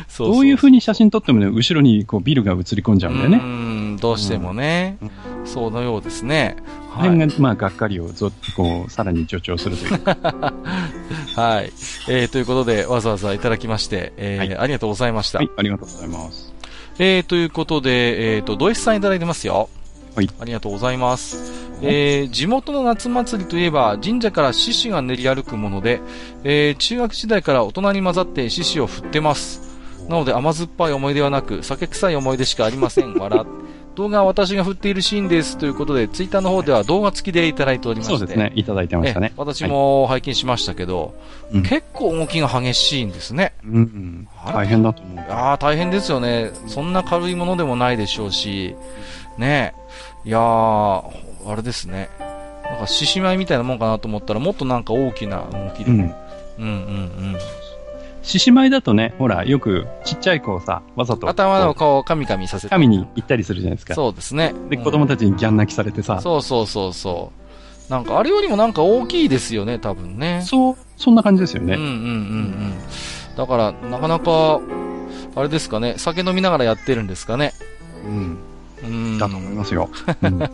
[0.08, 3.38] そうどういう風に写真撮ってもね、後ろにこうビルが映り込んじゃうんだよね。
[3.38, 4.98] うん、どうしてもね。
[5.02, 5.12] うん、
[5.45, 6.58] そうのようですね。
[6.90, 7.18] はい。
[7.18, 10.02] が、まあ、がっかりをぞこう、さらに助長するという。
[11.40, 11.72] はい。
[12.10, 15.38] えー、ということで、わざわざいただきまして、えー、はい、ありがとうございました。
[15.40, 16.51] はい、ありがとうございます。
[16.99, 19.69] えー、ということで、えっ、ー、と、ドイツさんいただいてますよ。
[20.15, 20.30] はい。
[20.39, 21.72] ありがとうございます。
[21.81, 26.01] えー、地元の夏祭りといえば、神社から獅子が練り歩くもので、
[26.43, 29.72] えー、中学時代から大人に混ざって獅子を振ってます。
[30.09, 33.13] なので甘酸っぱい思い出はなく、酒臭い思い出しかありません。
[33.13, 33.45] 笑。
[33.95, 38.18] 動画は私が振っているシーンですということで、ツイッターの方では動画付きでいただいておりまして。
[38.18, 39.34] そうですね、いただいてましたね。
[39.35, 41.13] 私も拝見しましたけど、
[41.51, 43.53] はい、結構動きが激しいんですね。
[43.65, 45.26] うん、うん、大変だと思う。
[45.30, 46.51] ああ、大変ですよね。
[46.68, 48.76] そんな軽いものでもないでしょうし、
[49.38, 49.73] ね
[50.23, 51.03] いやー、
[51.47, 52.09] あれですね。
[52.63, 55.91] なんか獅子舞みたいなもんかなと思ったら、もっとなんか大きな動きで。
[55.91, 56.05] うん、うん、
[56.59, 56.68] うんう
[57.35, 57.38] ん。
[58.22, 61.27] 獅子舞だとね、ほら、よくちっちゃい子をさ、わざと。
[61.27, 62.69] 頭をこう、カミカミさせて。
[62.69, 63.95] 神に行ったりするじゃないですか。
[63.95, 64.53] そうですね。
[64.69, 66.22] で、うん、子供たちにギャン泣きされてさ。
[66.22, 67.31] そうそうそうそ
[67.89, 67.91] う。
[67.91, 70.43] なんか、あれよりもなんか大きいですよね、多分ね。
[70.45, 71.76] そう、そんな感じですよね。
[71.76, 72.73] うんうんうんうん。
[73.35, 74.61] だから、なかなか、
[75.35, 77.53] あれですかね、酒飲みながらやってるんですかね。
[78.06, 78.38] うん。
[78.84, 79.18] うん。
[79.18, 79.89] だと思いますよ。
[80.22, 80.39] うん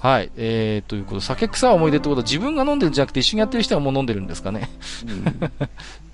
[0.00, 0.30] はい。
[0.36, 4.68] えー、ということ酒臭い思い出ってことは自分が飲んでるんじゃなくて一緒にやってる人はもう飲んでるんですかね。
[5.06, 5.50] うん、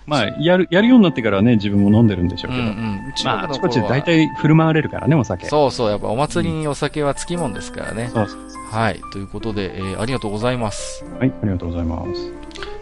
[0.06, 2.62] まあ、やる、やるようになってからね、自分も飲んでるんでしょうけど。
[2.62, 3.12] うんうん。
[3.24, 5.46] まあ、あちこちで大体振る舞われるからね、お酒。
[5.46, 8.10] そうそう、やっぱお祭りにお酒はつきもんですからね。
[8.12, 9.00] そうそうはい。
[9.12, 11.04] ということで、えー、ありがとうございます。
[11.18, 12.32] はい、ありがとうございます。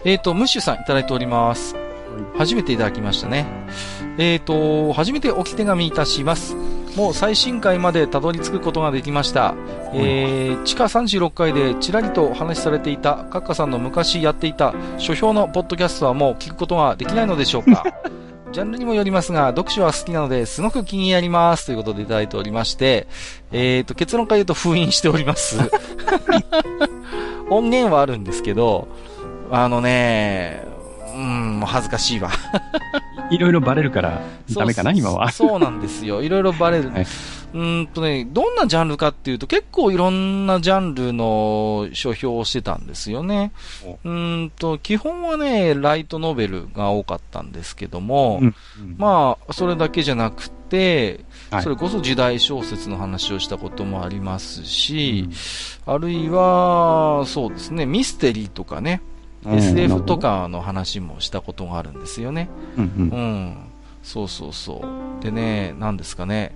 [0.05, 1.77] えっ、ー、と、ムッシュさんいただいております。
[2.37, 3.47] 初めていただきましたね。
[4.19, 6.57] えっ、ー、と、初めて置き手紙いたします。
[6.97, 9.55] もう最新回までたどり着くことができました。
[9.95, 17.85] えー、地下36階でちらりとお話しされていたカッカさんの昔やっていた書評のポッドキャストはもう聞くことができないのでしょうか
[18.53, 23.07] ジャンルにもよりますが、読書は好きなのですごく気になりますということでいただいておりまして、
[23.51, 25.59] えっ、ー、と、結論から言うと封印しております。
[27.49, 28.89] 音源はあるんですけど、
[29.51, 30.67] あのね、
[31.15, 32.31] うん、もう恥ずかしいわ。
[33.31, 34.21] いろいろバレるから
[34.51, 35.31] ダメかな、今は。
[35.33, 36.23] そうなんですよ。
[36.23, 36.91] いろいろバレる。
[36.91, 37.07] はい、
[37.55, 43.53] うんとね、どんなジャンルかっていうと結構いろんなジャンルの書評をしてたんですよね。
[44.05, 51.21] うんと、基本はね、ライトノベルが多かったんですけども、うんうん、まあ、それだけじゃなくて、て、
[51.51, 55.29] はい、それこそ時代小説の話をしたこともありますし、
[55.87, 59.03] うん、あるいは、そうですね、ミステリーとかね、
[59.47, 62.49] SF とかの話もしたことがあるんですよね。
[62.77, 62.87] うん、う
[63.17, 63.57] ん、
[64.03, 64.83] そうそうそ
[65.21, 65.23] う。
[65.23, 66.55] でね、何ですかね。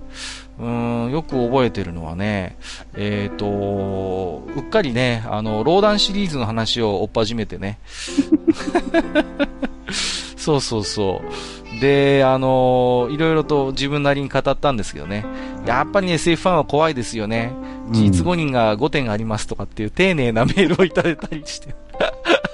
[0.58, 2.56] うん、よく覚えてるのはね、
[2.94, 7.78] えっ、ー、と、うっかりね、あの、ローダンシリーズの話を追っ始めてね。
[10.36, 11.80] そうそうそう。
[11.80, 15.24] で、あのいろいろと自分なりに語ったんですけどね。
[15.66, 17.52] やっぱりね、SF ファンは怖いですよね。
[17.90, 21.74] 実5人が5点ありますとかっていう丁寧なメールをいただいたりして。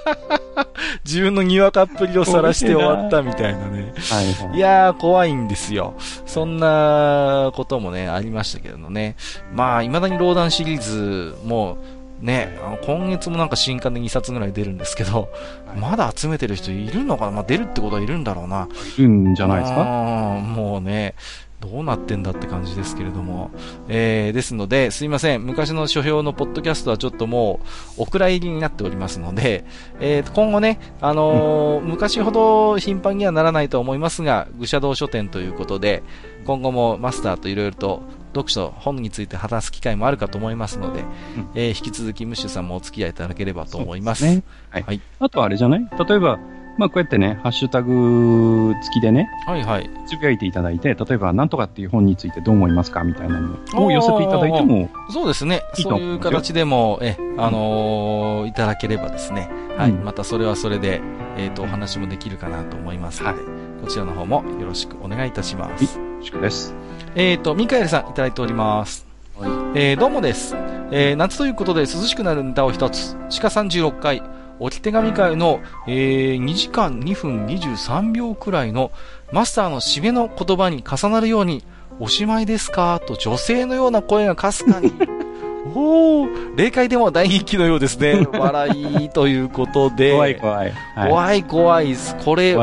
[1.05, 3.93] 自分のにわかっぷりを晒して終わったみたいなね。
[4.11, 5.93] はいはい、いやー、怖いんですよ。
[6.25, 9.15] そんなこともね、ありましたけどね。
[9.53, 11.77] まあ、未だにローダンシリーズも、
[12.21, 15.29] ね、あの今月もなんか新刊で2冊ぐらい出るんですけど、
[15.67, 17.31] はい、まだ集めてる人いるのかな？
[17.31, 18.69] まあ、出るってことはいるんだろうな。
[18.97, 19.83] いるんじゃないですか？
[19.83, 21.15] もうね、
[21.63, 23.49] どうなってんだって感じですけれども。
[23.87, 25.45] えー、ですので、すいません。
[25.45, 27.61] 昔の書評のポッドキャストはちょっとも
[27.97, 29.63] う、お蔵入りになっておりますので、
[30.01, 36.03] えー、今後ね、あのー、昔ほど頻繁にはならないと思いますが、愚者道書店ということで、
[36.45, 38.01] 今後もマスターといろいろと
[38.33, 41.07] 読書、本について話す機会もあるかと思いますので、うん、
[41.55, 44.19] えー、引き続きムッシュさんもお付き合いいただければと思います。
[44.19, 44.83] すね、はい。
[44.83, 45.87] はい、あとあれじゃない？
[46.07, 46.39] 例えば、
[46.77, 49.89] まあ、こうやってね、ハッシュタグ付きでね、はいはい。
[50.07, 55.61] つぶやいていただいて、例えば、なんとかっていう本についてどう思いますかみたいなのを寄せていただいてもそうですね。
[55.77, 59.91] いいそういう形でも、え、あのー、いただければですね、はい。
[59.91, 61.01] うん、またそれはそれで、
[61.37, 65.83] えっ、ー、と、お話もできるかなと思いますので、はい、こちらの方もよろしくお願いいたします。
[65.83, 65.89] よ
[66.19, 66.73] ろしくです。
[67.15, 69.05] えっ、ー、と、ミカエルさんいただいております。
[69.37, 69.51] はい。
[69.75, 70.55] えー、どうもです。
[70.91, 74.23] えー、夏ということで涼しくなるネタを一つ、鹿36回、
[74.59, 78.91] 置き手紙会の、えー、2時間2分23秒くらいの
[79.31, 81.63] マスターの締めの言葉に重なるように、
[81.99, 82.99] おしまいですか？
[83.05, 84.91] と女性のような声がかすかに。
[85.75, 88.27] おー、霊界でも大人気のようですね。
[88.33, 90.11] 笑いということで。
[90.11, 90.71] 怖い怖い。
[90.95, 92.15] はい、怖い怖いです。
[92.17, 92.55] これ、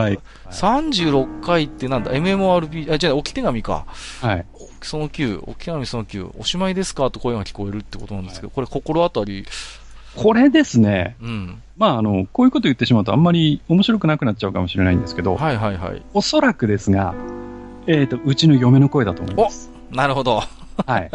[0.50, 3.86] 36回ってなんだ ?MMRP、あ、じゃあ置き手紙か。
[4.20, 4.46] はい。
[4.82, 7.10] その9、置き手紙その9、おしまいですか？
[7.10, 9.46] と声が聞こえるってことなんですけど、これ心当たり、
[10.16, 16.02] これですね、うん、まあ、あの、こういうこと言ってしまうとあんまり面白くなくなっちゃうかもしれないんですけど、はいはいはい。
[16.12, 17.14] おそらくですが、
[17.86, 19.70] えっ、ー、と、うちの嫁の声だと思います。
[19.90, 20.42] なるほど。
[20.86, 21.10] はい。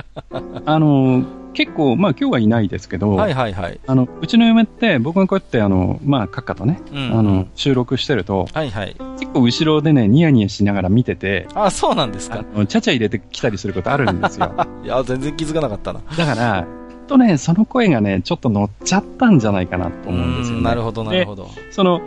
[0.66, 1.24] あの、
[1.54, 3.80] 結構、まあ今日はいないですけど、はいはいはい。
[3.86, 8.96] あの、うちの嫁って、僕がこうやって、あの、まあ、閣下とね、うん、あの、収録してると、はいはい。
[9.20, 12.44] 結構後ろでね、ニヤニヤしながら見てて、あ、そうなんですか。
[12.68, 14.52] ちゃちゃ入れてきたりすることあるんですよ。
[14.84, 16.02] いや、全然気づかなかったな。
[16.18, 16.66] だから、
[17.06, 20.64] とね、その声がね、ちょっと乗っちゃったんじゃないかなと思うんですよね。
[20.64, 21.50] なるほど、なるほど。
[21.72, 22.02] その、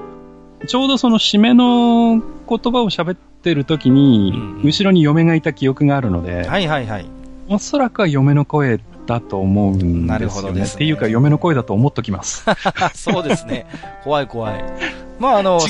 [0.66, 2.22] ちょうどその締めの言
[2.72, 7.06] 葉を喋ってる時に、うんうん、後ろに嫁がいた記憶があるので、はいはいはい。
[7.48, 10.06] おそらくは嫁の声だと思うんですよね。
[10.06, 12.44] なるほどです、ね、っていうか、嫁の声だと思っときます。
[12.94, 13.66] そうですね。
[14.04, 14.64] 怖い怖い。
[15.18, 15.60] まあ、あの、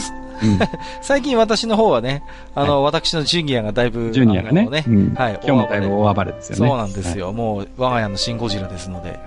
[1.03, 2.23] 最近私の方はね、
[2.55, 4.69] あの、はい、私のジュニアがだいぶ、ジュニアがね、
[5.15, 6.69] はい、今日もだいぶ大暴れですよね。
[6.69, 7.27] そうなんですよ。
[7.27, 9.19] はい、もう、我が家のシンゴジラですので、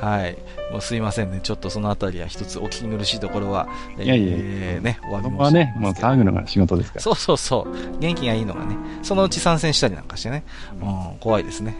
[0.00, 0.36] はい、はい
[0.70, 1.40] もうすいませんね。
[1.42, 3.68] ちょっとそのあたりは一つお聞き苦しいところは、
[3.98, 7.02] えー、いやいやえー、ね、お詫び申しはね、もう騒ぐのが仕事ですから。
[7.02, 7.98] そうそうそう。
[7.98, 10.44] 元気がいいのがね、そのうち参戦したりなんかしてね、
[10.82, 10.84] う
[11.14, 11.76] ん、怖いですね。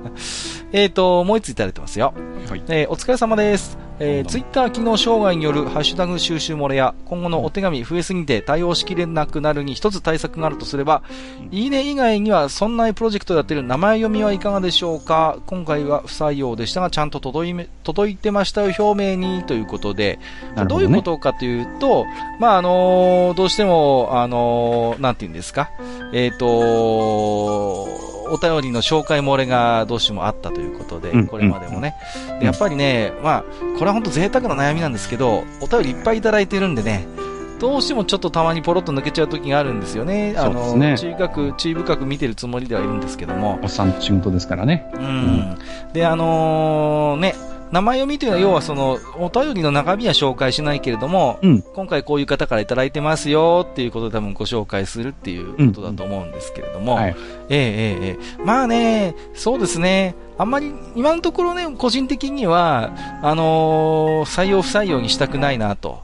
[0.72, 2.12] えっと、もう一ついただいてますよ。
[2.48, 3.89] はい、えー、お疲れ様です。
[4.02, 11.02] えー、ツイッター機能障害によるハッシュタグ収集漏れや、今後のお手紙増えすぎて対応しきれなくなるに一つ対策があるとすれば、
[11.50, 15.38] いいね以外には、そんなプロジェクトでやっている名前読みはいかがでしょうか？
[15.46, 20.18] 今回は不採用でしたが、ちゃんと届い届いてましたよ、表明にということで、
[20.56, 22.06] どね、どういうことかというと、
[22.38, 25.70] まあ、あのー、どうしても、あのー、なんて言うんですか、
[26.14, 31.94] えっ、ー、とお便りの紹介漏れがどうしてもあったということで、これまでもね。
[32.38, 33.44] でやっぱりね、まあ、
[33.78, 37.06] これは本当贅沢な悩みなんですけど、お便りいっぱいいただいてるんでね、
[37.60, 40.34] どうしてもちょっとたまにポロッと抜けちゃう時があるんですよね。
[40.36, 43.58] あの、ね、注意深く、注意深く見てるつもりではいるんですけども。
[43.62, 44.90] おっさん仕事ですからね。
[44.94, 45.02] うん。
[45.02, 45.58] うん、
[45.92, 47.34] で、あのー、ね、
[47.72, 56.98] 名前読みというのは、要はその、お便りの中身は紹介しないけれども、うん、今回こういう方からいただいてますよっていうことで多分ご紹介するっていうことだと思うんですけれども、うん。
[56.98, 57.16] はい、
[57.48, 57.56] え
[58.02, 62.92] えええまあね、そうですね、あんまり今のところね、個人的には、
[63.22, 66.02] あのー、採用不採用にしたくないなと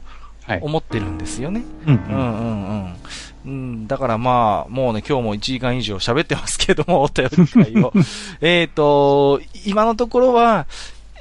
[0.61, 1.63] 思ってるんですよね。
[1.85, 2.17] うんうん。
[2.17, 2.93] うん
[3.45, 3.87] うん。
[3.87, 7.93] だからまあ、もうね、今日も1時間以上喋ってますけども、お便り会を。
[8.41, 10.67] えっと、今のところは、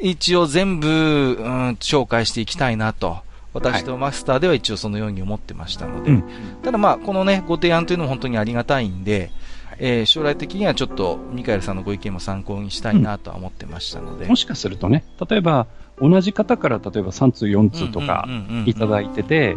[0.01, 3.19] 一応全部、うん、紹介していきたいなと。
[3.55, 6.25] 私とマスターでは一応そのように思ってましたので、はい、
[6.63, 9.31] ただまあ、このね、ご提案というのも本当にありがたいんで、
[9.79, 14.25] えー、将来的にはちょっとミカエルさんのご意見も参考にしたいなとは思ってましたので。
[14.25, 15.67] うん、もしかするとね、例えば、
[15.99, 18.29] 同じ方から例えば3通4通とか
[18.67, 19.57] いただいてて、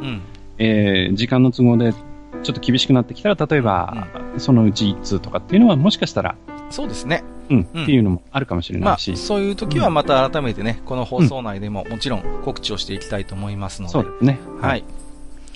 [0.57, 1.93] え時間の都合で
[2.43, 4.07] ちょっと厳しくなってきたら、例えば、
[4.37, 6.35] そのうち1通とかっていうのはもしかしたら、
[6.69, 7.23] そうですね。
[7.49, 9.11] うん、っていうのもあるかもしれないし。
[9.11, 13.91] まあ、そういう時はまた改めてね、この放送内でももちろん告知をしていきたいと思いますので。
[13.91, 14.39] そうですね。
[14.61, 14.83] はい。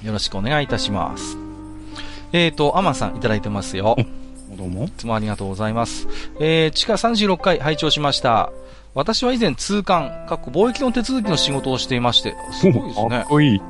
[0.04, 1.38] よろしくお願いいたします。
[2.32, 3.96] えっ、ー、と、アマンさんいただいてますよ。
[4.58, 4.86] どうも。
[4.86, 6.08] いつもありがとうございます。
[6.40, 8.52] えー、地下36回拝聴しました。
[8.96, 13.10] 私は以前通関、かっこ貿易の手続きの仕事をしていまして、すごいですね。
[13.10, 13.62] かっこいい。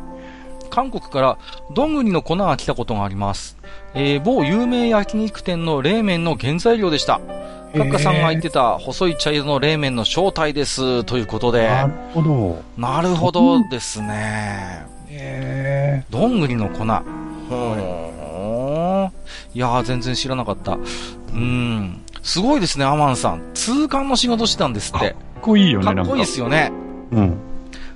[0.74, 1.38] 韓国から
[1.76, 3.58] どんぐりの粉が来たことがあります。
[3.94, 7.22] えー、某有名焼肉店の冷麺の原材料でした。
[7.74, 11.04] カッカさんが言ってた細い茶色の冷麺の正体です。
[11.04, 11.68] ということで。
[11.68, 12.64] なるほど。
[12.76, 14.88] なるほどですね。
[15.10, 16.86] えー、どんぐりの粉。
[17.50, 19.12] ほ
[19.54, 20.80] いやー、全然知らなかった。
[21.34, 22.02] うん。
[22.24, 23.44] すごいですね、アマンさん。
[23.54, 25.12] 通関の仕事してたんですって。
[25.12, 26.72] かっこいいよね、かっこいいですよね。
[27.12, 27.53] うん。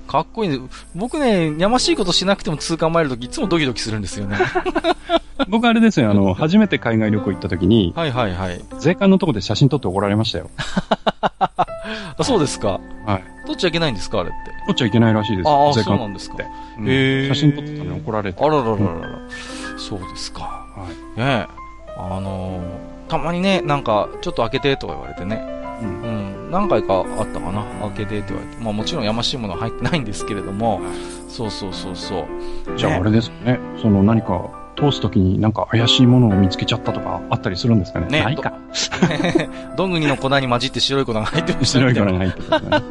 [0.08, 0.58] かっこいい、ね、
[0.94, 4.38] 僕ね、やましいことしなくても通関参るときいつもドキドキするんですよね。
[5.48, 8.60] 僕あれですよ、あの、初めて海外旅行行ったときに、はいはいはい。
[8.78, 10.50] 税関のとこで写真撮って怒られましたよ。
[12.16, 12.80] あ そうですか。
[13.06, 13.24] はい。
[13.46, 14.50] 撮っちゃいけないんですかあれって。
[14.66, 16.36] 撮っちゃいけないらしいですああ、そうなんですか。
[16.42, 16.46] へ
[16.86, 17.28] え。
[17.28, 18.42] 写真撮ってたのに怒られて。
[18.42, 18.78] あららららら。
[19.76, 20.42] そうですか。
[20.42, 20.86] は
[21.16, 21.20] い。
[21.20, 21.46] ねえ。
[21.96, 25.44] あのー、たまにね、なんか、ちょっと開けてとか言われてね。
[25.82, 25.88] うん。
[25.88, 26.17] うん。
[26.50, 27.64] 何回かあったかな？
[27.88, 28.62] 開けてって言われて。
[28.62, 30.80] まあもちろんやましいものは入ってないんですけれども。
[31.28, 32.26] そうそうそうそう。
[32.76, 33.60] じゃああれですかね。
[33.80, 38.06] その何か、通すときになんか怪しいものを見つけちゃったとかあったりするんですかね？
[38.06, 38.54] ねないか。
[39.76, 41.92] ど んぐりの粉に混じって白い粉が入ってましたね。
[41.92, 42.82] 白い粉が入ってたね。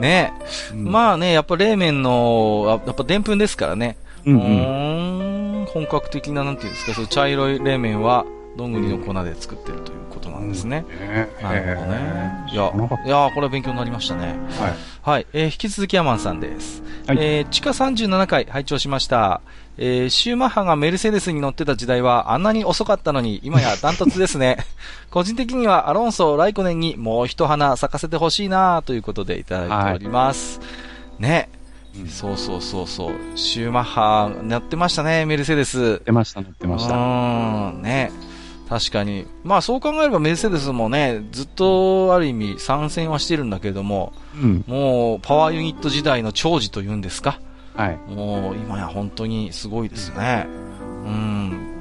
[0.00, 0.32] ね、
[0.72, 3.96] うん、まあね、やっぱ冷麺の、やっぱでんぷんですからね。
[4.24, 8.24] うん、うん、本格的な、なんていうんですか、そういう茶色い冷麺は、
[8.56, 10.84] どんぐりの粉で作ってるということなんですね。
[10.88, 12.46] うん、なるほどね。
[12.52, 12.72] いや、
[13.04, 14.38] いや、これは勉強になりましたね。
[14.58, 14.74] はい。
[15.02, 15.26] はい。
[15.32, 16.82] えー、引き続きアマンさんです。
[17.06, 19.42] はい、えー、地下37回拝聴しました。
[19.78, 24.56] えー、シューマッハがメルセデスに乗ってた時代はあんなに遅かったのに、今やダントツですね。
[25.10, 30.60] 個人的にはアロンソ、ライコネンにもう一花咲かせてほしいなということでいただいております。
[30.60, 30.66] は
[31.18, 31.50] い、ね。
[32.08, 33.12] そうそうそうそう。
[33.36, 35.78] シューマッハ、乗ってましたね、メルセデス。
[35.78, 36.94] 乗ってました、乗ってました。
[36.94, 36.98] う
[37.78, 38.10] ん、ね。
[38.68, 39.26] 確かに。
[39.44, 47.40] まあそう考えればメルセデスもね、ずっとある意味参戦はしてるんだけれども、うん、もうパワーユニット時代の長寿というんですか。
[47.74, 47.98] はい。
[48.08, 50.46] もう今や本当にすごいですね。
[51.06, 51.72] うん。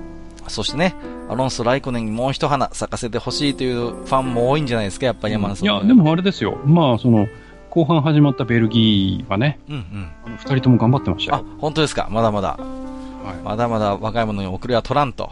[0.48, 0.94] そしてね、
[1.30, 5.66] アロンソ・ライコネンにもう一花咲かせてほしいというファンも多いんじゃないですか、やっぱり山田さん。
[5.66, 6.58] いや、でもあれですよ。
[6.66, 7.28] まあ、その、
[7.72, 10.38] 後半始まったベルギーはね、うんうん。
[10.38, 11.46] 二人とも頑張ってましたよ。
[11.46, 12.08] あ、本当ですか。
[12.12, 12.50] まだまだ。
[12.50, 13.44] はい。
[13.44, 15.32] まだまだ若い者に遅れは取らんと。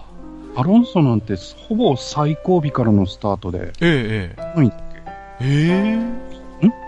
[0.55, 1.35] アロンソなんて、
[1.67, 3.59] ほぼ最後尾からのスタートで。
[3.59, 4.53] ええ、ええ。
[4.55, 5.45] 何っけ？
[5.45, 6.13] ええん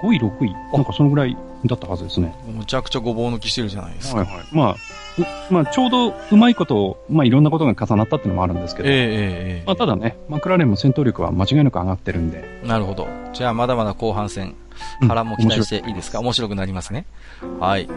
[0.03, 0.53] ?5 位、6位？
[0.73, 1.35] なんかそのぐらい
[1.65, 2.35] だったはずですね。
[2.47, 4.19] むちゃくちゃごぼう抜きしてるじゃないですか。
[4.19, 4.45] はいはい。
[4.51, 4.75] まあ、
[5.49, 8.89] まあ、ちょうどうまいこと、まあ、いろんなことが重なったっていうのもあるんですけど。
[8.89, 8.99] えええ
[9.61, 12.43] えまあ、ただね、マクラーレンも戦闘力は間違いなく上がってるんで。
[12.63, 13.07] なるほど。
[13.33, 14.55] じゃあ、まだまだ後半戦、
[15.07, 17.05] 波乱も期待していいですか、うん、面白くなりますね。
[17.59, 17.89] はい。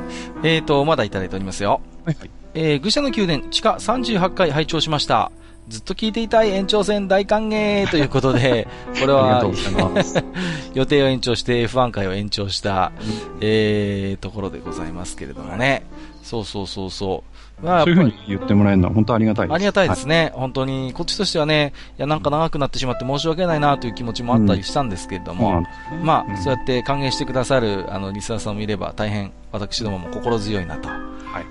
[0.44, 1.80] えーと、まだいただいておりますよ。
[2.04, 2.30] はいはい。
[2.54, 5.30] えー、愚者の宮殿、地下38回拝聴しました。
[5.68, 8.66] ずっと聞いていたい延長戦大歓迎ということで、
[9.00, 9.44] これは
[10.74, 12.92] 予定を延長して F1 回を延長した、
[13.40, 15.82] えー、ところでございますけれどもね。
[16.22, 17.24] そうそうそうそ
[17.62, 17.66] う。
[17.66, 19.54] まあ、そういうふうに言ってもらえるのは本当ありがたいです。
[19.54, 20.24] ありがたいですね。
[20.24, 30.88] はい、本当に、こっちとしてはね、いや、なんか長くなってしまって申し訳ないなという気持ちもあったりしたんですけれども、うん、まあ、うん、そうやって歓迎してくださる、あの、リスナーさんもいれば大変、私どもも心強いなと。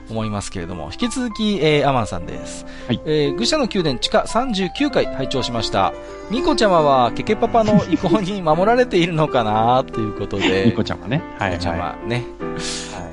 [0.09, 2.65] 思いますけれども、はい、引き続き、えー、アマンさんです。
[2.87, 5.93] はい、えー、愚者の宮殿地下39回拝聴しました。
[6.31, 10.65] ニコちゃまはケケパパの意向に守られているのかなということで。
[10.67, 11.21] ニコちゃまね。
[11.37, 11.51] はい、はい。
[11.51, 12.23] ニコちゃまね。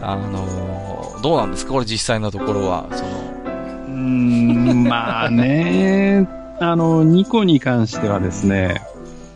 [0.00, 1.72] あのー、どうなんですか？
[1.72, 3.10] これ実際のところは、その。
[3.10, 6.28] うーん、まあね、
[6.60, 8.80] あの、ニコに関してはですね、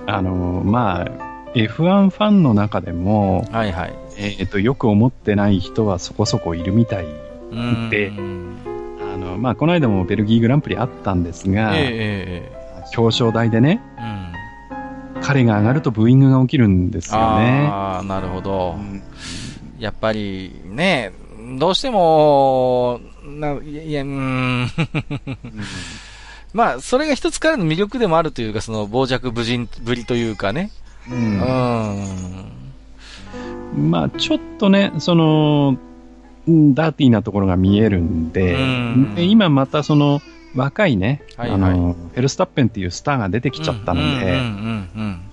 [0.06, 1.06] あの、まあ、
[1.55, 3.94] F1 ファンの中でも、はいはい。
[4.16, 7.06] えっ、ー、と、よく思ってない人はそこそこいるみたい
[7.90, 8.12] で、
[9.01, 13.80] あの、まあ、この間もベルギーグランプリあったんですが、えー、表彰台でね、
[15.14, 17.68] うん、彼が上がるとブーイングが起きるんですよね。
[17.70, 18.76] ああ、なるほど。
[18.78, 19.02] うん、
[19.78, 21.12] やっぱりね、
[21.59, 24.68] どうしても、ないや、うん。
[26.52, 30.70] まあ、それが一つからの魅力でもあるというか、その傍若無人ぶりというかね。
[31.10, 31.40] うん。
[33.76, 35.78] うん、まあ、ちょっとね、その、
[36.48, 40.20] ダーティーなところが見えるんで、ん今またその、
[40.55, 44.41] 若いね、はいはい、あの、フェルスタッペンっていうスターが出てきちゃったので、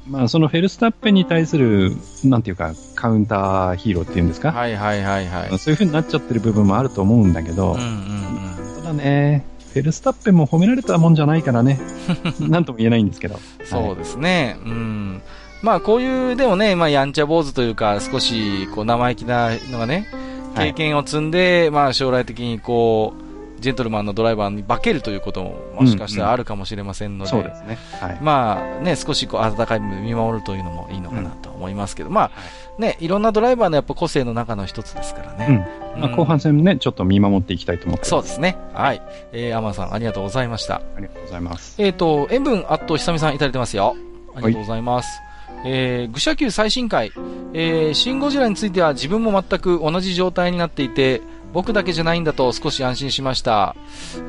[0.08, 1.94] まあ、そのフェルスタッペンに対する、
[2.24, 4.52] なんていうか、カウンターヒーローっていうんですか？
[4.52, 5.58] はいはいはいはい。
[5.58, 11.80] そういう風になっちゃってる部分もあると思うんだけど、うんうんうん、ただね、フェルスタッペンも褒められたもんじゃないからね、
[12.40, 13.40] なんとも言えないんですけど。
[13.64, 15.22] そうですね、はい、うん。
[15.62, 20.08] まあ、こういう、でもね、まあ、やんちゃ坊主というか、少し、こう、生意気なのがね、
[20.56, 23.25] 経験を積んで、はい、まあ、将来的にこう、
[23.66, 27.80] ジェントルマンのドライバーに化けるということももしかしたらあるかもしれませんので、そうですね。
[28.00, 32.32] はい、まあね、少しこう温かい目で見守るというのもいいのかなと思いますけど、うん、まあ、
[32.80, 35.68] ね、いろんなドライバーのやっぱ個性の中の一つですからね。
[35.96, 38.06] うん、まあ、後半戦ね、ちょっと見守っていきたいと思って。
[38.06, 38.56] そうですね。
[38.74, 39.02] はい。
[39.32, 40.76] えー、アマンさんありがとうございました。
[40.76, 41.82] ありがとうございます。
[41.82, 43.96] えっ、ー、と、塩分あっと久々さんいただいてますよ。
[44.36, 45.26] ありがとうございます。
[45.68, 47.12] えー、愚者級最新回、
[47.54, 51.22] えー、シンゴジラについては自分も全く同じ状態になっていて、
[51.56, 53.78] 僕だけじゃないんだと少し安心しました。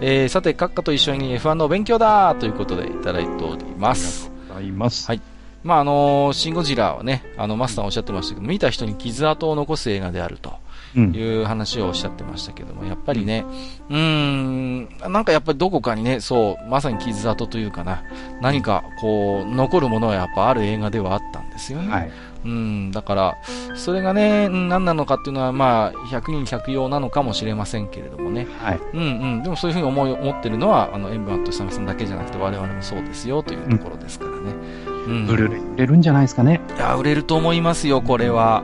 [0.00, 4.30] えー、さて、閣下と一緒に F1 の勉強だということでいただいております。
[4.30, 5.08] ありがとうございます。
[5.08, 5.20] はい。
[5.64, 10.54] まあ、あのー、シンゴジラはね、あの、マスターおっしゃってましたけど、見た人に傷跡を残す映画であると。
[10.94, 13.44] いう話をおっしゃってましたけども、やっぱりね、
[13.90, 18.02] うん、なんかやっぱりどこかにね、そう、まさに傷跡というかな、
[18.40, 21.92] 何かこう、残るものはやっぱある映画ではあったんですよね。
[21.92, 22.10] はい。
[22.46, 23.36] うん、だから、
[23.74, 28.46] それがね、何なのかっていうのは、まあ、100人100用なのかもしれませんけれどもね。
[28.60, 28.80] はい。
[28.94, 29.04] うんう
[29.38, 29.42] ん。
[29.42, 34.36] でもそういうふうに思い、思ってるのは、あの、エンブアント久美さんだけじゃなくて、我々もそうですよというところですからね。
[34.86, 35.26] うん。
[35.26, 36.60] 売れる、売れるんじゃないですかね。
[36.76, 38.62] いや、売れると思いますよ、これは。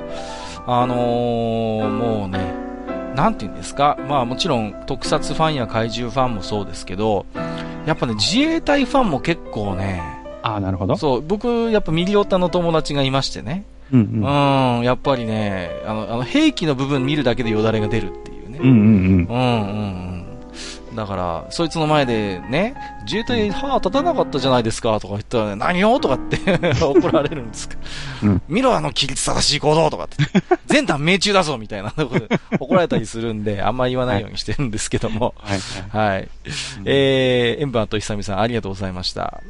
[0.65, 2.55] あのー、もうね、
[3.17, 3.99] なんて言うんですか？
[4.09, 7.27] まあもちろん特撮ファンや怪獣ファンもそうですけど、
[7.85, 10.97] やっぱね、自衛隊ファンも結構ね、ああ、なるほど。
[10.97, 13.65] そう、僕、やっぱミリオタの友達がいましてね。
[13.93, 18.59] うん、うん、うん、やっぱりね、あの、あの兵器の部分見るだけでよだれが出るっていうね。
[18.61, 18.83] うんうんうん。
[18.83, 20.23] うんうんうん。
[20.95, 22.75] だから、そいつの前でね、
[23.05, 26.39] 自衛隊歯立たなかったじゃないですかとか言ったらね、何をとかって
[26.85, 27.77] 怒られるんですか。
[28.23, 30.17] うん、見ろあの規律正しい行動とかって。
[30.67, 32.29] 全弾命中だぞみたいなことで
[32.61, 35.35] 怒られたりするんで、あんまり言わないようにしてるんですけども。
[35.39, 35.59] はい。
[35.91, 36.29] はい、はい。
[36.85, 39.41] えー、エンバーと久美さんありがとうございました。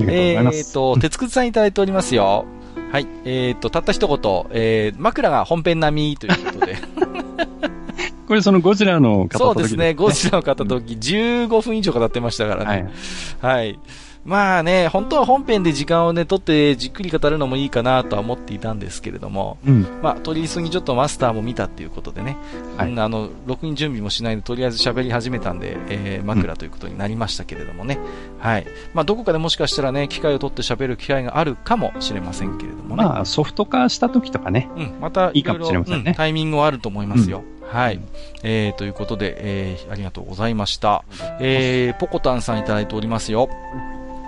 [0.00, 2.44] えーと、鉄くずさんいただいておりますよ。
[2.92, 3.06] はい。
[3.24, 4.16] えーと、たった一言、
[4.50, 6.76] えー、枕が本編並みということで。
[8.26, 12.88] これそのゴジラの方そうですね、ゴジラの方時、15分以上語ってましたからね。
[13.40, 13.54] はい。
[13.56, 13.78] はい
[14.26, 22.36] まあね、本当は本編で時間をね、取ってじっくり語るのもいいかなとは思っていたんですけれども、うん、まあ、取り急ぎちょっとマスターも見たっていうことでね、
[22.76, 28.00] はい、あの、録音準備もしないで、とりあえず喋り始めたんで、えー、枕ということになりましたけれどもね、
[28.38, 28.66] うん、はい。
[28.94, 33.04] まあ、どこかでもしかしたらね、機会を取って喋る機会があるかもしれませんけれどもね。
[33.04, 37.44] まあ、ソフト化した時とかね、うん、またいいかもしれませんね、うん、タイミングはあると思いますよ。
[37.62, 38.00] はい。
[38.42, 41.04] えー、ということで、えー、ありがとうございました。
[41.40, 43.48] えー、ポコタンさんいただいておりますよ。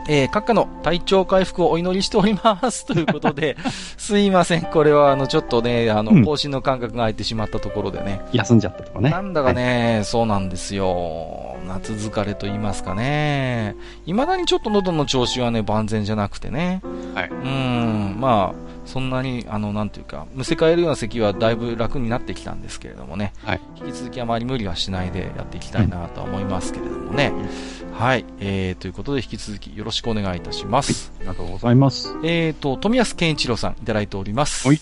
[0.09, 2.87] えー、閣下の体調回復をお祈りしております。
[2.87, 3.57] ということで、
[3.99, 4.63] すいません。
[4.63, 8.23] これは、あの、ちょっとね、あの、更新の感覚が空いてしまったところでね。
[8.33, 9.11] 休んじゃったとかね。
[9.11, 11.57] なんだかね、はい、そうなんですよ。
[11.67, 13.77] 夏疲れと言いますかね。
[14.07, 16.81] 未だにちょっと喉の調子はね、万全じゃなくてね。
[17.15, 17.29] はい。
[17.29, 23.35] うん、まあ、そんなに、あの、なんていうか、むせ返るような咳はだいぶ楽になってきたんですけれどもね。
[23.45, 23.61] はい。
[23.77, 27.35] 引き続きあまり無理はしないでやっていきたいなと思いますけれどもね。
[27.85, 28.25] うん、はい。
[28.41, 31.13] えー、ということで引き続きよろしくお願いいたします。
[31.19, 32.17] はい、ありがとうございます。
[32.25, 34.67] えーと、富安健一郎さんいただいております。
[34.67, 34.81] はい。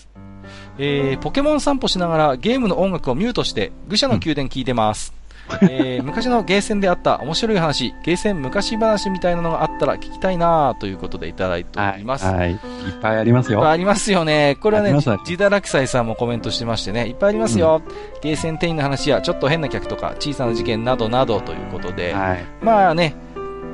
[0.77, 5.16] えー、ポケモン散歩しながらゲームの音楽をミュートして、愚者の宮殿聞いてます。
[5.61, 12.25] えー、昔のゲーセンであった面白い話、ゲーセン昔話みたいなのがあったら聞きたいなということでいただいております。
[12.25, 12.35] はい。
[12.37, 12.57] はい、いっ
[13.01, 13.67] ぱいありますよ。
[13.67, 14.57] ありますよね。
[14.61, 14.93] これはね、
[15.25, 17.81] ジダラキサイさんもコメントしてましてね、いっぱいありますよ。
[17.85, 23.15] うん、ゲーセン店員の話や、ちょっと変な客とか、小さな事件などなどということで、はい、まあね、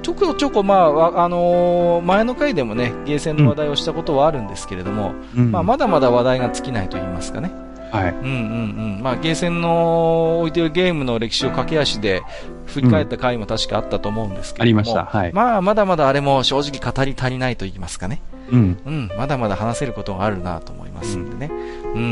[0.03, 7.51] ちょこちょこ、まあ、あのー、前の回でもね、ゲーセンの話題をしたことはあるんですけれども、うん、まあ、まだまだ話題が尽きないと言いますかね。
[7.93, 8.09] はい。
[8.09, 9.03] うんうんうん。
[9.03, 12.23] まあ、ゲーセンの置いてるゲームの歴史を駆け足で
[12.65, 15.05] 振り返った回も確かあったと思うんですけども、ありました。
[15.05, 15.33] はい。
[15.33, 18.21] まあ、まだまだあれも正直語り足りないと言いますかね。
[18.49, 18.79] うん。
[18.83, 19.11] うん。
[19.15, 21.51] まだまだ話せることがあるなと思いますんでね。
[21.51, 22.03] うん、うん、うんう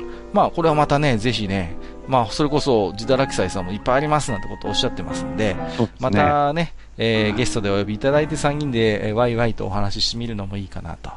[0.00, 1.76] んまあ、これはまたね、ぜひね、
[2.08, 11.10] まあ、それこそ、自堕落斎さんもいっぱいありますなんてことをおっしゃってますんで、でね、またね、えー、ゲストでお呼びいただいて3人で、えー、ワイワイとお話ししてみるのもいいかなと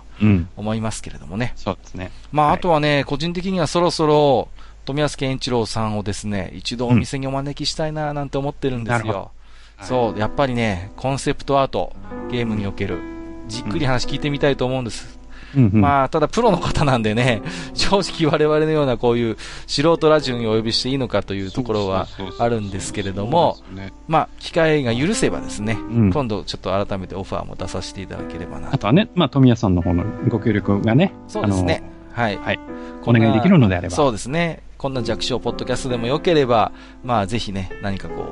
[0.56, 1.54] 思いますけれどもね。
[1.56, 2.12] そうですね。
[2.32, 4.50] まあ、あとはね、個人的にはそろそろ、
[4.86, 9.32] 富安健一郎さんをですね、一度お店にお招きしたいななんて思ってるんですよ。
[9.80, 11.94] うん、そう、やっぱりね、コンセプトアート、
[12.32, 13.00] ゲームにおける、
[13.48, 15.17] じっくり話聞いてみたいと思うんです。
[15.56, 17.42] うんうん、まあ、ただプロの方なんでね、
[17.74, 22.08] 正直我々のようなこういう素人ラジオにお呼びしていいのかというところは
[22.40, 23.58] あるんですけれども、
[24.08, 31.84] まあ、機会が許せばですね、うん、今度ちょっと改めてオファーも出させていただければなあとはね、まあ、富谷さんの方のご協力がね、そうですね。
[32.18, 32.38] はい。
[32.38, 32.60] はい。
[33.06, 33.96] お願いできるのであれば。
[33.96, 34.64] そうですね。
[34.80, 36.72] こんな弱小ポッドキャストでもよければ、
[37.04, 38.24] まあ、ぜひね、何かこ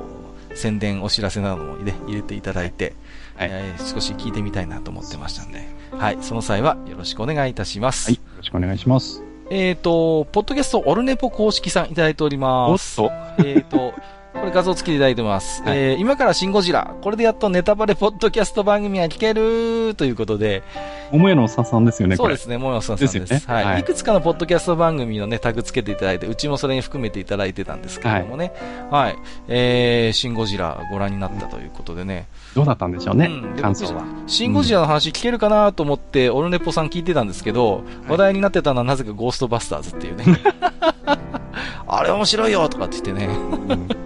[0.52, 2.94] う、宣伝、お知らせなどもね、入れていただいて、
[3.36, 8.10] はい、えー、少し聞いてみたいなと思ってましたんで、はい、その際はよろしくお願いいたします。
[8.10, 9.22] はい、よろしくお願いします。
[9.50, 13.00] えっ、ー、と、ポッドキャストオルネポ公式さんいただいております。
[13.00, 13.44] おっと。
[13.44, 13.94] えっ、ー、と、
[14.40, 15.62] これ画像付きでいただいてます。
[15.62, 16.94] はい、えー、今からシンゴジラ。
[17.00, 20.62] これでやっとネタバレポッドキャスト番組は聞けるということで。
[21.12, 23.18] 桃屋のおっさんさんですよね、そうですね、桃屋のおっさんさんです。
[23.20, 23.80] ですね、はい、はい。
[23.80, 28.52] いくつかのポッドキャスト番組のね、タグ付けていただいて、うちもそれに含めていただいてたんですけれどもね。
[28.90, 29.02] はい。
[29.06, 29.16] はい、
[29.48, 32.26] えー、シンゴジラご覧になったということでね。
[32.54, 34.04] どうだったんでしょうね、うん、感想は。
[34.26, 40.24] シンゴジラの話聞けるかなと思って、オルネポさん聞いてたんですけど、話題になってたのはなぜかゴーストバスターズっていうね。
[41.86, 43.26] あれ面白いよとかって言ってね。
[43.26, 43.88] うん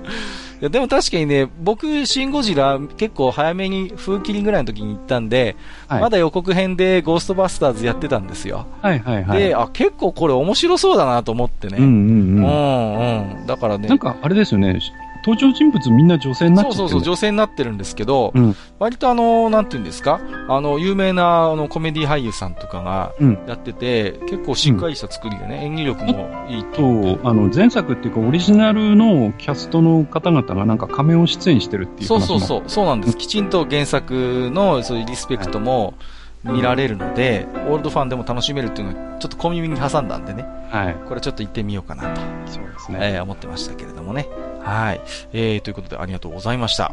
[0.61, 5.57] や、でも確かにね、僕、シン・ゴジラ、結構早めに、風切りぐらいの時に行ったんで、
[5.89, 8.67] はい、まだ予告編でゴーストバスターズやってたんですよ。
[8.83, 9.39] はいはいはい。
[9.39, 11.79] で、あ、結構これ面白そうだなと思ってね。
[11.79, 11.95] うんうんう
[12.41, 12.45] ん。
[12.45, 13.47] うんうん。
[13.47, 13.89] だからね。
[13.89, 14.79] なんか、あれですよね、
[15.25, 23.15] 登場人物みんな女性になってるそうそうそう、女性になってるんですけど、うん、割とあの、なんていうんですか、あの、有名なあのコメディ俳優さんとかが
[23.47, 27.19] やってて、うん、結構しっかりした作りでね、うん、演技力もいいと。
[27.29, 33.17] あの、前作っていうかオリジナルのキャストの方々がなんか仮面を出演してるっていうそうそうそう、そうなんです。
[33.17, 35.95] きちんと原作のそういうリスペクトも、はい。
[36.43, 44.27] 見られるので、オールドファンでも楽しめるっていうのをちょっと小耳に挟んだんでね、はい、これちょっと行ってみようかなと、そうですね、えー、思ってましたけれどもね。
[44.63, 45.01] はい。
[45.33, 46.93] えー、ということでありがとうございました。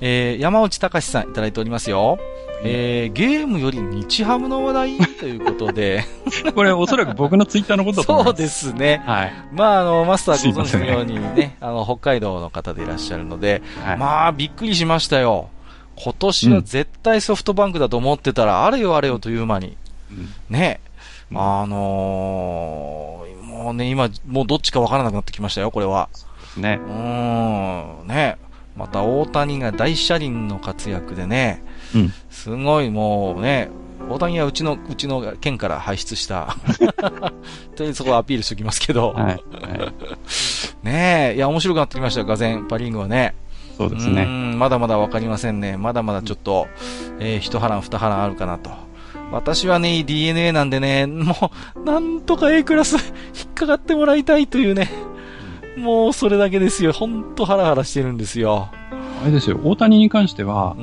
[0.00, 2.18] えー、山内隆さんいただいておりますよ。
[2.66, 4.98] えー、ゲームより日ハムの話題？
[5.20, 6.02] ということで
[6.54, 8.36] これおそらく僕のツイッターのことだと思います。
[8.36, 9.02] そうですね。
[9.04, 9.32] はい。
[9.52, 15.48] まあ、あの、マスターご存知のようにね、あの、北海道の方でいらっしゃるので、はい、まあ、びっくりしましたよ。
[15.96, 19.76] 今年は絶対ソフトバンクだと思ってたら、あれよあれよという間に、
[20.10, 20.80] うん、ね、
[21.32, 26.08] あのー、もうね、今、もうどっちかわからなくなってきましたよ、これは。
[26.56, 26.80] ね。
[26.86, 28.38] うん、ね。
[28.76, 31.62] また大谷が大車輪の活躍でね、
[31.94, 33.70] うん、すごいもうね、
[34.10, 36.56] 大谷はうちの、うちの県から輩出した。
[37.76, 39.12] とりあえずそこはアピールしておきますけど。
[39.12, 39.24] はい。
[39.24, 39.38] はい、
[40.84, 43.34] ねえ、いや、面白くなってきましたよ、がぜパリングはね。
[43.76, 44.24] そうですね。
[44.24, 45.76] まだまだわかりませんね。
[45.76, 46.68] まだまだちょっと、
[47.18, 48.70] えー、一波乱二波乱あるかなと。
[49.32, 54.90] 私はね、DNA なんでね、もう、なんとか A クラス引っかかってもらいたいというね。
[55.76, 56.92] もうそれだけですよ。
[56.92, 58.68] ほんとハラハラしてるんですよ。
[59.22, 60.76] あれですよ、大谷に関しては、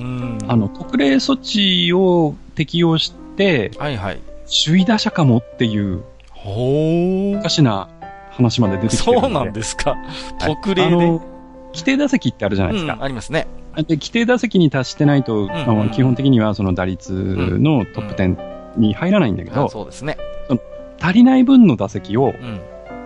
[0.47, 4.19] あの、特例措置を適用して、はいはい。
[4.65, 7.87] 首位打者かもっていう、ほおかしな
[8.31, 9.95] 話まで出てきてるそうなんですか。
[10.39, 12.93] 特例で、はい、規定打席ってあるじゃないですか。
[12.93, 13.47] うん、ありますね。
[13.75, 20.17] で、規定打席に達してないと、うんうん、基本的にはその打率のトップ10に入らないんだけど、うん、そうですね。
[20.47, 20.61] その
[20.99, 22.33] 足りない分の打席を、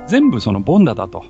[0.07, 1.25] 全部そのボンダだと、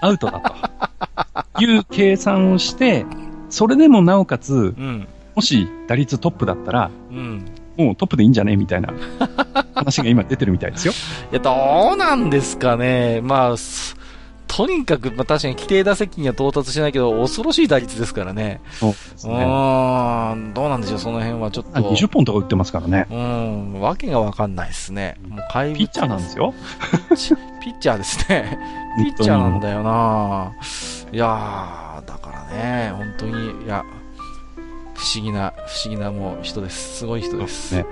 [0.00, 3.04] アウトだと、いう計算をして、
[3.50, 4.74] それでもなおかつ、
[5.34, 6.90] もし打率トップだったら、
[7.76, 8.92] もうトップでいいんじゃねみたいな
[9.74, 10.94] 話が今出てるみたいですよ。
[11.32, 13.20] いや、どうなんですかね。
[13.22, 13.56] まあ、
[14.48, 18.60] とにかく、まあ、確かに規定打席には到達しないけど、恐ろしい打率ですからね。
[18.72, 19.34] そうですね。
[19.34, 21.70] うん、どうなんでしょう、その辺はちょっと。
[21.72, 23.06] 20本とか打ってますからね。
[23.10, 25.16] うん、わけがわかんないですね。
[25.28, 25.78] もう怪物。
[25.78, 26.54] ピッチャーなんですよ。
[27.62, 28.58] ピッチャーですね。
[28.96, 30.52] ピッチャーなんだよな
[31.12, 33.84] いやー、だからね、本当に、いや、
[34.94, 36.98] 不思議な、不思議なもう人です。
[36.98, 37.74] すごい人です。
[37.74, 37.84] ね。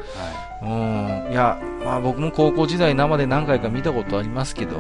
[0.63, 1.27] はい。
[1.27, 1.33] うん。
[1.33, 4.77] いや、まあ僕も高校時代生で何回か見たことありますけど、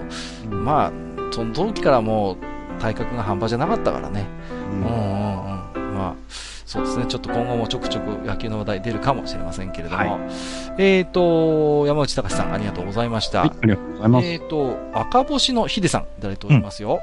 [0.51, 4.27] うん、まあ、その時からもう体格が半端じゃなかったからね。
[4.70, 7.06] うん、うんうんうんまあ、そうですね。
[7.06, 9.97] ちょっと今後もちょくちょく野球の話題出るかもしれませんけれども。
[9.97, 10.20] はい、
[10.78, 13.40] えっ、ー、と、山内隆さんありがとうございました。
[13.40, 14.27] はい、ありがとうございます。
[14.27, 17.01] えっ、ー、と、赤星のヒデさんいただいておりますよ。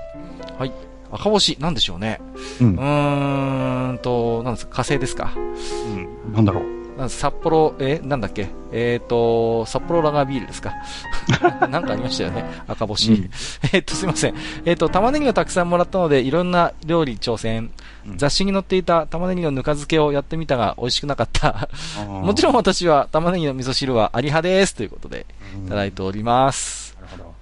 [0.50, 0.72] うん、はい。
[1.12, 2.22] 赤星、なんでしょうね。
[2.62, 2.76] うん。
[2.76, 5.34] うーんと、なんですか、火星ですか？
[5.36, 6.34] うん。
[6.34, 6.81] なんだろう。
[7.10, 8.48] 札幌、え、なんだっけ？
[8.72, 10.74] えっ、ー、と、札幌ラガービールですか？
[11.68, 12.46] なんかありましたよね。
[12.68, 13.14] 赤星。
[13.14, 13.30] うん、
[13.74, 14.36] えっと、すいません。
[14.66, 17.72] えっ、ー、と、玉ねぎをたくさんもらったので、いろんな料理挑戦。
[18.08, 21.70] うん、雑誌に載っていた玉ねぎのぬか漬けをやってみたが、美味しくなかった。
[22.08, 24.76] もちろん私は玉ねぎの味噌汁はあり派です。
[24.76, 25.26] ということで、
[25.66, 26.98] いただいております。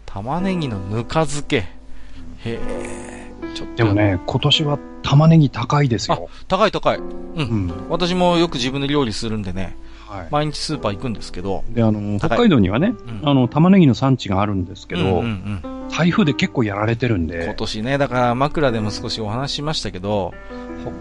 [0.06, 1.58] 玉ねぎのぬか漬け。
[1.58, 1.68] へ
[2.46, 3.19] え。
[3.54, 3.76] ちょっと。
[3.76, 6.30] でもね、今年は玉ねぎ高いですよ。
[6.48, 6.98] 高い高い。
[6.98, 7.08] うん。
[7.36, 9.78] うん、私もよく自分で料理するんでね。
[10.32, 11.64] 毎日スーパー行くんですけど。
[11.70, 17.46] で、あの、北海道にはね、うん、あの、玉ねぎの産地があるんですけど、うんうんうん台風で結構やられてるんで。
[17.46, 20.34] 今年ね、だから枕でも少しお話ししましたけど、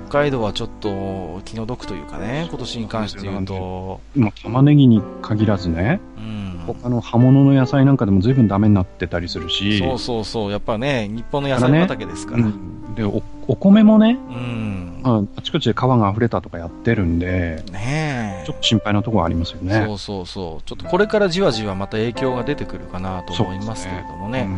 [0.09, 4.01] 北海道はちょっと気の毒というかね、今年に関して言うと。
[4.17, 9.79] 今、玉ねぎに限らずね、うん、他の葉物の野菜なんかでも随分ダメになってたりするし。
[9.79, 12.45] そうそうそう、やっぱね、日本の野菜畑ですから。
[12.45, 19.85] ねうん、でお、お米もね、うん、まあ、あちこちで川が溢れたとかやってるんで、ねちょっと心配なところありますよね。
[19.87, 20.69] そうそうそう。
[20.69, 24.49] ちょっとこれからじわじわまた影響が出てくるかなと思いますけれどもね。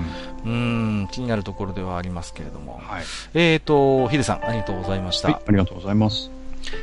[0.47, 0.55] う、ね、
[1.05, 2.81] ん、気になるところではありますけれども。
[2.83, 3.05] はい、
[3.35, 5.29] えっ、ー、と、ヒデさん、ありがとうございました。
[5.29, 6.31] はい、ありがとうございます。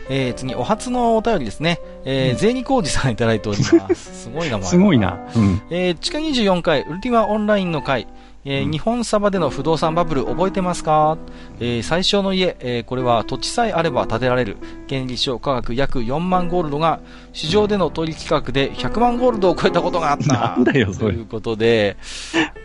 [0.10, 1.80] えー、次、お初のお便りですね。
[2.06, 4.24] えー、うん、税理工事さんいただいております。
[4.24, 4.68] すごい名前。
[4.70, 5.18] すごいな。
[5.36, 8.08] うん、えー、地下24回、ウルティマオンラインの回、
[8.50, 11.18] えー、日本サバでの不動産バブル覚えてますか、
[11.60, 14.56] えー、最初の家、えー、これは土地さえあれば建てられる。
[14.88, 17.02] 権利証価格約4万ゴールドが
[17.38, 20.56] 市場での取引価格で100万ゴールドを超えたことがあった。
[20.56, 21.96] なんだよ、ということで、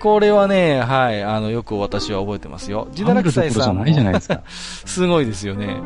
[0.01, 2.89] これはね、はい、あの、よく私は覚えてますよ。
[2.93, 3.85] ジダラキサイさんも。
[4.87, 5.77] すごいですよね。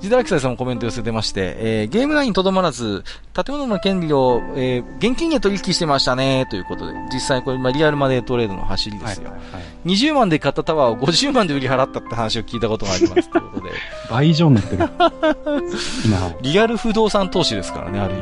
[0.00, 9.30] ジダラキサイさんもコメント寄せてまして、えー、ゲーム内にとどまらず、建物の権利を、えー、現金で取引してましたね、ということで、実際これ、まあ、リアルマネートレードの走りですよ。
[9.30, 13.70] はいはい、20万で買ったタワーを50万で売り払ったって話を聞いたことがあります、ということで。
[14.10, 14.88] 倍以上になってる。
[16.42, 18.15] リアル不動産投資ですからね、ある。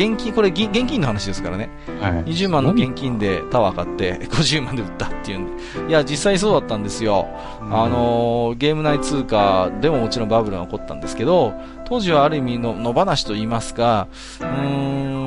[0.00, 1.68] 現金、これ現金の話ですからね。
[2.00, 5.52] はい、20万の現金でタワー買って 50万で売ったっていうんで。
[5.88, 7.26] いや、実際そうだったんですよ。
[7.70, 11.52] あのー、ゲーム内通貨でももちろんバブルが起こったんですけど、
[11.84, 14.06] 当時はある意味の野放しと言いますか、
[14.40, 15.19] うーん、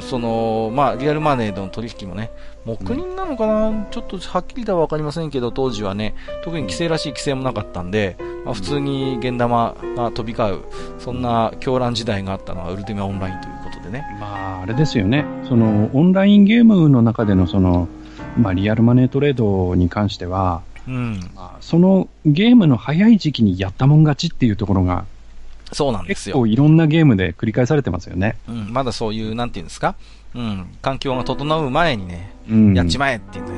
[0.00, 2.30] その、まあ、リアルマネーでの取引もね、
[2.64, 6.14] 黙認なのかな、うん、ちょっとはっきりとはわかりませんけど、当時はね、
[6.44, 10.62] 特に規制らしい規制もなかったんで、まあ、普通に現玉が飛び交う、
[10.98, 14.04] そんな狂乱時代があったのはウルティマオンラインということでね。
[14.20, 15.24] まあ、あれですよね。
[15.48, 17.88] その、オンラインゲームの中でのその、
[18.36, 25.04] まあ、リアルマネートレードに関しては、うんまあ、そのゲームの早い時期にやったもん勝ちっていうところが、
[25.72, 26.36] そうなんですよ。
[26.36, 28.36] 結構いろんなゲームで繰り返されてますよね。
[28.48, 29.94] うん、まだそういう、なんていうんですか、
[30.34, 33.50] うん、環境が整う前にね、うん、やっちまえっていうね、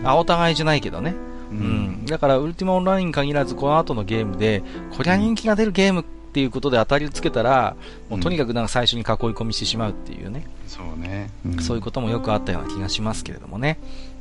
[0.00, 1.14] うん、あ、お互いじゃないけどね。
[1.50, 4.62] うん、だから、ウルティマオンラインに限らず、この後のゲームで、
[4.96, 7.74] こりゃ人気が出るゲームっていうことで当たりをつけたら、
[8.10, 10.46] もうとにかくなんか最初に囲い込みしてしまうっていうね。
[10.66, 11.30] そうね。
[11.60, 13.78] そういうこともよくあったような気がしますけれどもね。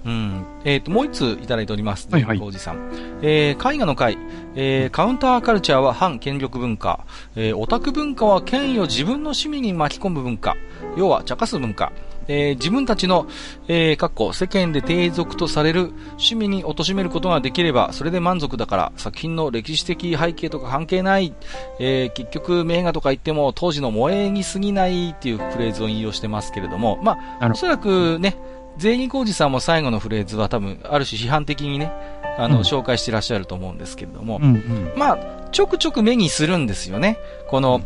[0.08, 0.46] うん。
[0.64, 2.08] えっ、ー、と、もう一ついただいております。
[2.10, 2.40] はいはい。
[2.42, 2.92] おじさん。
[3.22, 4.18] えー、絵画の会、
[4.56, 7.06] えー、カウンターカルチャーは反権力文化、
[7.36, 10.56] えー、オタク文化は権威を自分の趣味に巻き込む文化、
[10.96, 11.92] 要は茶化す文化、
[12.28, 13.28] えー、自分たちの、
[13.68, 21.34] えー、かっこ世間で低俗とされる趣味に貶めることができれば、それで満足だから、作品の歴史的背景とか関係ない、
[21.80, 28.38] えー、結局名画とか言っても当時の萌えに過ぎないっていうフレーズを引用してますけれども、まあ、おそらくね、
[28.78, 31.92] 全員工事さんも最後のフレーズは多分、ある種批判的にね、
[32.38, 37.18] あの、うん、紹介してらっしゃると思うんですけれども、うんうん、まあ、ちょくちょく目にするんですよね。
[37.48, 37.82] この、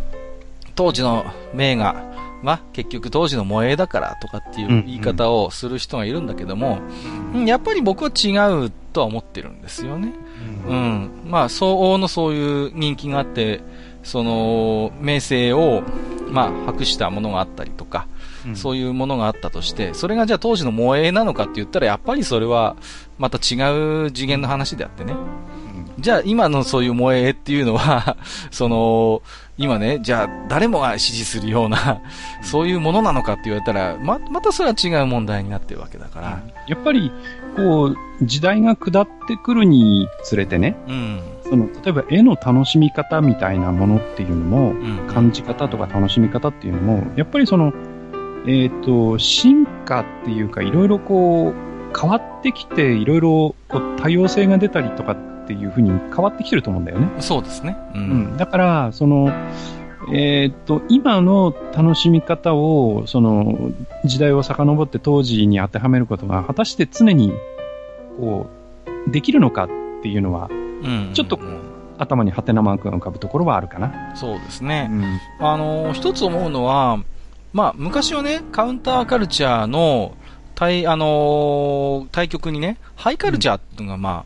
[0.75, 2.11] 当時の名画、
[2.43, 6.79] まあ、結局当時の萌えだからとかっていう言い方をする人がいるんだけども、
[7.33, 8.31] うん、やっぱり僕は違
[8.65, 10.11] うとは思ってるんですよね。
[10.67, 11.11] うん。
[11.25, 13.61] まあ、相応のそういう人気があって、
[14.03, 15.83] その、名声を、
[16.29, 18.20] まあ、博したものがあったりとか、うん、
[18.55, 22.75] そういうものがあったとして、それがじゃあ当時の萌えなのかって言ったら、やっぱりそれは、
[23.17, 25.13] また違う次元の話であってね。
[25.99, 28.17] じゃあ今のそういう萌えっていうのは
[28.49, 29.21] その、
[29.57, 32.01] 今ね、じゃあ誰もが支持するような
[32.41, 36.41] そういうものなのかって言われたら、ま、またそれは違う問題になってるわけだから。
[36.67, 37.11] やっぱり、
[37.55, 47.73] こう、時代が下ってくるにつれてね、うん、その、例えば絵の楽しみ方みたいなものっていうのも、うん、感じ方とか楽しみ方っていうのも、やっぱりその、
[48.47, 57.09] えっ、ー、と、進化っていうか、いろいろこう、変わってきて、いろいろこう多様性が出たりとかっていうふうに変わってきてると思うんだよね。
[57.19, 57.77] そうですね。
[57.93, 58.01] うん。
[58.01, 58.03] う
[58.33, 59.31] ん、だから、その、
[60.13, 63.71] えー、っと、今の楽しみ方を、その、
[64.05, 67.33] 時代を遡って当時に当てはめることが、果たして常に、
[68.19, 68.47] こ
[69.07, 69.69] う、できるのかっ
[70.01, 71.39] ていうのは、うん、ちょっと、
[71.97, 74.15] 頭にハテナマークが浮かぶところはあるかな。
[74.15, 74.89] そうですね。
[74.89, 76.97] うん、あの、一つ思うのは、
[77.53, 80.15] まあ、昔はね、カウンターカルチャーの、
[80.55, 84.25] 対、あのー、対局にね、ハイカルチャーっていうのが、ま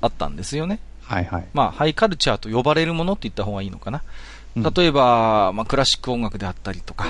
[0.00, 0.80] あ、あったんですよね。
[1.02, 1.46] はいはい。
[1.52, 4.02] まあ、ハイカルチャーと呼ばれるものって言った方がいいのかな。
[4.56, 7.06] 例えば、まあ、クラシック音楽であったりとか、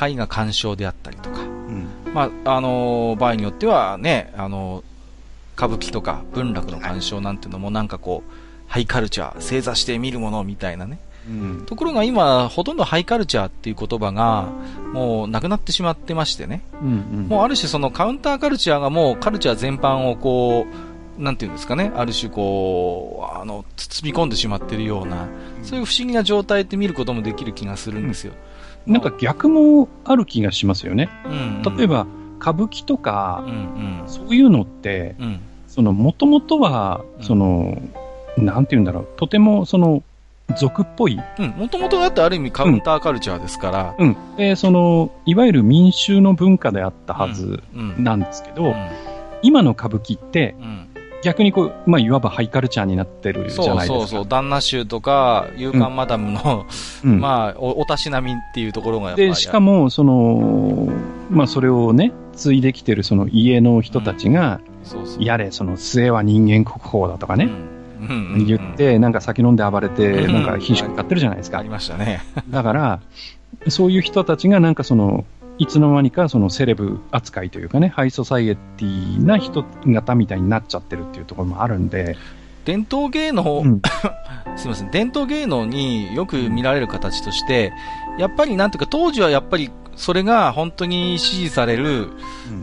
[0.00, 4.84] 絵画鑑賞であったりとか、うん、まあ、あのー、場合によってはね、あのー、
[5.56, 8.32] 歌舞伎とか文楽の鑑賞なんていうのもなんかこう、
[8.66, 10.98] ハイカルチャー、正座して見るものみたいなね、
[11.28, 14.48] うん、ところが今、ほとんどハイカルチャーっていう言葉が、
[14.92, 16.62] もうなくなってしまってましてね。
[16.80, 16.90] うんう
[17.22, 20.66] ん、もうある種そのカウンターカルチャーがもうカルチャー全般をこ
[21.18, 25.28] う、なんていうんですかね、ある種こう、あの、包み込んでしまってるような、
[25.62, 28.32] そういう不思議な状態って見ることもできる気がするんですよ。
[28.86, 31.08] うん、なんか逆もある気がしますよね。
[31.24, 32.06] うんうん、例えば、
[32.40, 37.80] 歌舞伎とか、うんうん、そういうのって、うん、その、もともとは、その、
[38.36, 40.02] なんて言うんだろう、とても、その、
[40.56, 41.18] 俗っぽい？
[41.38, 41.50] うん。
[41.50, 43.94] もともとだってある意味カウンターカルチャーですから。
[43.98, 44.16] うん。
[44.36, 47.62] で、その、いわゆる民衆の文化であったはず
[47.98, 48.88] なんですけど、うんうん、
[49.42, 50.88] 今の歌舞伎って、うん、
[51.22, 53.64] 逆にこう、まあ、いわばハイカルチャーになってるじゃないですか。
[53.86, 54.28] そうそうそう。
[54.28, 56.66] 旦那衆とか、勇敢マダムの、
[57.04, 59.28] うん、 まあお、おたしなみっていうところがやっぱり。
[59.28, 60.92] で、しかも、その、
[61.30, 67.48] まあ、それをね、継いできてるその家の人たちが、そうそうやれ、その末は人間国宝だとかね。
[68.46, 71.58] 言って、なんか酒飲んで暴れて、なんか品種買ってるじゃないですか。
[71.58, 72.22] ありましたね。
[72.50, 73.00] だから、
[73.68, 75.24] そういう人たちがなんかその、
[75.58, 82.16] いつの間にかそのセレブ扱いというかね、ハイソサイエティな人型みたいになっちゃってるっていうところもあるんで。
[82.64, 83.82] 伝統芸能、うん、
[84.56, 87.72] すみません、伝統芸能によく見られる形として、
[88.18, 92.10] やっぱりなんていうか、当時はやっぱりそれが本当に支持される、うん、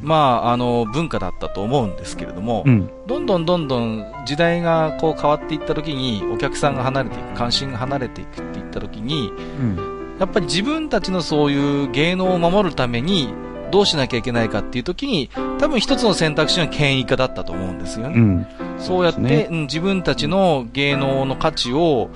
[0.01, 13.33] まあ、あの、文化だったと思うんですけれども、うん、どんどんどんどん時代がこう変わっていった時に、お客さんが離れていく、関心が離れていくっていった時に、うん、やっぱり自分たちのそういう芸能を守るために、
[13.71, 15.29] どうしなきゃいけないかっていう時に、
[15.59, 18.47] 多分一つの選択肢は権威化だったと思うんですよね。
[18.77, 22.09] そうやって、ね、自分たちの芸能の価値を、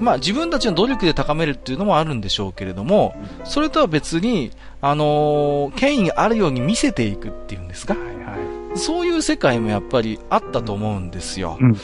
[0.00, 7.94] まあ自分たちの努力で高めるっていうのもあるんでしょうけれども、それとは別に、あのー、権威があるように見せていくっていうんですか。
[7.94, 8.36] はいは
[8.74, 11.58] い、そういう世界もやっぱりあったと思うんですよ。
[11.60, 11.76] うん、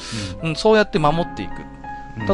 [0.43, 1.53] うん、そうやって守っていく。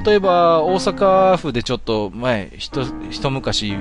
[0.05, 3.77] 例えば、大阪府でちょっと前、一、一昔、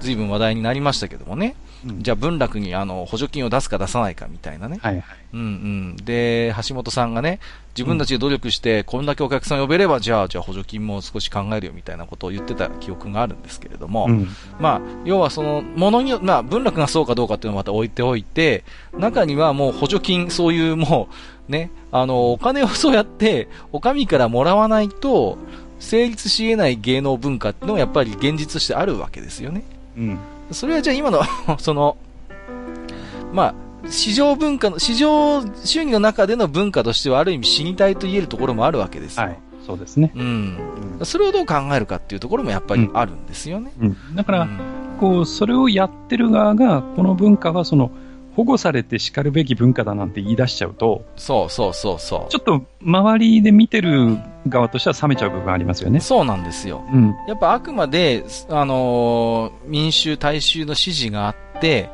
[0.00, 1.54] ずいぶん話題になりましたけどもね。
[1.84, 4.78] じゃあ文楽にあの補助金を出すか出さないかみたいなね。
[4.80, 5.04] はいはい。
[5.34, 5.96] うんうん。
[5.96, 7.40] で、橋本さんがね、
[7.76, 14.28] 自分たちで努力して、こんだけお客さん呼べれば、じゃあ、じゃあ補助金も少し考えるよみたいなことを言ってた記憶があるんですけれども、うん、
[14.58, 18.64] まあ、要はその、ものにまあ、文楽がそうかどうかっていうのをまた置いておいて、
[18.96, 21.08] 中にはもう補助金、そういうも
[21.48, 25.36] う、ね、あの、お金をそうやって、お上からもらわないと、
[25.80, 29.64] 成立し得ない芸能文化っていうのはやっぱり現実としてあるわけですよね。
[29.96, 30.18] うん。
[30.54, 31.22] それはじゃあ今の
[31.58, 31.96] その、
[33.32, 33.54] まあ、
[33.90, 39.26] 市場文化の、市場収益の中での文化としてはある意味死にたいと言えるところもあるわけですよ。
[39.26, 39.38] はい。
[39.66, 40.12] そうですね。
[40.14, 40.58] うん。
[41.02, 43.72] それをどう考えるかっていうところもやっぱりあるんですよね。
[43.80, 43.86] うん。
[43.86, 44.58] うん、だから、うん、
[45.00, 47.90] こう、それをやってる側が、この文化はその、
[48.36, 52.30] 保護されて叱るべき文化だなんて言い出しちゃうと、そうそうそうそう。
[52.30, 56.00] ちょっと周りで見てる側としては冷めちゃう部分ありますよね。
[56.00, 56.84] そうなんですよ。
[56.92, 57.14] うん。
[57.28, 61.90] やっぱあくまで、あのー、民衆、大衆の支持があって、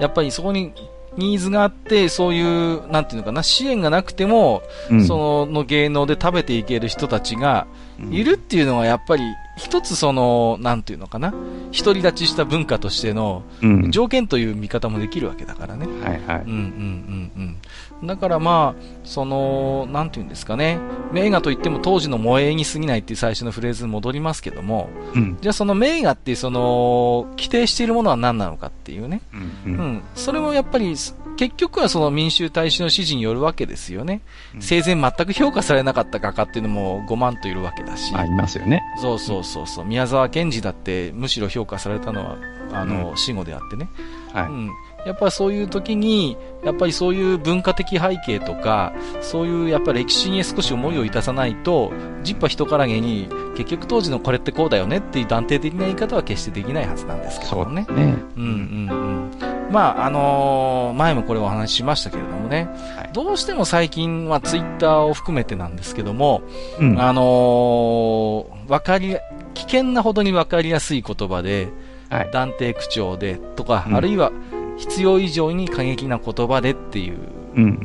[0.00, 0.72] やっぱりそこに
[1.16, 7.66] ニーズがあって、そういう、なんていうのかな、支援がなくても、うん、その芸能で食べていける人たちが
[8.10, 9.22] いるっていうのはやっぱり
[9.60, 11.34] 一つその、なんていうのかな、
[11.76, 13.42] 独り立ちした文化としての
[13.90, 15.84] 条件という見方もできるわけだからね。
[15.84, 16.42] うん、はいはい。
[16.42, 17.56] うんうんうん
[18.00, 18.06] うん。
[18.06, 20.78] だからまあ、その、なんていうんですかね、
[21.12, 29.20] 名画といっても当時の萌えに過ぎないっていう最初のフレーズに戻りますけども、うん、じゃあその名画ってその、規定しているものは何なのかっていうね。
[29.66, 30.02] うん、うん、うん。
[30.14, 30.96] それもやっぱり、
[31.36, 34.22] 結局はその民衆大衆の指示によるわけですよね。
[34.54, 38.14] うん、生前全く評価されなかった画家っていうのも5万といるわけだし。
[38.14, 38.82] ありますよね。
[39.00, 39.84] そうそうそうそう。
[39.84, 42.38] 宮沢賢治だってむしろ評価されたのは、
[42.72, 43.88] あの、死後であってね。
[44.32, 44.46] はい。
[44.46, 44.70] うん
[45.06, 57.84] やっぱりそういう時に、やっぱりそういう文化的背景とか、そういうやっぱり歴史に少し思いをいたさないと、ジッパ人からげに、結局当時のこれってこうだよねっていう断定的な言い方は決してできないはずなんですけどね。
[57.86, 58.16] そうね。
[58.36, 58.50] うんうん
[58.88, 59.70] うん。
[59.70, 66.42] まあ、あのー、前もこれお話ししましたけれどもね、はい、どうしても最近はツイッターを含めてなんですけども、
[66.80, 69.16] うん、あのー、わかり、
[69.54, 71.68] 危険なほどにわかりやすい言葉で、
[72.08, 74.32] はい、断定口調でとか、うん、あるいは
[74.80, 77.18] 必要以上に過激な言葉でっていう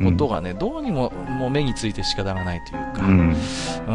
[0.02, 3.36] ことがね、うんうん、どうにももう目について仕方がないというか、うん、
[3.86, 3.92] う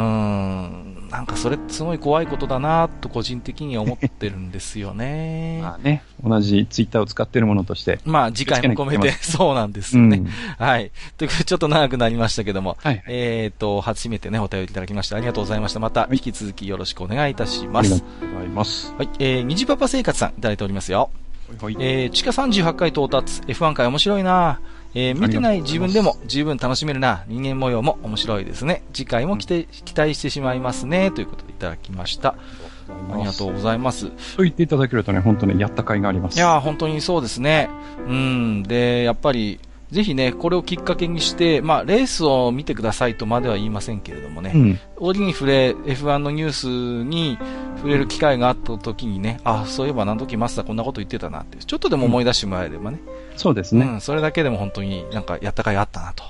[0.77, 5.59] んなんかそれすごい怖いことだなと個人的には思ってるんですよね。
[5.61, 7.99] まあね、同じツイッターを使ってるものとして。
[8.05, 10.27] まあ次回も込めて、 そうなんですよね、うん。
[10.57, 10.91] はい。
[11.17, 15.81] ということでちょっと長くなりましたけども、はい、えっ、ー、と、初めてね、お便りいただきましてありがとうございました。
[15.81, 17.93] また引き続きよろしくお願いいたします。
[17.93, 18.93] ありがとうございます。
[18.97, 21.09] はい、えー、虹パパ生活さんいただいておりますよ。
[21.59, 24.59] はい、えー、地下38回到達、F1 回面白いな
[24.93, 27.23] えー、見てない自分でも十分楽しめるな。
[27.27, 28.83] 人間模様も面白いですね。
[28.91, 31.11] 次回も期待期待してしまいますね。
[31.11, 32.35] ということでいただきました。
[33.09, 34.07] ありがとうございます。
[34.35, 36.35] と言っていただけるとね、本当ね、やった甲斐があります。
[36.35, 37.69] いや、本当にそうですね。
[38.05, 38.63] うん。
[38.63, 39.59] で、やっぱり、
[39.91, 46.68] ぜひね、これをきっかけにして、まあ、レースを見てくださいとまでは言いませんけれどもね、うん、折に触れ、F1 のニュース
[47.03, 47.38] に
[47.77, 52.99] 触れる機会があった時にね、あ、そういえばあの時マスターこんなこと言ってたなって、ちょっとでも思い出してもらえればね。
[53.34, 54.01] うん、そうですね、うん。
[54.01, 56.23] それだけでも本当になんかやった甲斐あったなと。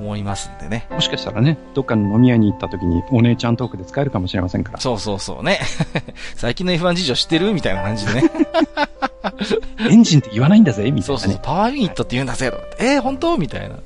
[0.00, 0.88] 思いますんでね。
[0.90, 4.80] もしかしたらね、どっかの飲み屋に行った時にお姉ちゃんトークで使えるかもしれませんから。
[4.80, 5.60] そうそうそうね。
[6.34, 7.52] 最近の F1 事情知ってる？
[7.52, 8.30] みたいな感じでね。
[9.78, 13.36] エンジンって言わないんだぜみたいな、ね、そうそう、パワーユニットって言うんだぜ、はい、えー、本当？
[13.36, 13.76] みたいな。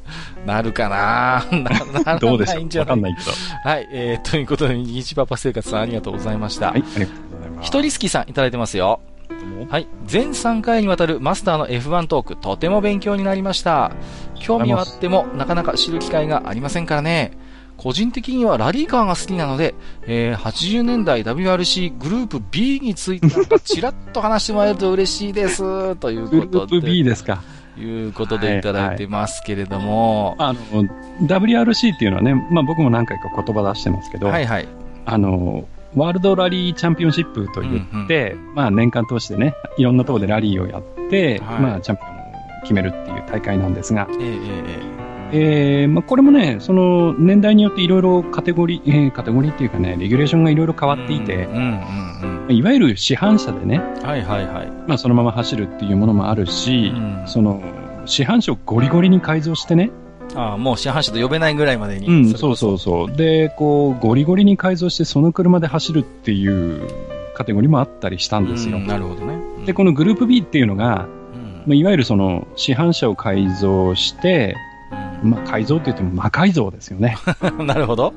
[0.46, 1.44] なるかな
[2.04, 2.78] などうでしょう？
[2.78, 3.30] わかんないけど。
[3.68, 6.70] はい、えー、ということで、日パパ生活さんありがとうございました。
[6.70, 7.66] はい、ありがとうございます。
[7.66, 9.00] 一人好きさんいただいてますよ。
[9.68, 9.86] はい。
[10.06, 13.92] 全3回にわたるマスターの F1 トーク、とても勉強になりました。
[14.38, 17.32] 興味はあっても、なかなか知る機会がありませんからね。
[17.80, 25.96] 個人的にはラリーカーが好きなので、えー、80年代 WRC グループ B についてなんかちらっと話してもらえると嬉しいです。
[25.96, 26.36] ということで。
[26.36, 27.42] グループ B ですか。
[27.78, 30.36] いうことでいただいてますけれども。
[30.36, 30.84] はいはい、あの、
[31.26, 34.68] WRC っていうのはね、まあ僕も何回か言葉出してますけど、はいはい。
[35.06, 35.66] あの、
[35.96, 44.99] ワールドラリーチャンピオンシップと言って、うんうん、まあ年間通してね、いろんなところでラリーをやって、はい、まあチャンピオンを決めるっていう大会なんですが、えー、
[45.32, 54.72] えーえー、まあ、これもね、その年代によっていろいろカテゴリー、 えー、カテゴリーっていうかね、レギュレーションがいろいろ変わっていて、うんうんうん、いわゆる市販車でね、はいはいはい。
[54.86, 57.62] まあ、そのまま走るっていうものもあるし、うん、その、
[58.06, 59.90] 市販車をゴリゴリに改造してね、
[60.34, 62.06] ああ、もう市販車と呼べないぐらいまでに。
[62.06, 63.12] うん、そうそうそう。
[63.12, 66.88] で、こう、ゴリゴリに改造してその車で走るっていう
[67.34, 68.78] カテゴリーもあったりしたんですよ。
[68.78, 69.38] なるほどね。
[69.66, 71.08] で、このグループ B っていうのが、
[71.66, 74.56] まあ、いわゆるその市販車を改造して、
[75.22, 77.16] まあ、改造って言っても魔改造ですよね。
[77.60, 78.14] なるほど。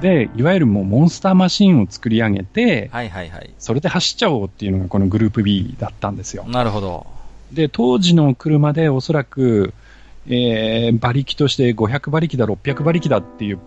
[0.00, 3.50] で、いわゆるもうモンスターマシンを作り上げて、はいはいはい。
[3.58, 6.44] それで走っちゃおうっていうのがこのグループ B だったんですよ。
[6.48, 7.06] なるほど。
[7.52, 9.74] で、当時の車でおそらく、
[10.28, 13.58] えー、馬力として500馬力だ、600馬力だっていう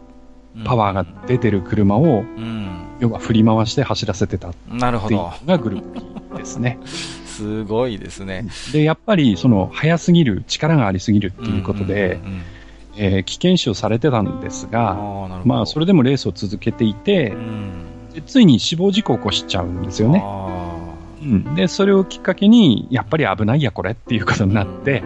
[0.65, 5.99] パワーが出てる車を、うん、要は振り回して走らせてたっていうのがグループ
[6.33, 6.79] B ですね。
[7.39, 8.47] すごいですね。
[8.73, 12.19] で、やっぱり、その、速すぎる、力がありすぎるっていうことで、
[13.01, 17.33] え危険視をされてたんですが、あまあ、それでもレースを続けていて、
[18.13, 20.21] でついに死亡事故を起こしちゃうんですよね。
[21.21, 25.01] うん、で、それをきっかけに、やっぱり危ないや、これっていうことになって、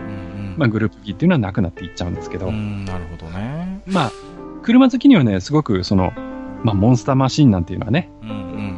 [0.58, 2.52] まあ、グループ B っていうのはなくなっていっちゃうんですけど。
[2.52, 3.82] なるほどね。
[3.86, 4.12] まあ、
[4.64, 6.14] 車好きにはね、すごく、その、
[6.64, 8.10] まあ、モンスターマシンなんていうのはね、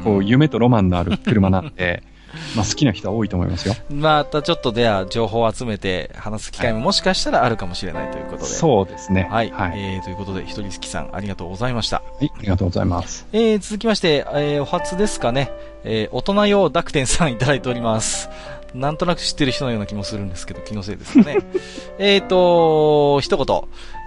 [0.03, 2.03] こう、夢とロマンのある車なんで、
[2.55, 3.75] まあ好きな人は多いと思いますよ。
[3.89, 8.43] またちょっとでは情報を集めて話す機会ももしかしたらあるかもしれないということで。
[8.43, 9.27] はい、そうですね。
[9.31, 9.51] はい。
[9.51, 11.97] はい、えー、ということで、ひとりすきさんありがとうございました。
[11.97, 13.25] はい、ありがとうございます。
[13.31, 15.51] えー、続きまして、えー、お初ですかね、
[15.83, 18.29] えー、大人用濁点さんいただいております。
[18.75, 21.37] なんとなく知ってる人のような気もするんですけど、気のせいですかね。
[21.97, 23.61] えっと、一言。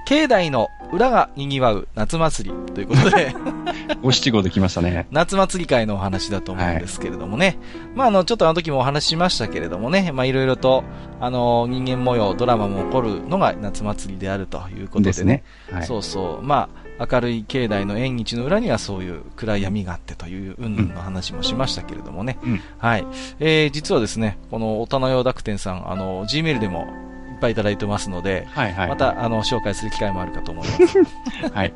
[0.09, 3.35] 境内の裏が賑わう夏祭りということで
[4.01, 5.07] 五七五できましたね。
[5.11, 7.47] 夏祭り会のお話だと思うんですけれどもね。
[7.47, 7.57] はい、
[7.95, 10.83] まあ、あの、ちょっとあの時もお話ししましたけれどもね、まあ、いろいろと、
[11.21, 15.05] あの、人間模様、ドラマも起こるのが夏祭りであるということでね。
[15.05, 15.43] ですね。
[15.71, 16.43] はい、そうそう。
[16.43, 22.39] まあ、明るい境内の縁日の裏にはそういう暗闇があってといううんぬんの話もしましたけれどもね。
[22.43, 23.05] うん、はい。
[23.41, 30.98] えー、実はですね、このおたなよ濁点さん、あの、Gmail でもっぱいいただいてますので、はいはい、また、あの、紹介する機会もあるかと思います。
[31.52, 31.73] はい。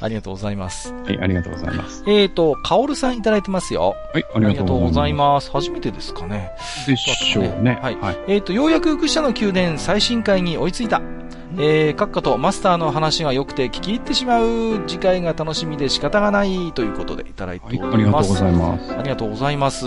[0.00, 0.92] ありがとうございます。
[0.92, 2.04] はい、ありがとうございます。
[2.06, 3.94] えっ、ー、と、かおるさんいただいてますよ。
[4.12, 5.50] はい、ありがとうございます。
[5.50, 6.50] 初めてですかね。
[6.86, 7.78] でしょうね。
[7.82, 7.96] はい。
[7.96, 11.00] はい、えっ、ー、と、ようやく愚者の宮殿最新回に追いついた。
[11.58, 18.42] えー、閣下とマスターの話が良くて聞き入ってしまう次回が楽しみで仕方がないということでいただいております。
[18.42, 18.92] はい、ありがとうございます。
[18.92, 19.86] ありがとうございます。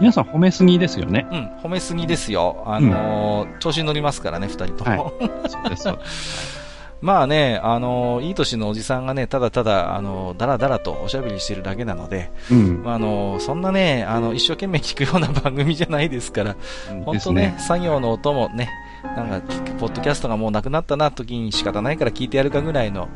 [0.00, 1.26] 皆さん褒めすぎですよね。
[1.30, 2.62] うん、褒めすぎですよ。
[2.66, 4.90] あのーうん、調子に乗りますからね、二人とも。
[4.90, 5.10] は
[5.46, 6.58] い、そうです。
[7.00, 16.56] まあね、あの、いい年のおじさんがね、ただただ、あの、だらだらとおしゃべりしてるだけなので、うん、あの、そんなね、あの、一生懸命聞くような番組じゃないですから、
[17.04, 18.68] 本当ね、ね作業の音もね、
[19.02, 23.08] なんか、ポッドキャストがもうなくなったな時に仕方ないから聞いてやるかぐらいの、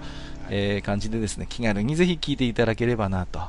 [0.50, 3.40] えー、感じでですね、気軽にぜひ聞いていただければなと。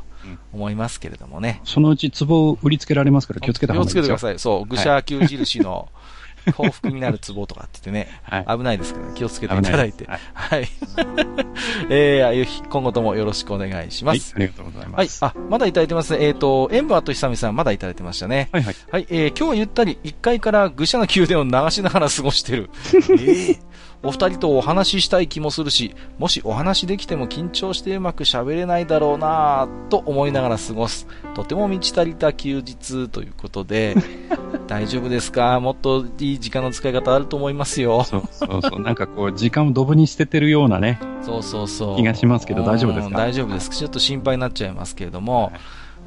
[0.54, 1.60] 思いますけれどもね。
[1.66, 4.04] そのうち壺を売りつけられますから気をつけた方がいいですよ。
[4.04, 4.40] 気をつけてください。
[4.40, 5.90] そう、愚者級印の、
[6.52, 10.04] 幸福になるツボとかって言ってね、はい、危ないですから、気をつけていただいて。
[10.04, 10.20] いはい。
[10.34, 10.68] はい、
[11.90, 14.36] えー、ゆき、今後ともよろしくお願いします。
[14.36, 15.24] はい、ありがとうございます。
[15.24, 16.26] はい、あ、まだいただいてますね。
[16.26, 18.50] えっ、ー、と、塩分あとひさみさん、まだいただいてましたね。
[18.52, 18.76] はいはい。
[18.92, 22.70] はい、えー、今日はゆったり1階から愚者の宮殿を流しながら過ごしてる。
[22.94, 23.60] えー
[24.04, 31.08] お二人とお話ししたい気もするし、もしお話できても緊張してうまく喋れないだろうなぁと思いながら過ごす。
[31.36, 33.96] とても満ち足りた休日ということで、
[34.68, 35.60] 大丈夫ですか？
[35.62, 38.04] もっといい時間の使い方あると思いますよ。
[38.04, 38.80] そうそうそう。
[38.82, 41.00] なんかこう、時間をドブに捨ててるようなね。
[41.22, 41.96] そうそうそう。
[41.96, 43.18] 気がしますけど大丈夫ですか？
[43.18, 43.70] 大丈夫です。
[43.70, 45.54] ちょっと心配になっちゃいますけれども、はい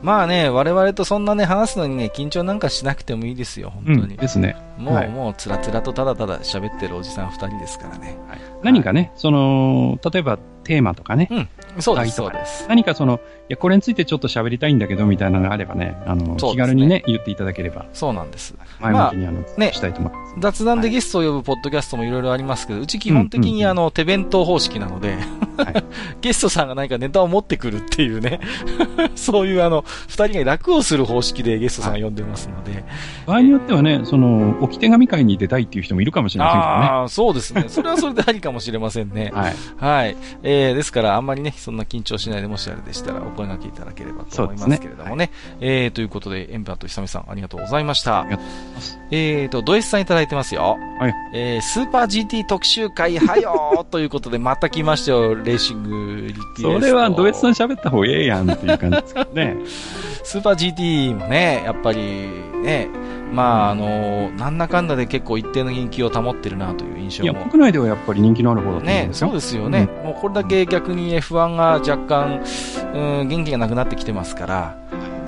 [0.02, 4.00] まあね、我々とそんなね、話すのにね、緊張なんかしなくてもいいですよ、本当に。
[4.00, 4.56] うん、ですね。
[4.78, 8.18] もう、はい、もう、つらつらとただただ喋ってるおじさん二人ですからね。
[8.28, 11.28] はい、何かね、その、例えばテーマとかね。
[11.30, 11.48] うん。
[11.80, 12.66] そうです、そうです。
[12.68, 17.86] 何かその、いや、これについてちょっと喋りたいんだけど、みたいなのがあればね、あの、気軽にね、言っていただければ。
[17.92, 18.54] そうなんです。
[18.80, 20.34] 前向きにあの、ね、したいと思います。
[20.38, 25.16] 雑談でゲストを呼ぶポッドキャストもいろいろありますけど、うち基本的にあの、手弁当方式なので、
[26.20, 28.40] ゲストさんが何かネタを持ってくるっていうね、
[29.14, 32.84] そういうあの、二人が楽をする方式でゲストさんが呼んでますので。
[33.26, 36.78] 場合によってはね、その、置き手紙会に出たいっていう人もいるかもしれませんけどね。
[36.86, 37.64] ああ、そうですね。
[37.68, 39.30] それはそれでありかもしれませんね。
[39.34, 39.54] はい。
[39.78, 40.16] はい。
[40.42, 45.26] えー、ですから、あんまりね、そんな緊張しないで、もしあれでしたら、お声掛けいただければと思いますけれどもね。
[45.26, 48.26] ねはい、えー、ということで、エンバーと久美さん、ありがとうございました。
[49.10, 50.76] えーと、ドエスさんいただいてますよ。
[50.98, 51.14] はい。
[51.34, 56.62] えー、スーパー GT 特集会、はよーということで、また来ましたよ、レーシングリクエ。
[56.62, 59.56] それはドエスさん喋った方がええやんっていう感じですかね。
[60.24, 62.00] スーパー GT もね、やっぱり
[62.62, 62.88] ね、
[63.32, 67.44] まあ、あの、なんだかんだで結構一定の人気を保ってるなという印象も。
[67.46, 69.28] 国内ではやっぱり人気のある方だと思うんですよ。
[69.28, 69.88] ね、そうですよね。
[70.00, 72.44] うん、もうこれだけ逆に F1 が若干、
[72.94, 74.78] うん、元気がなくなってきてますから、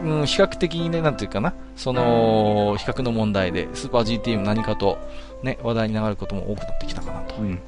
[0.04, 4.98] うん、比較的にね、なんていうかな、その、比較の問題で、スーパー GT も何かと、
[5.42, 7.36] ね、話題に上ることも多くなってきたかなと。
[7.36, 7.58] うん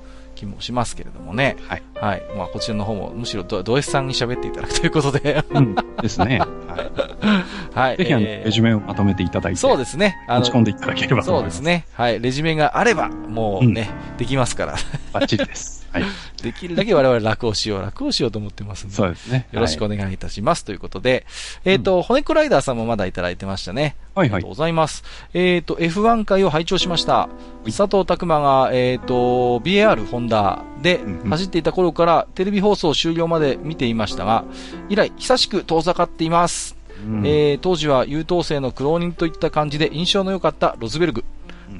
[0.40, 1.56] 気もしますけれどもね。
[1.68, 1.82] はい。
[2.00, 2.22] はい。
[2.34, 5.44] まあ、こちらの方も、むしろド、ド S さんに喋っていただく ということで。
[5.50, 5.74] うん。
[6.00, 6.40] ですね。
[6.66, 7.88] はい。
[7.88, 7.96] はい。
[7.98, 9.58] ぜひ、あの、えー、レジュメをまとめていただいて。
[9.58, 10.16] そうですね。
[10.26, 11.84] あの、持ち込んでいただければそうですね。
[11.92, 12.18] はい。
[12.18, 14.74] レジュメがあれば、もうね、うん、できますから。
[15.12, 15.80] バッチリです。
[15.92, 16.04] はい。
[16.42, 18.96] できるだけ我々楽をしよう、楽をしようと思ってますので。
[18.96, 19.46] そうですね。
[19.52, 20.60] よろしくお願いいたします。
[20.60, 21.26] はい、ということで、
[21.64, 23.96] えっ、ー、と、うん、骨クライダーさんもまだいただいてましたね。
[24.14, 24.36] はいはい。
[24.36, 25.04] ありがとうございます。
[25.34, 27.28] えっ、ー、と、F1 回を拝聴しました。
[27.66, 34.44] 佐藤拓馬が、えっ、ー、と、BAR ホンダで走っていた頃からテレビ放送終了まで見ていましたが、
[34.88, 36.76] 以来、久しく遠ざかっています。
[37.06, 41.24] うん、えー、当時は優等生の苦労人といった感じで印象の良かったロズベルグ。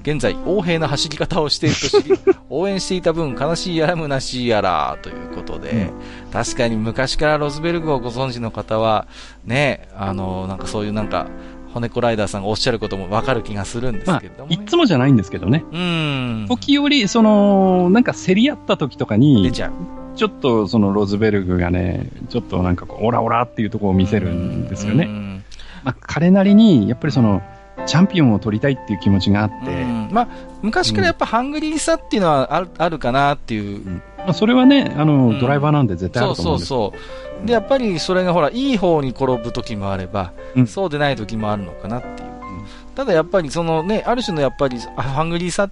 [0.02, 2.18] 現在、横柄な走り方をしていると知り、
[2.48, 5.90] 応援していた分、悲しいやら虚しいやら、ということで、
[6.26, 9.06] うん、確かに昔からロズベルグをご存知の方は、
[9.44, 11.26] ね、あの、なんかそういうなんか、
[11.74, 15.64] 骨子ライダーさんがおっしゃることもわかる気がするんですけども、ね、まあ、いつもじゃないんですけどね。
[15.70, 16.46] うん。
[16.48, 19.99] 時折、その、なんか競り合った時とかに、出ちゃう。
[20.20, 25.06] ちょっとそのロズベルグがね、ちょっとなんかこう、オラオラっていうところを見せるんですよね。
[25.82, 27.40] まあ、彼なりに、やっぱりその、
[27.86, 29.82] チャンピオンを取りたいっていう気持ちがあって。
[30.10, 30.28] まあ、
[30.60, 34.02] 昔からやっぱハングリーさっていうのはある,、あるかなっていう。
[34.18, 37.00] まあ、それはね、あの、ドライバーなんで絶対あると思うんですそうそう
[37.38, 37.46] そう。
[37.46, 42.30] で、やっぱりそれがほら、いい方に転ぶ時もあれば、うん、そうでない時もあるのかなっていう。
[42.94, 45.70] ただやっぱりそのね、ある種のやっぱりハングリーさ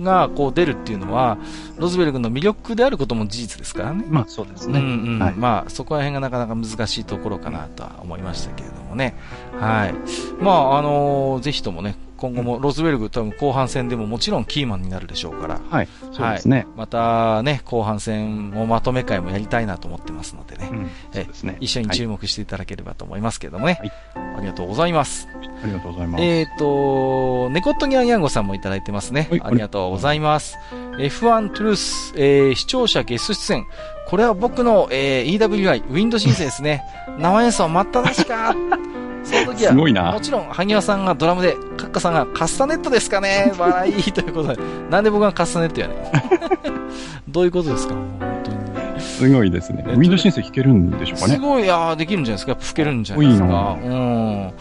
[0.00, 1.38] がこう出るっていうのは、
[1.78, 4.04] ロズベルグの魅力であることも事実ですからね。
[4.08, 4.80] まあそうですね。
[4.80, 9.14] うんうんはい、まあそこら辺がなかなか難しいところかなとは思いましたけれどもね。
[9.58, 9.94] はい。
[10.40, 23.92] まああのー、ぜひともね、今後もロズベルグ、多分後半戦でももちろんキーマンになるでしょうから、はい、そうですね、はい、またね、後半戦もまとめ会もやりたいなと思ってますのでね、うん、えですね一緒に注目していただければと思いますけどもね、はい、
[24.36, 25.26] ありがとうございます。
[25.64, 26.24] ありがとうございます。
[26.24, 29.28] えっ、ー、と、ネコットギャンギャンゴさんもいただいてますね。
[29.30, 30.58] はい、ありがとうございます。
[30.98, 33.66] F1 トゥルース、えー、視聴者ゲスト出演。
[34.08, 36.84] これは僕の、えー、EWI、ウィンド申請ですね。
[37.18, 38.54] 生演奏待ったなしか。
[39.24, 40.12] その時は、すごいな。
[40.12, 43.52] もちろん、萩和さんがドラムで、カッカさんがカスタネットですかね？
[43.58, 44.62] 笑いということで。
[44.90, 45.98] なんで僕がカスタネットやねん。
[47.28, 47.94] どういうことですか？
[47.94, 49.00] 本当に。
[49.00, 49.84] すごいですね。
[49.86, 51.34] ウィンドシンセ弾けるんでしょうかね？
[51.34, 52.60] すごい、あできるんじゃないですか？
[52.60, 53.78] 吹けるんじゃないですか。
[53.80, 54.52] いいうん。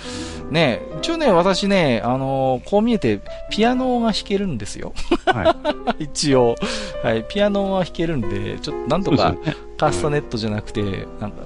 [0.51, 4.93] ね一応ね、私ね、あのー、こう見えて、ピアノが弾けるんですよ。
[5.25, 5.55] は
[5.97, 6.03] い。
[6.05, 6.55] 一応。
[7.03, 7.23] はい。
[7.27, 9.33] ピアノは弾けるんで、ちょっとなんとか、
[9.77, 10.81] カスタネットじゃなくて、
[11.19, 11.37] なんか、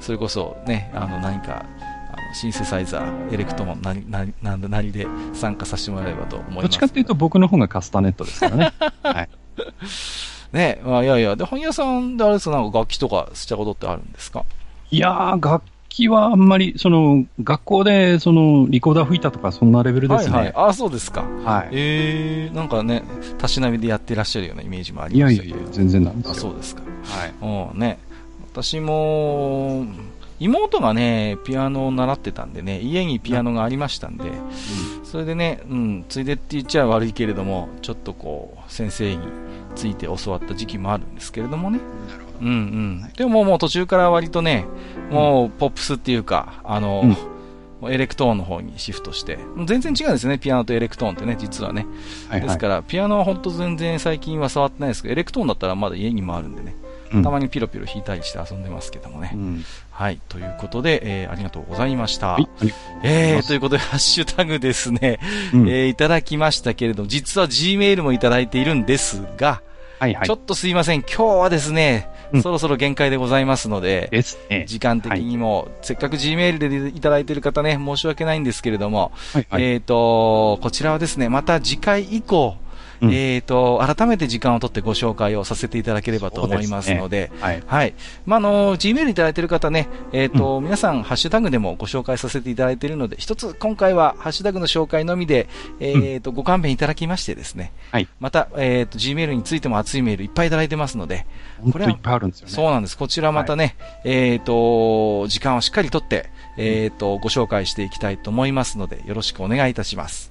[0.00, 1.64] それこそね、あの、何か、
[2.32, 3.92] シンセサイザー、エレクトーン、な
[4.24, 6.62] り、なで参加させてもらえればと思います。
[6.62, 8.72] どっちかっていうと僕の方がカスタネットですからね。
[9.02, 9.28] はい。
[10.52, 14.44] ねまあ、いやいや、で、本屋さんであれですか、なんか楽器とかしたことってあるんですか？
[14.90, 20.32] いやー、楽器はあんまり、その、学校で、その、リコーダー吹いたとか、そんなレベルですね。
[20.36, 20.54] はいはい。
[20.70, 21.22] あ、そうですか。
[21.44, 21.68] はい。
[21.72, 23.02] ええー、なんかね、
[23.38, 26.32] たしなみでやってらっしゃるようなイメージもありますいやいやいや、全然なんですよ。
[26.32, 26.82] あ、そうですか。
[27.04, 27.72] はい。
[27.72, 27.98] うん、ね。
[28.52, 29.84] 私も、
[30.40, 39.22] 妹がね、ピアノを習ってたんでね、家にピアノがありましたんで、うん、それでね、うん、ついでって言っちゃ悪いけれども、ちょっとこう、先生に
[39.76, 41.78] ついて教わった時期もあるんですけれどもね。
[42.08, 42.38] なるほど。
[42.40, 43.12] うんうん。
[43.16, 44.64] でももう途中から割とね、
[45.10, 47.02] もうポップスっていうか、あの、
[47.82, 51.84] うん、エレクトーンの方にシフトして、全然違うんですね、ピアノとエレクトーンってね、実はね。
[52.30, 56.76] はいはい、ですから、ピアノは本当全然最近は触ってないですけど、エレクトーンだったらまだ家にもあるんでね。
[57.22, 59.32] たまにピロピロ弾いたりして遊んでますけどもね。
[59.34, 59.64] うん、
[60.00, 60.20] はい。
[60.30, 62.28] ということで、えー、ありがとうございました。
[62.28, 62.48] はい、
[63.02, 65.20] えー、ということで、ハッシュタグですね、
[65.52, 69.60] うん、えー、いただきましたけれども、実は Gmail もいただいているんですが、
[69.98, 71.00] はいはい、ちょっとすいません。
[71.02, 82.56] 今日はですね、うん、そろそろ限界でございますので、ですね、時間的にも、はい、せっかく Gmail でいただいている方ね、申し訳ないんですけれども、はいはい、えっ、ー、と、こちらはですね、また次回以降、
[83.02, 87.62] うん、えっ、ー、と、改めて時間を取ってご紹介をさせていただければと思いますので、でね、はい。
[87.66, 87.94] はい。
[88.26, 95.48] まあ、あの、Gmail いただいている方ね、えっ、ー、と、うん、皆さん、ハッシュタグでもご紹介させていただいているので、一つ、今回は、ハッシュタグの紹介のみで、
[95.80, 98.08] えっ、ー、と、ご勘弁いただきましてですね、はい。
[98.20, 101.26] また、えっ、と、Gmail についても熱いメールいっぱいいただいてますので、
[101.72, 102.52] これは、いっぱいあるんですよね。
[102.52, 102.96] そうなんです。
[102.96, 110.29] こちらまたね、はい、えっ、と、時間をしっかりとって、えっ、と、ご紹介していきたいと思いますので、よろしくお願いいたします。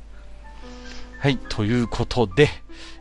[1.22, 2.48] はい、ということで、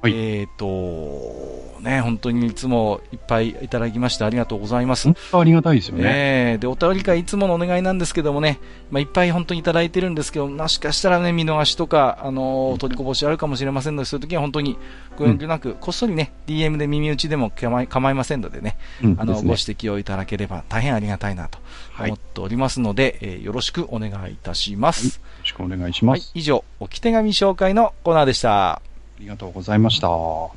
[0.01, 5.05] はい、えっ、ー、と、ね、本当にいつもいっぱいいただきましてありがとうございます。
[5.05, 6.03] 本当ありがたいですよね。
[6.05, 8.59] えー、で、お便り会いつものお願いなんですけどもね、
[8.91, 14.77] まあ、いっぱい本当にいただいてるんですけど、もしかしたらね、見逃しとか、あのー、取りこぼしあるかもしれませんので、そういう時は本当に
[15.17, 21.59] ご遠慮なく、うん、こっそりね、DM で耳打ちでも構いませんのでね、うん、あの、ね、ご指摘をいただければ大変ありがたいなと
[21.99, 25.07] 思っておりますので、はい、えー、よろしくお願いいたします。
[25.07, 26.21] はい、よろしくお願いします。
[26.21, 28.83] はい、以上、置き手紙紹介のコーナーでした。
[29.19, 30.09] ありがとうございました。
[30.09, 30.55] は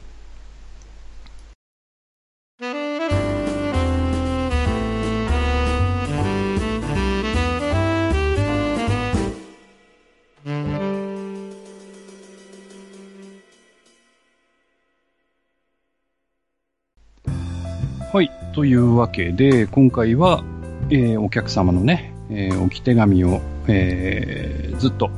[18.22, 18.30] い。
[18.54, 20.44] というわけで、今回は、
[20.92, 25.10] えー、お客様のね、えー、置き手紙を、えー、ずっと、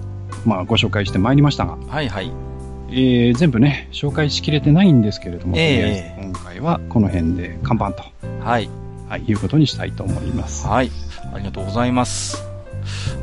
[0.46, 2.53] まあ、ご紹介してまいりましたが、はいはい。
[2.96, 8.04] えー、全部ね、紹介しきれてないんですけれども、えー、今回はこの辺で看板と、
[8.40, 8.70] はい。
[9.10, 10.68] はい、いうことにしたいと思います。
[10.68, 10.92] はい。
[11.34, 12.44] ありがとうございます。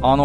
[0.03, 0.25] あの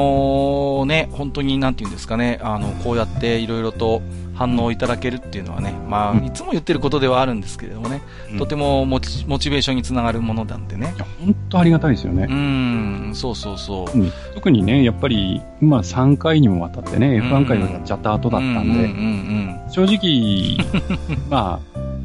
[0.82, 4.02] ー、ね、本当になんて言うんですかね、あの、こうやっていろいろと、
[4.36, 8.02] 反応いただけるっていうのはね、まあ、いつも言ってることではあるんですけれどもね、
[8.32, 10.94] うん、とてもモチモチベーションにつながるものなんでね。
[11.20, 12.28] 本当ありがたいですよね。
[12.30, 13.98] うん、そうそうそう。
[13.98, 20.58] うん、特にね、やっぱり、まあ3回にもわたってね、F1 回をやっちゃった後だったんで、正直、
[21.30, 21.60] ま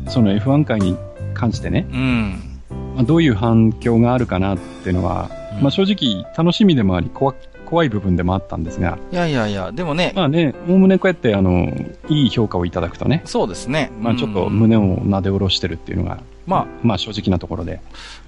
[0.07, 0.97] あ、その F1 回に
[1.35, 2.41] 関してね、うん。
[2.95, 5.31] まあ、どういう反響があるかなっていうのは、
[5.61, 7.35] まあ正直楽しみでもあり怖
[7.71, 8.99] 怖い部分でもあったんですが。
[9.13, 10.13] いやいやいや、でもね。
[10.17, 11.73] まあね、おおむねこうやって、あの、
[12.09, 13.23] いい評価をいただくとね。
[13.25, 13.93] そうですね。
[14.01, 16.19] まあちょっと胸をなで下ろしてるっていうのが、
[16.49, 17.81] まあ、まあ正直なところで。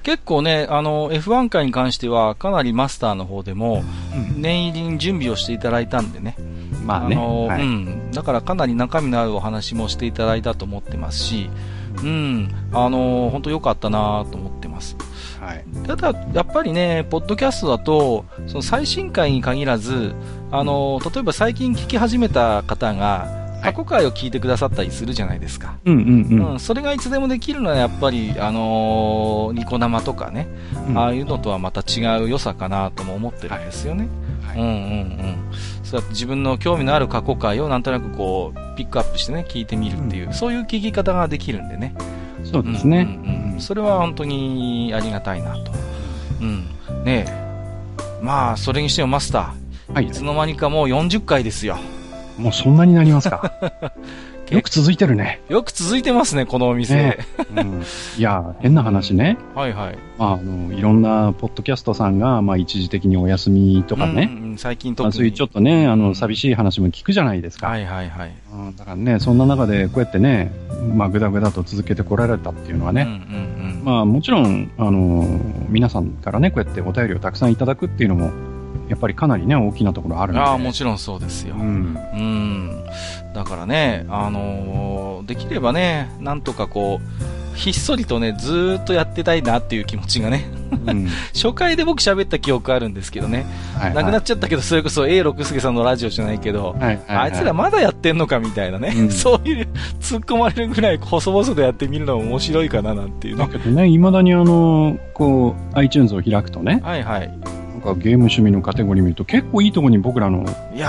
[0.04, 3.82] 結構ね、あの、F1 回に関しては、かなりマスターの方でも、
[4.36, 6.36] 念入りに準備をしていただいたんでね。
[6.84, 7.16] まあね。
[7.16, 8.10] あの、はい、うん。
[8.12, 11.50] だからかなり中身のあるお話もしていただいたと思ってますし、
[12.00, 14.96] うん、あの、本当良かったなと思ってます。
[15.42, 20.14] はい、ただ、やっぱりね、ポッドキャストだと、その最新回に限らず、
[20.52, 25.76] あの、例えば最近聞き始めた方が、過去回を聞いてくださったりするじゃないですか。
[25.84, 26.52] うんうんうん。
[26.52, 30.48] うん、それがいつでもできるのはやっぱり、あのー、ニコ生とかね、
[30.88, 34.08] うん、ああいうのとはまた違う良さかなとも思ってるんですよね。
[34.46, 35.36] はい、うんうんうん。
[35.84, 41.94] そうやって自分の興味のある過去回をなんとなくこう、ピックアップしてね、聞いてみるっていう、うん、そういう聞き方ができるんでね。
[42.44, 43.02] そうですね。
[43.24, 45.72] うんうんうん、それは本当にありがたいなと。
[46.40, 46.66] うん。
[47.04, 47.26] ね
[48.22, 49.94] まあ、それにしてもマスター。
[49.94, 50.06] はい。
[50.06, 51.76] いつの間にかもう40回ですよ。
[52.38, 53.52] もうそんなになりますか？
[54.52, 55.40] よく続いてるね。
[55.48, 56.94] よく続いてますね、このお店。
[56.94, 57.18] ね
[57.56, 57.82] うん、
[58.18, 59.38] いや、変な話ね。
[59.54, 59.98] はいはい。
[60.18, 64.30] まあ、あの、いろんなポッドキャストさんが、まあ、一時的にお休みとかね。
[64.30, 67.68] うん、最近特に、まあ、そういうちょっとね、あの、寂しい話も聞くじゃないですか。
[67.68, 68.32] はいはいはい。
[68.52, 70.52] うん、だからね、そんな中で、こうやってね、
[70.94, 73.02] まあ、ぐだぐだと続けてこられたっていうのはね。
[73.02, 78.51] うんうんうん、まあ、もちろん、あの、皆さんからね、こうやってお便りをたくさんいただくっていうのも、
[78.92, 80.40] やっぱりかなりね、大きなところあるんで。
[80.42, 81.54] ああ、もちろんそうですよ。
[81.54, 81.96] うん。
[82.12, 82.84] うん。
[83.34, 90.44] だからね、あのー、できればね、なんとかこう、ひっそりとね、ずーっとやってたいなっていう気持ちがね。
[90.86, 93.46] うん、 初回で僕喋った記憶あるんですけどね。
[93.74, 98.92] はいはい、なくなっちゃったけど、それこそ A 六輔さんのラジオじゃないけど、はいはいはい、あいつらまだやってんのかみたいなね。
[98.94, 99.68] うん、そういう、
[100.00, 103.46] 突っ込まれるぐらい細々とやってみるのも面白いかななんていうね。
[103.46, 106.80] だけどね、未だにあの、こう、iTunes を開くとね。
[106.82, 107.30] はいはい。
[107.82, 110.44] かゲーム趣味のカテゴリー見ると結構いいとこに僕らの、
[110.74, 110.88] いや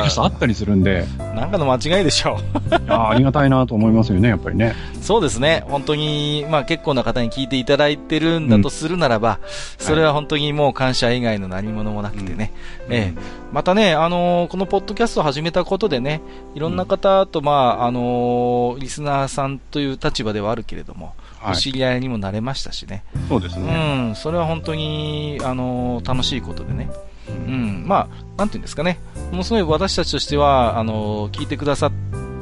[0.00, 1.04] ー、あったりするんで。
[1.34, 2.38] なんかの間違いでしょ
[2.70, 2.84] う。
[2.84, 4.74] いやありがたいなと思いますよね、やっぱりね。
[5.00, 5.64] そうですね。
[5.68, 12.52] 本当に、まあ結構な方に聞いていただいてるんだとするならば、うん、それは本当にもう感謝以外の何物もなくてね。
[12.88, 16.20] はい、ええまたね、あのー、このポッドキャストを始めたことでね、
[16.54, 21.14] いろんな方と、まあ、あのー、リスナーさんという立場ではあるけれども、
[21.48, 23.04] お知り合いにもなれましたしね。
[23.28, 24.08] そうですね。
[24.08, 26.90] うん、それは本当に、あの、楽しいことでね。
[27.28, 28.98] うん、まあ、なんていうんですかね。
[29.30, 31.90] ものすごい私たちとしては、あの、聞いてくださ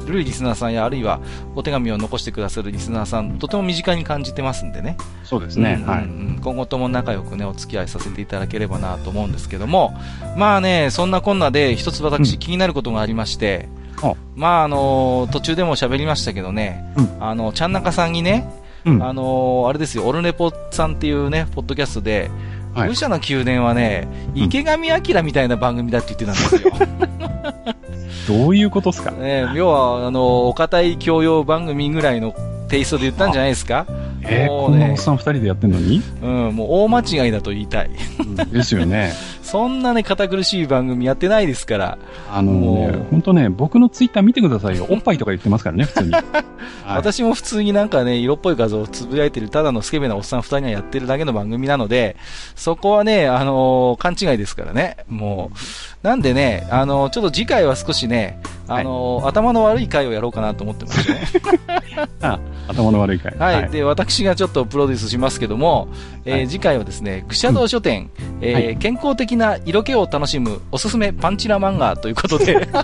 [0.09, 1.19] るリスナーさんや、あるいは
[1.55, 4.97] お手紙を残してくださるリスナーさん、とても身近に感じてますんでね。
[5.23, 5.81] そうですね。
[5.85, 6.05] はい。
[6.41, 9.93] 今後とも仲良くね、お付き合いさせていただければなと思うんですけども、
[10.35, 13.69] まあね、そんなこんなで一つ私気になることがありまして、
[14.03, 18.49] うん、まああの途中でも喋りましたけどね、うん、あの、ちゃんなかさんにね、
[18.85, 22.29] うん、あのー、あれですよ、オルネポさんっていうね、ポッドキャストで、
[22.73, 26.71] はい、武者の宮殿はね、池上彰みたいな番組だって言ってたんですよ。
[28.43, 32.33] どういうことですか、ね、要は、あの、お堅い教養番組ぐらいの
[32.67, 33.87] テイストで言ったんじゃないですか？
[34.21, 36.03] えー、もうね、こんなおっさん二人でやってんのに？
[36.21, 37.89] うん、もう大間違いだと言いたい。
[38.51, 39.13] ですよね。
[39.49, 41.97] そんなね、堅苦しい番組やってないですから。
[42.31, 44.85] あのね、本当ね、僕のツイッター見てくださいよ。
[44.89, 46.11] おっぱいとか言ってますからね、普通に。
[46.13, 46.23] はい、
[46.85, 52.15] 私も普通になんかね、色っぽい画像をつぶやいてる、ただのスケベなおっさん二人がやってるだけの番組なので、
[52.55, 54.97] そこはね、あのー、勘違いですからね。
[55.07, 55.49] も
[56.03, 58.39] う、なんでね、あのー、ちょっと次回は少しね、
[58.69, 61.21] あのーはい、頭の悪い回をやろうかなと思ってますね。
[62.21, 63.35] あ頭の悪い回。
[63.37, 63.69] はい、はい。
[63.71, 65.87] で、私がちょっとプロデュースしますけども、
[66.23, 72.67] えー、次回はですね、愚者道書店、うん、えーはい、健康的な色気を楽しむおすすめパンチラ漫画ということで。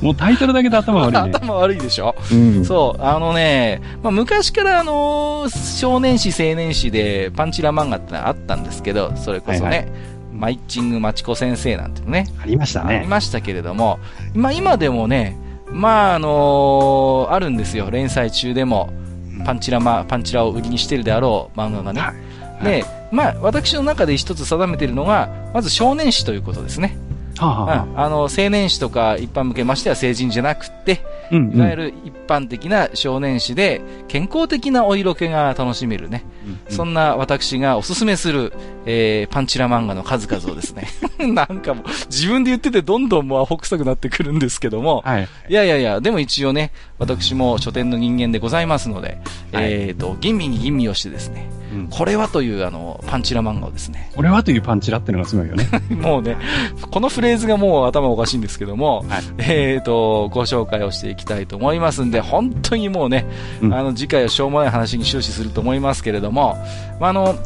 [0.00, 12.26] もうタイトルだけで頭悪い、ね、 頭悪いでしょ、うん、そう、あのね、まあ、昔からあのー、少年誌、青年誌でパンチラ漫画ってのはあったんですけど、それこそね、はいはいマイチングマチコ先生なんてね。
[12.42, 12.96] ありましたね。
[12.96, 13.98] ありましたけれども、
[14.34, 15.36] まあ今でもね、
[15.70, 17.90] まああのー、あるんですよ。
[17.90, 18.92] 連載中でも、
[19.44, 22.00] パンチラマ、パンチラを売りにしてるであろう漫画がね。
[22.00, 26.96] はいで、まあ、私の中で一つ定めているのが、まず少年誌ということですね。
[27.38, 28.08] はあはあ、あ。
[28.08, 38.52] の青年誌とか一般向けましては成人じゃなくて、うんうん、いわゆる一般的な少年誌で健康的なお色気が楽しめるね、うんうん、そんな私がおすすめする、
[38.86, 40.88] えー、パンチラ漫画の数々をですね。
[41.32, 49.18] なんかもう自分で言っててどんどんもうアホ臭くなってくるんですけども、はい、いやいやいや、でも一応ね、私も書店の人間でございますので、
[49.52, 54.10] はい、えっ、ー、と、吟味に吟味をしてですね、うん、これはというあのパンチラ漫画をですね。
[54.14, 55.68] これはというパンチラっていうのがすごいよね。
[55.90, 56.36] もうね、
[56.90, 63.26] このフレーズがもう頭おかしいんですけども、はい、えっ、ー、と、ご紹介をしていきたいと思いますんで、本当にもうね、
[63.62, 66.56] うん、あの次回はしょうもない話に終始すると思いますけれども、
[67.00, 67.36] まあ、あの、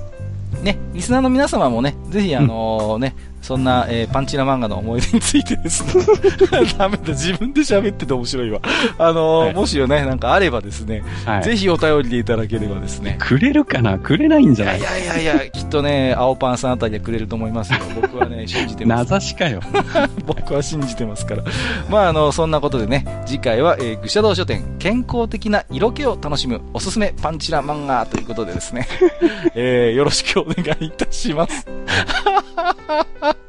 [0.62, 6.04] ね、リスナーの皆様もね、ぜひあのー、ね、そんな、えー、パンチラ漫画の思い出についてですね
[6.78, 8.60] ダメだ、自分で喋ってて面白いわ。
[8.98, 13.16] あのーはい、もしよね、なんかあればですね、はい、ぜひお便りでいただければですね。
[13.20, 13.98] くれるかな？
[13.98, 14.80] くれないんじゃない？
[14.80, 17.78] いやいやいや、きっとね、青パンさんあたりでくれると思いますよ。
[18.00, 19.10] 僕はね、信じてます。
[19.10, 19.60] 名指しかよ。
[20.26, 21.44] 僕は信じてますから。
[21.88, 28.86] まあ、あの、そんなことでね、次回は、えー、愚者道書店、健康的な色気を楽しむおすすめパンチラ漫画ということでですね、
[29.54, 31.66] えー、よろしくお願いいたします。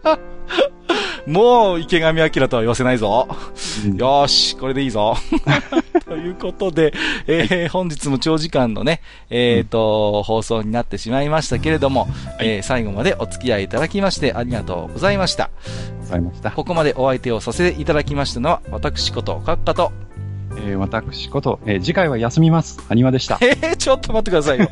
[1.27, 3.27] もう池上彰とは言わせないぞ。
[3.85, 5.15] うん、よし、これでいいぞ。
[6.07, 6.91] ということで、
[7.27, 12.07] えー、本日も長時間のね、えっ、ー、と、うん、放送になってしまいましたけれども、は
[12.43, 15.51] い、えー、最後までお付き合いいただきましてありがとうございました。
[16.01, 16.51] ございました。
[16.51, 19.91] ここまでお相手をさせていただきましたのは、私こと、閣下と、
[20.57, 22.79] えー、私こと、えー、次回は休みます。
[22.89, 23.37] アニワでした。
[23.43, 24.69] えー、ちょっと待ってくださいよ。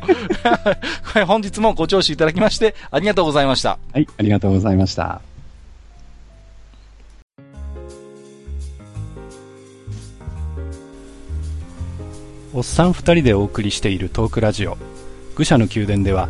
[1.26, 3.78] 本日もご聴取いただきまして、ありがとうございました。
[3.92, 5.20] はい、ありがとうございました。
[12.54, 14.78] おっさん二人でお送りしているトークラジオ、
[15.36, 16.28] 愚者の宮殿では、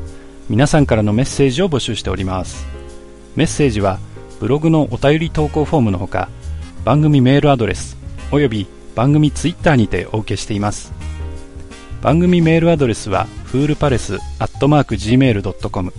[0.51, 2.67] 皆さんからのメッセージを募集しております。
[3.37, 3.99] メッセージは、
[4.41, 6.29] ブログのお便り投稿フォームのほか、
[6.85, 7.97] 番組メールアドレス、
[8.31, 8.67] および
[8.99, 10.93] 番組ツイッターにてお受けしています。
[12.03, 15.93] 番組メールアドレスは、フールパレスアットマーク Gmail.com、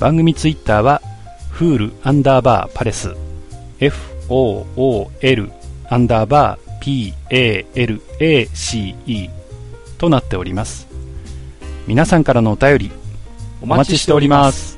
[0.00, 1.00] 番組ツイッターは
[1.52, 3.14] フールアンダーバーパレス
[3.78, 5.52] fool
[5.88, 7.14] アンダーバー
[8.18, 9.30] PALACE
[9.96, 10.88] となっております。
[11.86, 12.97] 皆さんからのお便り、
[13.60, 14.77] お待ちしております。